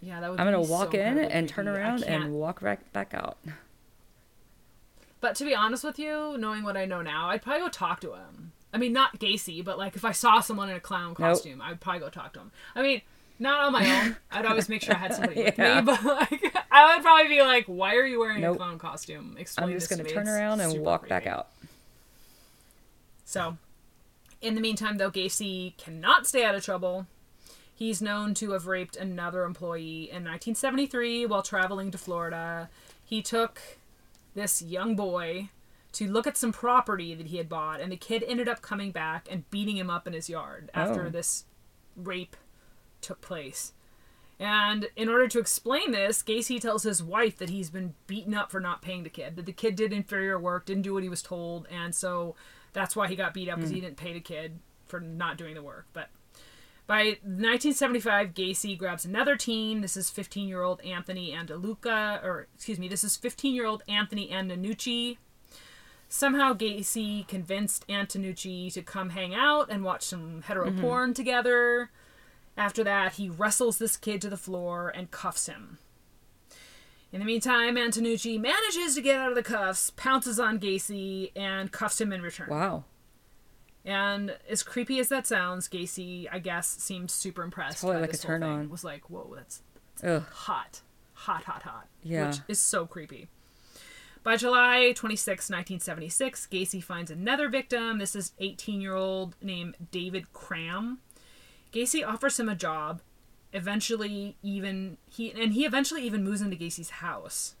Yeah, 0.00 0.20
that 0.20 0.30
would. 0.30 0.40
I'm 0.40 0.46
gonna 0.46 0.60
walk 0.60 0.92
so 0.92 0.98
in 0.98 1.18
and 1.18 1.48
turn 1.48 1.66
around 1.66 2.04
and 2.04 2.32
walk 2.34 2.60
right 2.60 2.92
back 2.92 3.14
out. 3.14 3.38
But 5.20 5.34
to 5.36 5.44
be 5.44 5.54
honest 5.54 5.82
with 5.82 5.98
you, 5.98 6.36
knowing 6.36 6.64
what 6.64 6.76
I 6.76 6.84
know 6.84 7.00
now, 7.00 7.30
I'd 7.30 7.40
probably 7.40 7.62
go 7.62 7.68
talk 7.70 8.00
to 8.00 8.12
him. 8.12 8.52
I 8.74 8.76
mean, 8.76 8.92
not 8.92 9.18
Gacy, 9.18 9.64
but 9.64 9.78
like 9.78 9.96
if 9.96 10.04
I 10.04 10.12
saw 10.12 10.40
someone 10.40 10.68
in 10.68 10.76
a 10.76 10.80
clown 10.80 11.14
costume, 11.14 11.58
nope. 11.58 11.68
I'd 11.68 11.80
probably 11.80 12.00
go 12.00 12.10
talk 12.10 12.34
to 12.34 12.40
him. 12.40 12.52
I 12.74 12.82
mean, 12.82 13.00
not 13.38 13.60
on 13.60 13.72
my 13.72 14.00
own. 14.00 14.16
I'd 14.30 14.46
always 14.46 14.68
make 14.68 14.82
sure 14.82 14.94
I 14.94 14.98
had 14.98 15.14
somebody 15.14 15.44
with 15.44 15.58
yeah. 15.58 15.80
me, 15.80 15.86
but 15.86 16.04
like 16.04 16.56
I 16.70 16.94
would 16.94 17.02
probably 17.02 17.28
be 17.28 17.42
like, 17.42 17.66
"Why 17.66 17.96
are 17.96 18.06
you 18.06 18.20
wearing 18.20 18.40
nope. 18.40 18.56
a 18.56 18.58
clown 18.58 18.78
costume?" 18.78 19.36
Explain. 19.38 19.68
I'm 19.68 19.74
just 19.74 19.90
gonna 19.90 20.04
turn 20.04 20.28
around 20.28 20.60
and 20.60 20.80
walk 20.80 21.02
creepy. 21.02 21.10
back 21.10 21.26
out. 21.26 21.48
So, 23.24 23.56
in 24.40 24.54
the 24.54 24.60
meantime, 24.60 24.98
though, 24.98 25.10
Gacy 25.10 25.76
cannot 25.76 26.26
stay 26.26 26.44
out 26.44 26.54
of 26.54 26.64
trouble. 26.64 27.06
He's 27.74 28.00
known 28.00 28.34
to 28.34 28.52
have 28.52 28.68
raped 28.68 28.94
another 28.96 29.42
employee 29.42 30.04
in 30.04 30.22
1973 30.22 31.26
while 31.26 31.42
traveling 31.42 31.90
to 31.90 31.98
Florida. 31.98 32.68
He 33.04 33.20
took 33.20 33.60
this 34.34 34.62
young 34.62 34.94
boy 34.94 35.48
to 35.92 36.08
look 36.08 36.26
at 36.26 36.36
some 36.36 36.52
property 36.52 37.14
that 37.14 37.28
he 37.28 37.38
had 37.38 37.48
bought, 37.48 37.80
and 37.80 37.90
the 37.90 37.96
kid 37.96 38.24
ended 38.26 38.48
up 38.48 38.62
coming 38.62 38.92
back 38.92 39.26
and 39.30 39.48
beating 39.50 39.76
him 39.76 39.90
up 39.90 40.06
in 40.06 40.12
his 40.12 40.28
yard 40.28 40.70
after 40.74 41.06
oh. 41.06 41.10
this 41.10 41.44
rape 41.96 42.36
took 43.04 43.20
place. 43.20 43.72
And 44.40 44.88
in 44.96 45.08
order 45.08 45.28
to 45.28 45.38
explain 45.38 45.92
this, 45.92 46.22
Gacy 46.22 46.60
tells 46.60 46.82
his 46.82 47.02
wife 47.02 47.38
that 47.38 47.50
he's 47.50 47.70
been 47.70 47.94
beaten 48.06 48.34
up 48.34 48.50
for 48.50 48.60
not 48.60 48.82
paying 48.82 49.04
the 49.04 49.10
kid, 49.10 49.36
that 49.36 49.46
the 49.46 49.52
kid 49.52 49.76
did 49.76 49.92
inferior 49.92 50.38
work, 50.38 50.66
didn't 50.66 50.82
do 50.82 50.94
what 50.94 51.04
he 51.04 51.08
was 51.08 51.22
told, 51.22 51.68
and 51.70 51.94
so 51.94 52.34
that's 52.72 52.96
why 52.96 53.06
he 53.06 53.14
got 53.14 53.32
beat 53.32 53.48
up 53.48 53.56
because 53.56 53.70
mm. 53.70 53.76
he 53.76 53.80
didn't 53.80 53.96
pay 53.96 54.12
the 54.12 54.20
kid 54.20 54.58
for 54.86 54.98
not 55.00 55.38
doing 55.38 55.54
the 55.54 55.62
work. 55.62 55.86
But 55.92 56.10
by 56.86 57.18
1975, 57.22 58.34
Gacy 58.34 58.76
grabs 58.76 59.04
another 59.04 59.36
teen. 59.36 59.80
This 59.80 59.96
is 59.96 60.10
15 60.10 60.48
year 60.48 60.62
old 60.62 60.82
Anthony 60.82 61.32
Andaluca, 61.32 62.20
or 62.22 62.48
excuse 62.54 62.78
me, 62.78 62.88
this 62.88 63.04
is 63.04 63.16
15 63.16 63.54
year 63.54 63.66
old 63.66 63.82
Anthony 63.88 64.28
Antonucci. 64.28 65.16
Somehow 66.08 66.52
Gacy 66.52 67.26
convinced 67.26 67.86
Antonucci 67.88 68.72
to 68.74 68.82
come 68.82 69.10
hang 69.10 69.34
out 69.34 69.70
and 69.70 69.82
watch 69.82 70.02
some 70.02 70.42
hetero 70.42 70.70
mm-hmm. 70.70 70.80
porn 70.80 71.14
together. 71.14 71.90
After 72.56 72.84
that, 72.84 73.14
he 73.14 73.28
wrestles 73.28 73.78
this 73.78 73.96
kid 73.96 74.20
to 74.22 74.30
the 74.30 74.36
floor 74.36 74.88
and 74.88 75.10
cuffs 75.10 75.46
him. 75.46 75.78
In 77.12 77.20
the 77.20 77.26
meantime, 77.26 77.76
Antonucci 77.76 78.40
manages 78.40 78.94
to 78.96 79.00
get 79.00 79.16
out 79.16 79.30
of 79.30 79.36
the 79.36 79.42
cuffs, 79.42 79.90
pounces 79.90 80.40
on 80.40 80.58
Gacy, 80.58 81.30
and 81.36 81.70
cuffs 81.70 82.00
him 82.00 82.12
in 82.12 82.22
return. 82.22 82.48
Wow. 82.50 82.84
And 83.84 84.36
as 84.48 84.62
creepy 84.62 84.98
as 84.98 85.10
that 85.10 85.26
sounds, 85.26 85.68
Gacy, 85.68 86.26
I 86.32 86.38
guess, 86.38 86.66
seemed 86.66 87.10
super 87.10 87.42
impressed. 87.42 87.82
Totally 87.82 88.00
like 88.00 88.14
a 88.14 88.16
turn 88.16 88.42
on. 88.42 88.70
Was 88.70 88.82
like, 88.82 89.10
whoa, 89.10 89.32
that's, 89.36 89.62
that's 90.00 90.24
hot, 90.32 90.80
hot, 91.12 91.44
hot, 91.44 91.62
hot. 91.62 91.86
Yeah, 92.02 92.28
which 92.28 92.38
is 92.48 92.58
so 92.58 92.86
creepy. 92.86 93.28
By 94.22 94.36
July 94.36 94.92
26, 94.96 95.50
1976, 95.50 96.48
Gacy 96.50 96.82
finds 96.82 97.10
another 97.10 97.50
victim. 97.50 97.98
This 97.98 98.16
is 98.16 98.32
18 98.40 98.80
year 98.80 98.94
old 98.94 99.36
named 99.42 99.76
David 99.90 100.32
Cram. 100.32 100.98
Gacy 101.74 102.06
offers 102.06 102.38
him 102.38 102.48
a 102.48 102.54
job. 102.54 103.02
Eventually, 103.52 104.36
even 104.42 104.96
he 105.10 105.30
and 105.32 105.52
he 105.52 105.64
eventually 105.64 106.02
even 106.02 106.24
moves 106.24 106.40
into 106.40 106.56
Gacy's 106.56 106.90
house. 106.90 107.54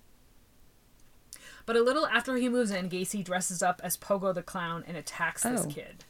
But 1.66 1.76
a 1.76 1.82
little 1.82 2.06
after 2.06 2.36
he 2.36 2.48
moves 2.48 2.70
in, 2.70 2.90
Gacy 2.90 3.24
dresses 3.24 3.62
up 3.62 3.80
as 3.82 3.96
Pogo 3.96 4.34
the 4.34 4.42
clown 4.42 4.84
and 4.86 4.96
attacks 4.96 5.42
this 5.42 5.62
oh. 5.64 5.68
kid. 5.68 6.04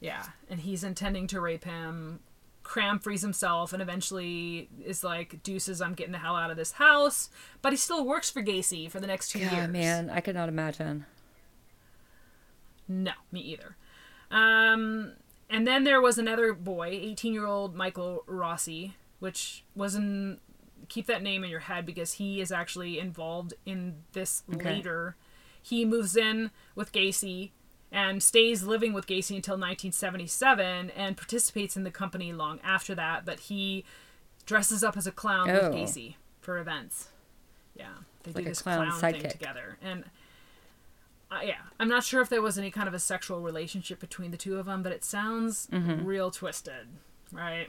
Yeah, 0.00 0.24
and 0.50 0.60
he's 0.60 0.82
intending 0.84 1.26
to 1.28 1.40
rape 1.40 1.64
him. 1.64 2.20
Cram 2.62 2.98
frees 2.98 3.22
himself 3.22 3.72
and 3.72 3.80
eventually 3.80 4.68
is 4.84 5.04
like, 5.04 5.42
"Deuces, 5.42 5.80
I'm 5.80 5.94
getting 5.94 6.12
the 6.12 6.18
hell 6.18 6.34
out 6.34 6.50
of 6.50 6.56
this 6.56 6.72
house." 6.72 7.30
But 7.62 7.72
he 7.72 7.76
still 7.76 8.06
works 8.06 8.30
for 8.30 8.42
Gacy 8.42 8.90
for 8.90 9.00
the 9.00 9.06
next 9.06 9.30
two 9.30 9.38
yeah, 9.38 9.54
years. 9.54 9.68
man, 9.68 10.10
I 10.10 10.20
could 10.20 10.34
not 10.34 10.48
imagine. 10.48 11.06
No, 12.88 13.12
me 13.30 13.40
either. 13.40 13.76
Um, 14.30 15.12
and 15.48 15.66
then 15.66 15.84
there 15.84 16.00
was 16.00 16.18
another 16.18 16.52
boy, 16.52 16.88
18 16.88 17.32
year 17.32 17.46
old 17.46 17.74
Michael 17.74 18.24
Rossi, 18.26 18.94
which 19.18 19.64
was 19.74 19.94
in. 19.94 20.40
Keep 20.88 21.06
that 21.06 21.22
name 21.22 21.42
in 21.42 21.50
your 21.50 21.60
head 21.60 21.84
because 21.84 22.14
he 22.14 22.40
is 22.40 22.52
actually 22.52 23.00
involved 23.00 23.54
in 23.64 24.04
this 24.12 24.44
okay. 24.54 24.74
later. 24.74 25.16
He 25.60 25.84
moves 25.84 26.16
in 26.16 26.52
with 26.76 26.92
Gacy 26.92 27.50
and 27.90 28.22
stays 28.22 28.62
living 28.62 28.92
with 28.92 29.06
Gacy 29.06 29.34
until 29.34 29.54
1977 29.54 30.90
and 30.90 31.16
participates 31.16 31.76
in 31.76 31.82
the 31.82 31.90
company 31.90 32.32
long 32.32 32.60
after 32.62 32.94
that. 32.94 33.24
But 33.24 33.40
he 33.40 33.84
dresses 34.44 34.84
up 34.84 34.96
as 34.96 35.08
a 35.08 35.12
clown 35.12 35.50
oh. 35.50 35.54
with 35.54 35.72
Gacy 35.72 36.14
for 36.40 36.58
events. 36.58 37.08
Yeah, 37.74 37.86
they 38.22 38.32
like 38.32 38.44
do 38.44 38.50
this 38.50 38.62
clown, 38.62 38.86
clown 38.86 39.12
thing 39.12 39.28
together, 39.28 39.78
and 39.82 40.04
uh, 41.30 41.40
yeah, 41.42 41.62
I'm 41.80 41.88
not 41.88 42.04
sure 42.04 42.20
if 42.20 42.28
there 42.28 42.42
was 42.42 42.58
any 42.58 42.70
kind 42.70 42.86
of 42.86 42.94
a 42.94 42.98
sexual 42.98 43.40
relationship 43.40 43.98
between 43.98 44.30
the 44.30 44.36
two 44.36 44.58
of 44.58 44.66
them, 44.66 44.82
but 44.82 44.92
it 44.92 45.04
sounds 45.04 45.66
mm-hmm. 45.72 46.04
real 46.04 46.30
twisted, 46.30 46.86
right? 47.32 47.68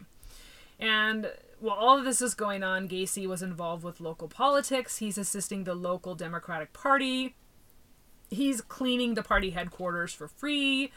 And 0.79 1.31
while 1.59 1.75
all 1.75 1.97
of 1.97 2.05
this 2.05 2.21
is 2.21 2.35
going 2.35 2.61
on, 2.63 2.87
Gacy 2.87 3.27
was 3.27 3.41
involved 3.41 3.83
with 3.83 3.99
local 3.99 4.27
politics. 4.27 4.97
He's 4.97 5.17
assisting 5.17 5.63
the 5.63 5.73
local 5.73 6.13
Democratic 6.13 6.71
Party. 6.71 7.35
He's 8.29 8.61
cleaning 8.61 9.15
the 9.15 9.23
party 9.23 9.51
headquarters 9.51 10.13
for 10.13 10.27
free. 10.27 10.91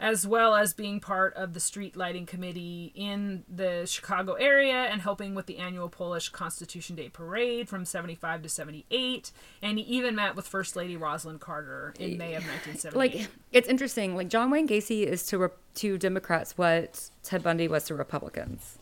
As 0.00 0.26
well 0.26 0.54
as 0.54 0.72
being 0.72 0.98
part 0.98 1.34
of 1.34 1.52
the 1.52 1.60
street 1.60 1.94
lighting 1.94 2.24
committee 2.24 2.90
in 2.94 3.44
the 3.54 3.84
Chicago 3.86 4.32
area 4.32 4.86
and 4.86 5.02
helping 5.02 5.34
with 5.34 5.44
the 5.44 5.58
annual 5.58 5.90
Polish 5.90 6.30
Constitution 6.30 6.96
Day 6.96 7.10
parade 7.10 7.68
from 7.68 7.84
75 7.84 8.42
to 8.42 8.48
78. 8.48 9.30
And 9.60 9.78
he 9.78 9.84
even 9.84 10.14
met 10.16 10.34
with 10.34 10.48
First 10.48 10.74
Lady 10.74 10.96
Rosalynn 10.96 11.38
Carter 11.38 11.92
in 11.98 12.16
May 12.16 12.34
of 12.34 12.44
1978. 12.44 12.96
Like, 12.96 13.28
it's 13.52 13.68
interesting. 13.68 14.16
Like, 14.16 14.28
John 14.28 14.50
Wayne 14.50 14.66
Gacy 14.66 15.04
is 15.04 15.26
to, 15.26 15.38
re- 15.38 15.48
to 15.74 15.98
Democrats 15.98 16.56
what 16.56 17.10
Ted 17.22 17.42
Bundy 17.42 17.68
was 17.68 17.84
to 17.84 17.94
Republicans. 17.94 18.78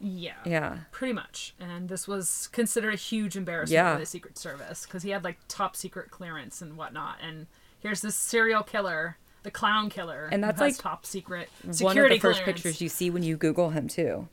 Yeah. 0.00 0.32
Yeah. 0.46 0.78
Pretty 0.92 1.12
much. 1.12 1.54
And 1.60 1.90
this 1.90 2.08
was 2.08 2.48
considered 2.52 2.94
a 2.94 2.96
huge 2.96 3.36
embarrassment 3.36 3.74
yeah. 3.74 3.94
for 3.94 4.00
the 4.00 4.06
Secret 4.06 4.38
Service 4.38 4.86
because 4.86 5.02
he 5.02 5.10
had 5.10 5.24
like 5.24 5.38
top 5.46 5.76
secret 5.76 6.10
clearance 6.10 6.62
and 6.62 6.76
whatnot. 6.78 7.18
And 7.22 7.46
here's 7.80 8.00
this 8.00 8.16
serial 8.16 8.62
killer 8.62 9.18
the 9.44 9.50
clown 9.50 9.88
killer, 9.90 10.28
and 10.32 10.42
that's 10.42 10.60
like 10.60 10.76
top 10.76 11.06
secret 11.06 11.48
security 11.70 11.84
one 11.84 11.98
of 11.98 12.10
the 12.10 12.18
first 12.18 12.42
clearance. 12.42 12.62
pictures 12.62 12.80
you 12.80 12.88
see 12.88 13.10
when 13.10 13.22
you 13.22 13.36
Google 13.36 13.70
him 13.70 13.86
too. 13.86 14.28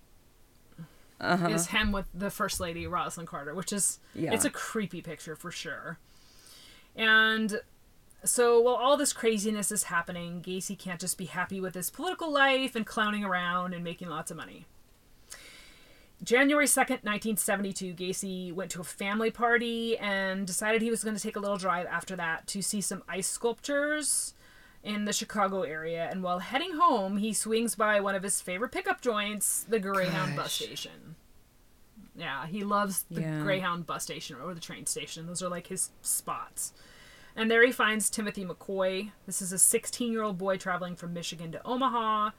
Uh-huh. 1.19 1.49
Is 1.49 1.67
him 1.67 1.91
with 1.91 2.07
the 2.15 2.31
first 2.31 2.59
lady 2.59 2.85
Rosalynn 2.85 3.27
Carter, 3.27 3.53
which 3.53 3.71
is 3.71 3.99
yeah. 4.15 4.33
it's 4.33 4.45
a 4.45 4.49
creepy 4.49 5.03
picture 5.03 5.35
for 5.35 5.51
sure. 5.51 5.99
And 6.95 7.61
so 8.23 8.59
while 8.59 8.75
all 8.75 8.97
this 8.97 9.13
craziness 9.13 9.71
is 9.71 9.83
happening, 9.83 10.41
Gacy 10.41 10.77
can't 10.77 10.99
just 10.99 11.19
be 11.19 11.25
happy 11.25 11.61
with 11.61 11.75
his 11.75 11.91
political 11.91 12.31
life 12.31 12.75
and 12.75 12.87
clowning 12.87 13.23
around 13.23 13.75
and 13.75 13.83
making 13.83 14.09
lots 14.09 14.31
of 14.31 14.37
money. 14.37 14.65
January 16.23 16.67
2nd, 16.67 17.03
1972, 17.03 17.93
Gacy 17.93 18.53
went 18.53 18.69
to 18.71 18.81
a 18.81 18.83
family 18.83 19.31
party 19.31 19.97
and 19.97 20.45
decided 20.45 20.81
he 20.81 20.91
was 20.91 21.03
going 21.03 21.15
to 21.15 21.21
take 21.21 21.35
a 21.35 21.39
little 21.39 21.57
drive 21.57 21.87
after 21.87 22.15
that 22.15 22.45
to 22.47 22.61
see 22.61 22.79
some 22.79 23.03
ice 23.07 23.27
sculptures 23.27 24.35
in 24.83 25.05
the 25.05 25.13
Chicago 25.13 25.61
area, 25.61 26.07
and 26.09 26.23
while 26.23 26.39
heading 26.39 26.73
home, 26.73 27.17
he 27.17 27.33
swings 27.33 27.75
by 27.75 27.99
one 27.99 28.15
of 28.15 28.23
his 28.23 28.41
favorite 28.41 28.71
pickup 28.71 29.01
joints, 29.01 29.63
the 29.63 29.79
Greyhound 29.79 30.35
Gosh. 30.35 30.43
bus 30.43 30.53
station. 30.53 31.15
Yeah, 32.15 32.45
he 32.47 32.63
loves 32.63 33.05
the 33.09 33.21
yeah. 33.21 33.41
Greyhound 33.41 33.85
bus 33.85 34.03
station 34.03 34.37
or 34.43 34.53
the 34.53 34.59
train 34.59 34.85
station. 34.85 35.27
Those 35.27 35.41
are 35.41 35.49
like 35.49 35.67
his 35.67 35.91
spots. 36.01 36.73
And 37.35 37.49
there 37.49 37.65
he 37.65 37.71
finds 37.71 38.09
Timothy 38.09 38.43
McCoy. 38.43 39.11
This 39.25 39.41
is 39.41 39.53
a 39.53 39.59
16 39.59 40.11
year 40.11 40.23
old 40.23 40.37
boy 40.37 40.57
traveling 40.57 40.95
from 40.95 41.13
Michigan 41.13 41.51
to 41.53 41.65
Omaha. 41.65 42.31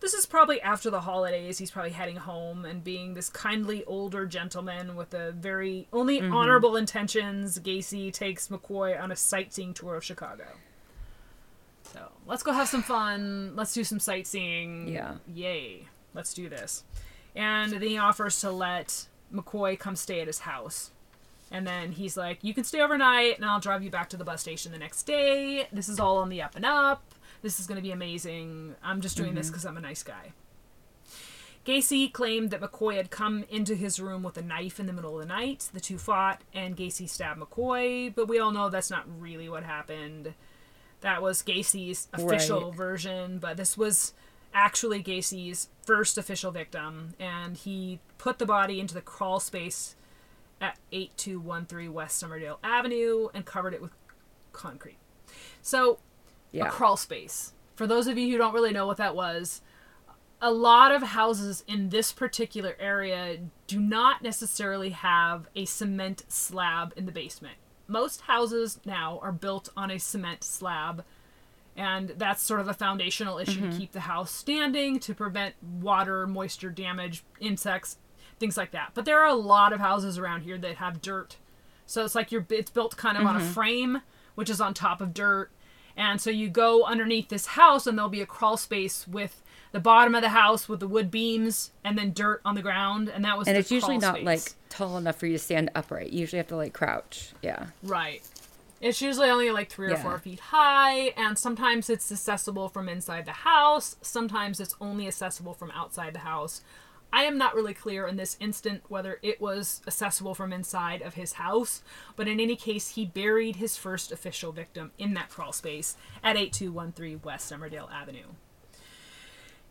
This 0.00 0.14
is 0.14 0.24
probably 0.24 0.62
after 0.62 0.88
the 0.88 1.02
holidays. 1.02 1.58
He's 1.58 1.70
probably 1.70 1.90
heading 1.90 2.16
home 2.16 2.64
and 2.64 2.82
being 2.82 3.12
this 3.12 3.28
kindly 3.28 3.84
older 3.84 4.24
gentleman 4.24 4.96
with 4.96 5.12
a 5.12 5.32
very 5.32 5.88
only 5.92 6.20
mm-hmm. 6.20 6.34
honorable 6.34 6.76
intentions. 6.76 7.58
Gacy 7.58 8.10
takes 8.10 8.48
McCoy 8.48 8.98
on 8.98 9.12
a 9.12 9.16
sightseeing 9.16 9.74
tour 9.74 9.96
of 9.96 10.04
Chicago. 10.04 10.46
So 11.92 12.10
let's 12.26 12.42
go 12.42 12.52
have 12.52 12.68
some 12.68 12.82
fun. 12.82 13.54
Let's 13.56 13.74
do 13.74 13.84
some 13.84 13.98
sightseeing. 13.98 14.88
Yeah. 14.88 15.14
Yay. 15.32 15.86
Let's 16.14 16.34
do 16.34 16.48
this. 16.48 16.84
And 17.34 17.72
then 17.72 17.82
he 17.82 17.98
offers 17.98 18.40
to 18.40 18.50
let 18.50 19.06
McCoy 19.32 19.78
come 19.78 19.96
stay 19.96 20.20
at 20.20 20.26
his 20.26 20.40
house. 20.40 20.90
And 21.50 21.66
then 21.66 21.92
he's 21.92 22.16
like, 22.16 22.38
You 22.42 22.54
can 22.54 22.64
stay 22.64 22.80
overnight 22.80 23.36
and 23.36 23.44
I'll 23.44 23.60
drive 23.60 23.82
you 23.82 23.90
back 23.90 24.08
to 24.10 24.16
the 24.16 24.24
bus 24.24 24.40
station 24.40 24.72
the 24.72 24.78
next 24.78 25.02
day. 25.04 25.66
This 25.72 25.88
is 25.88 25.98
all 25.98 26.18
on 26.18 26.28
the 26.28 26.42
up 26.42 26.54
and 26.54 26.64
up. 26.64 27.02
This 27.42 27.58
is 27.58 27.66
going 27.66 27.76
to 27.76 27.82
be 27.82 27.92
amazing. 27.92 28.76
I'm 28.82 29.00
just 29.00 29.16
doing 29.16 29.30
mm-hmm. 29.30 29.38
this 29.38 29.48
because 29.48 29.64
I'm 29.64 29.76
a 29.76 29.80
nice 29.80 30.02
guy. 30.02 30.32
Gacy 31.66 32.10
claimed 32.10 32.50
that 32.50 32.60
McCoy 32.60 32.96
had 32.96 33.10
come 33.10 33.44
into 33.50 33.74
his 33.74 34.00
room 34.00 34.22
with 34.22 34.38
a 34.38 34.42
knife 34.42 34.80
in 34.80 34.86
the 34.86 34.92
middle 34.92 35.18
of 35.18 35.20
the 35.20 35.32
night. 35.32 35.68
The 35.72 35.80
two 35.80 35.98
fought, 35.98 36.40
and 36.54 36.76
Gacy 36.76 37.08
stabbed 37.08 37.40
McCoy, 37.40 38.14
but 38.14 38.28
we 38.28 38.38
all 38.38 38.50
know 38.50 38.70
that's 38.70 38.90
not 38.90 39.04
really 39.20 39.48
what 39.48 39.62
happened. 39.62 40.34
That 41.00 41.22
was 41.22 41.42
Gacy's 41.42 42.08
official 42.12 42.68
right. 42.68 42.74
version, 42.74 43.38
but 43.38 43.56
this 43.56 43.76
was 43.76 44.12
actually 44.52 45.00
Gacy's 45.00 45.68
first 45.82 46.18
official 46.18 46.50
victim, 46.50 47.14
and 47.18 47.56
he 47.56 48.00
put 48.18 48.38
the 48.38 48.46
body 48.46 48.80
into 48.80 48.94
the 48.94 49.00
crawl 49.00 49.40
space 49.40 49.96
at 50.60 50.76
8213 50.92 51.92
West 51.92 52.22
Summerdale 52.22 52.58
Avenue 52.62 53.28
and 53.32 53.46
covered 53.46 53.72
it 53.72 53.80
with 53.80 53.92
concrete. 54.52 54.98
So, 55.62 55.98
yeah. 56.52 56.66
a 56.66 56.70
crawl 56.70 56.96
space. 56.96 57.52
For 57.76 57.86
those 57.86 58.06
of 58.06 58.18
you 58.18 58.30
who 58.30 58.36
don't 58.36 58.52
really 58.52 58.72
know 58.72 58.86
what 58.86 58.98
that 58.98 59.14
was, 59.14 59.62
a 60.42 60.50
lot 60.50 60.92
of 60.92 61.02
houses 61.02 61.64
in 61.66 61.90
this 61.90 62.12
particular 62.12 62.76
area 62.78 63.38
do 63.66 63.78
not 63.78 64.22
necessarily 64.22 64.90
have 64.90 65.48
a 65.54 65.64
cement 65.64 66.24
slab 66.28 66.92
in 66.96 67.06
the 67.06 67.12
basement 67.12 67.56
most 67.90 68.22
houses 68.22 68.80
now 68.84 69.18
are 69.22 69.32
built 69.32 69.68
on 69.76 69.90
a 69.90 69.98
cement 69.98 70.44
slab 70.44 71.04
and 71.76 72.10
that's 72.16 72.42
sort 72.42 72.60
of 72.60 72.68
a 72.68 72.74
foundational 72.74 73.38
issue 73.38 73.60
mm-hmm. 73.60 73.70
to 73.70 73.78
keep 73.78 73.92
the 73.92 74.00
house 74.00 74.30
standing 74.30 74.98
to 74.98 75.14
prevent 75.14 75.54
water 75.80 76.26
moisture 76.26 76.70
damage 76.70 77.24
insects 77.40 77.98
things 78.38 78.56
like 78.56 78.70
that 78.70 78.90
but 78.94 79.04
there 79.04 79.18
are 79.18 79.28
a 79.28 79.34
lot 79.34 79.72
of 79.72 79.80
houses 79.80 80.18
around 80.18 80.42
here 80.42 80.58
that 80.58 80.76
have 80.76 81.02
dirt 81.02 81.36
so 81.86 82.04
it's 82.04 82.14
like 82.14 82.30
you're 82.30 82.46
it's 82.50 82.70
built 82.70 82.96
kind 82.96 83.16
of 83.16 83.24
mm-hmm. 83.24 83.34
on 83.34 83.36
a 83.36 83.44
mm-hmm. 83.44 83.52
frame 83.52 84.02
which 84.34 84.50
is 84.50 84.60
on 84.60 84.72
top 84.72 85.00
of 85.00 85.12
dirt 85.12 85.50
and 85.96 86.20
so 86.20 86.30
you 86.30 86.48
go 86.48 86.84
underneath 86.84 87.28
this 87.28 87.46
house 87.46 87.86
and 87.86 87.98
there'll 87.98 88.08
be 88.08 88.22
a 88.22 88.26
crawl 88.26 88.56
space 88.56 89.06
with 89.08 89.42
the 89.72 89.80
bottom 89.80 90.14
of 90.14 90.22
the 90.22 90.30
house 90.30 90.68
with 90.68 90.80
the 90.80 90.88
wood 90.88 91.10
beams 91.10 91.70
and 91.84 91.96
then 91.96 92.12
dirt 92.12 92.40
on 92.44 92.54
the 92.54 92.62
ground 92.62 93.08
and 93.08 93.24
that 93.24 93.38
was 93.38 93.46
and 93.48 93.56
it's 93.56 93.70
usually 93.70 93.98
not 93.98 94.16
space. 94.16 94.26
like 94.26 94.42
tall 94.68 94.96
enough 94.96 95.16
for 95.16 95.26
you 95.26 95.34
to 95.34 95.38
stand 95.38 95.70
upright. 95.74 96.12
You 96.12 96.20
usually 96.20 96.38
have 96.38 96.48
to 96.48 96.56
like 96.56 96.72
crouch. 96.72 97.32
Yeah. 97.42 97.66
Right. 97.82 98.22
It's 98.80 99.02
usually 99.02 99.28
only 99.28 99.50
like 99.50 99.70
three 99.70 99.92
or 99.92 99.96
four 99.96 100.18
feet 100.18 100.40
high 100.40 101.08
and 101.16 101.38
sometimes 101.38 101.90
it's 101.90 102.10
accessible 102.10 102.68
from 102.68 102.88
inside 102.88 103.26
the 103.26 103.32
house. 103.32 103.96
Sometimes 104.00 104.58
it's 104.58 104.74
only 104.80 105.06
accessible 105.06 105.54
from 105.54 105.70
outside 105.72 106.14
the 106.14 106.20
house. 106.20 106.62
I 107.12 107.24
am 107.24 107.36
not 107.38 107.54
really 107.54 107.74
clear 107.74 108.06
in 108.06 108.16
this 108.16 108.36
instant 108.40 108.82
whether 108.88 109.18
it 109.22 109.40
was 109.40 109.82
accessible 109.86 110.34
from 110.34 110.52
inside 110.52 111.02
of 111.02 111.14
his 111.14 111.34
house, 111.34 111.82
but 112.14 112.28
in 112.28 112.38
any 112.38 112.54
case, 112.54 112.90
he 112.90 113.04
buried 113.04 113.56
his 113.56 113.76
first 113.76 114.12
official 114.12 114.52
victim 114.52 114.92
in 114.96 115.14
that 115.14 115.28
crawl 115.28 115.52
space 115.52 115.96
at 116.22 116.36
8213 116.36 117.20
West 117.24 117.50
Summerdale 117.50 117.90
Avenue. 117.92 118.26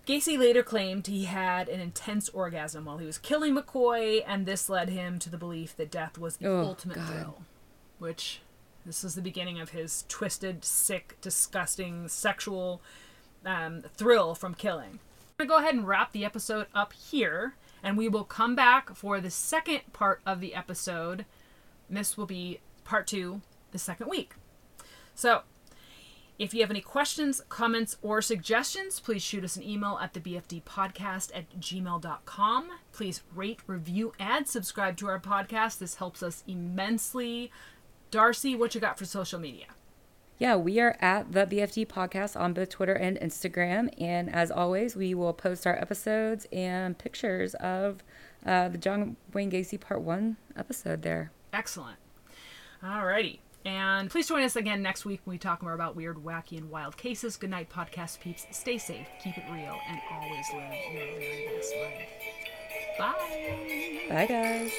Gacy 0.09 0.39
later 0.39 0.63
claimed 0.63 1.05
he 1.05 1.25
had 1.25 1.69
an 1.69 1.79
intense 1.79 2.29
orgasm 2.29 2.85
while 2.85 2.97
he 2.97 3.05
was 3.05 3.19
killing 3.19 3.55
McCoy, 3.55 4.23
and 4.25 4.47
this 4.47 4.67
led 4.67 4.89
him 4.89 5.19
to 5.19 5.29
the 5.29 5.37
belief 5.37 5.77
that 5.77 5.91
death 5.91 6.17
was 6.17 6.37
the 6.37 6.47
oh, 6.47 6.61
ultimate 6.61 6.95
God. 6.95 7.07
thrill. 7.07 7.41
Which, 7.99 8.41
this 8.87 9.03
was 9.03 9.13
the 9.13 9.21
beginning 9.21 9.59
of 9.59 9.69
his 9.69 10.05
twisted, 10.07 10.65
sick, 10.65 11.17
disgusting 11.21 12.07
sexual 12.07 12.81
um, 13.45 13.83
thrill 13.95 14.33
from 14.33 14.55
killing. 14.55 14.97
I'm 15.37 15.45
going 15.45 15.47
to 15.47 15.53
go 15.53 15.57
ahead 15.59 15.75
and 15.75 15.87
wrap 15.87 16.11
the 16.11 16.25
episode 16.25 16.65
up 16.73 16.91
here, 16.93 17.53
and 17.83 17.95
we 17.95 18.09
will 18.09 18.23
come 18.23 18.55
back 18.55 18.95
for 18.95 19.21
the 19.21 19.29
second 19.29 19.81
part 19.93 20.21
of 20.25 20.41
the 20.41 20.55
episode. 20.55 21.25
This 21.87 22.17
will 22.17 22.25
be 22.25 22.61
part 22.83 23.05
two, 23.05 23.41
the 23.71 23.77
second 23.77 24.09
week. 24.09 24.33
So, 25.13 25.43
if 26.39 26.53
you 26.53 26.61
have 26.61 26.69
any 26.71 26.79
questions, 26.79 27.41
comments, 27.49 27.97
or 28.01 28.21
suggestions, 28.21 29.01
please 29.01 29.21
shoot 29.21 29.43
us 29.43 29.57
an 29.57 29.63
email 29.63 29.99
at 30.01 30.13
the 30.13 30.21
BFD 30.21 30.63
podcast 30.63 31.31
at 31.35 31.59
gmail.com. 31.59 32.69
Please 32.93 33.21
rate, 33.35 33.59
review, 33.67 34.13
and 34.17 34.47
subscribe 34.47 34.95
to 34.97 35.07
our 35.07 35.19
podcast. 35.19 35.79
This 35.79 35.95
helps 35.95 36.23
us 36.23 36.45
immensely. 36.47 37.51
Darcy, 38.09 38.55
what 38.55 38.73
you 38.73 38.79
got 38.79 38.97
for 38.97 39.03
social 39.03 39.37
media? 39.37 39.65
Yeah, 40.37 40.55
we 40.55 40.79
are 40.79 40.95
at 41.01 41.33
the 41.33 41.45
BFD 41.45 41.87
podcast 41.87 42.39
on 42.39 42.53
both 42.53 42.69
Twitter 42.69 42.93
and 42.93 43.19
Instagram. 43.19 43.89
And 44.01 44.33
as 44.33 44.49
always, 44.49 44.95
we 44.95 45.13
will 45.13 45.33
post 45.33 45.67
our 45.67 45.75
episodes 45.75 46.47
and 46.53 46.97
pictures 46.97 47.53
of 47.55 48.01
uh, 48.45 48.69
the 48.69 48.77
John 48.77 49.17
Wayne 49.33 49.51
Gacy 49.51 49.77
Part 49.77 49.99
1 49.99 50.37
episode 50.55 51.01
there. 51.01 51.31
Excellent. 51.51 51.97
Alrighty. 52.81 53.39
And 53.65 54.09
please 54.09 54.27
join 54.27 54.43
us 54.43 54.55
again 54.55 54.81
next 54.81 55.05
week 55.05 55.21
when 55.25 55.33
we 55.33 55.37
talk 55.37 55.61
more 55.61 55.73
about 55.73 55.95
weird, 55.95 56.17
wacky, 56.17 56.57
and 56.57 56.69
wild 56.69 56.95
cases. 56.97 57.37
Good 57.37 57.49
night, 57.49 57.69
podcast 57.69 58.19
peeps. 58.19 58.45
Stay 58.51 58.77
safe, 58.77 59.07
keep 59.23 59.37
it 59.37 59.43
real, 59.51 59.77
and 59.87 59.99
always 60.11 60.45
live 60.53 60.73
your 60.93 61.19
very 61.19 61.49
best 61.55 61.73
life. 61.75 62.09
Bye. 62.97 64.05
Bye, 64.09 64.25
guys. 64.27 64.71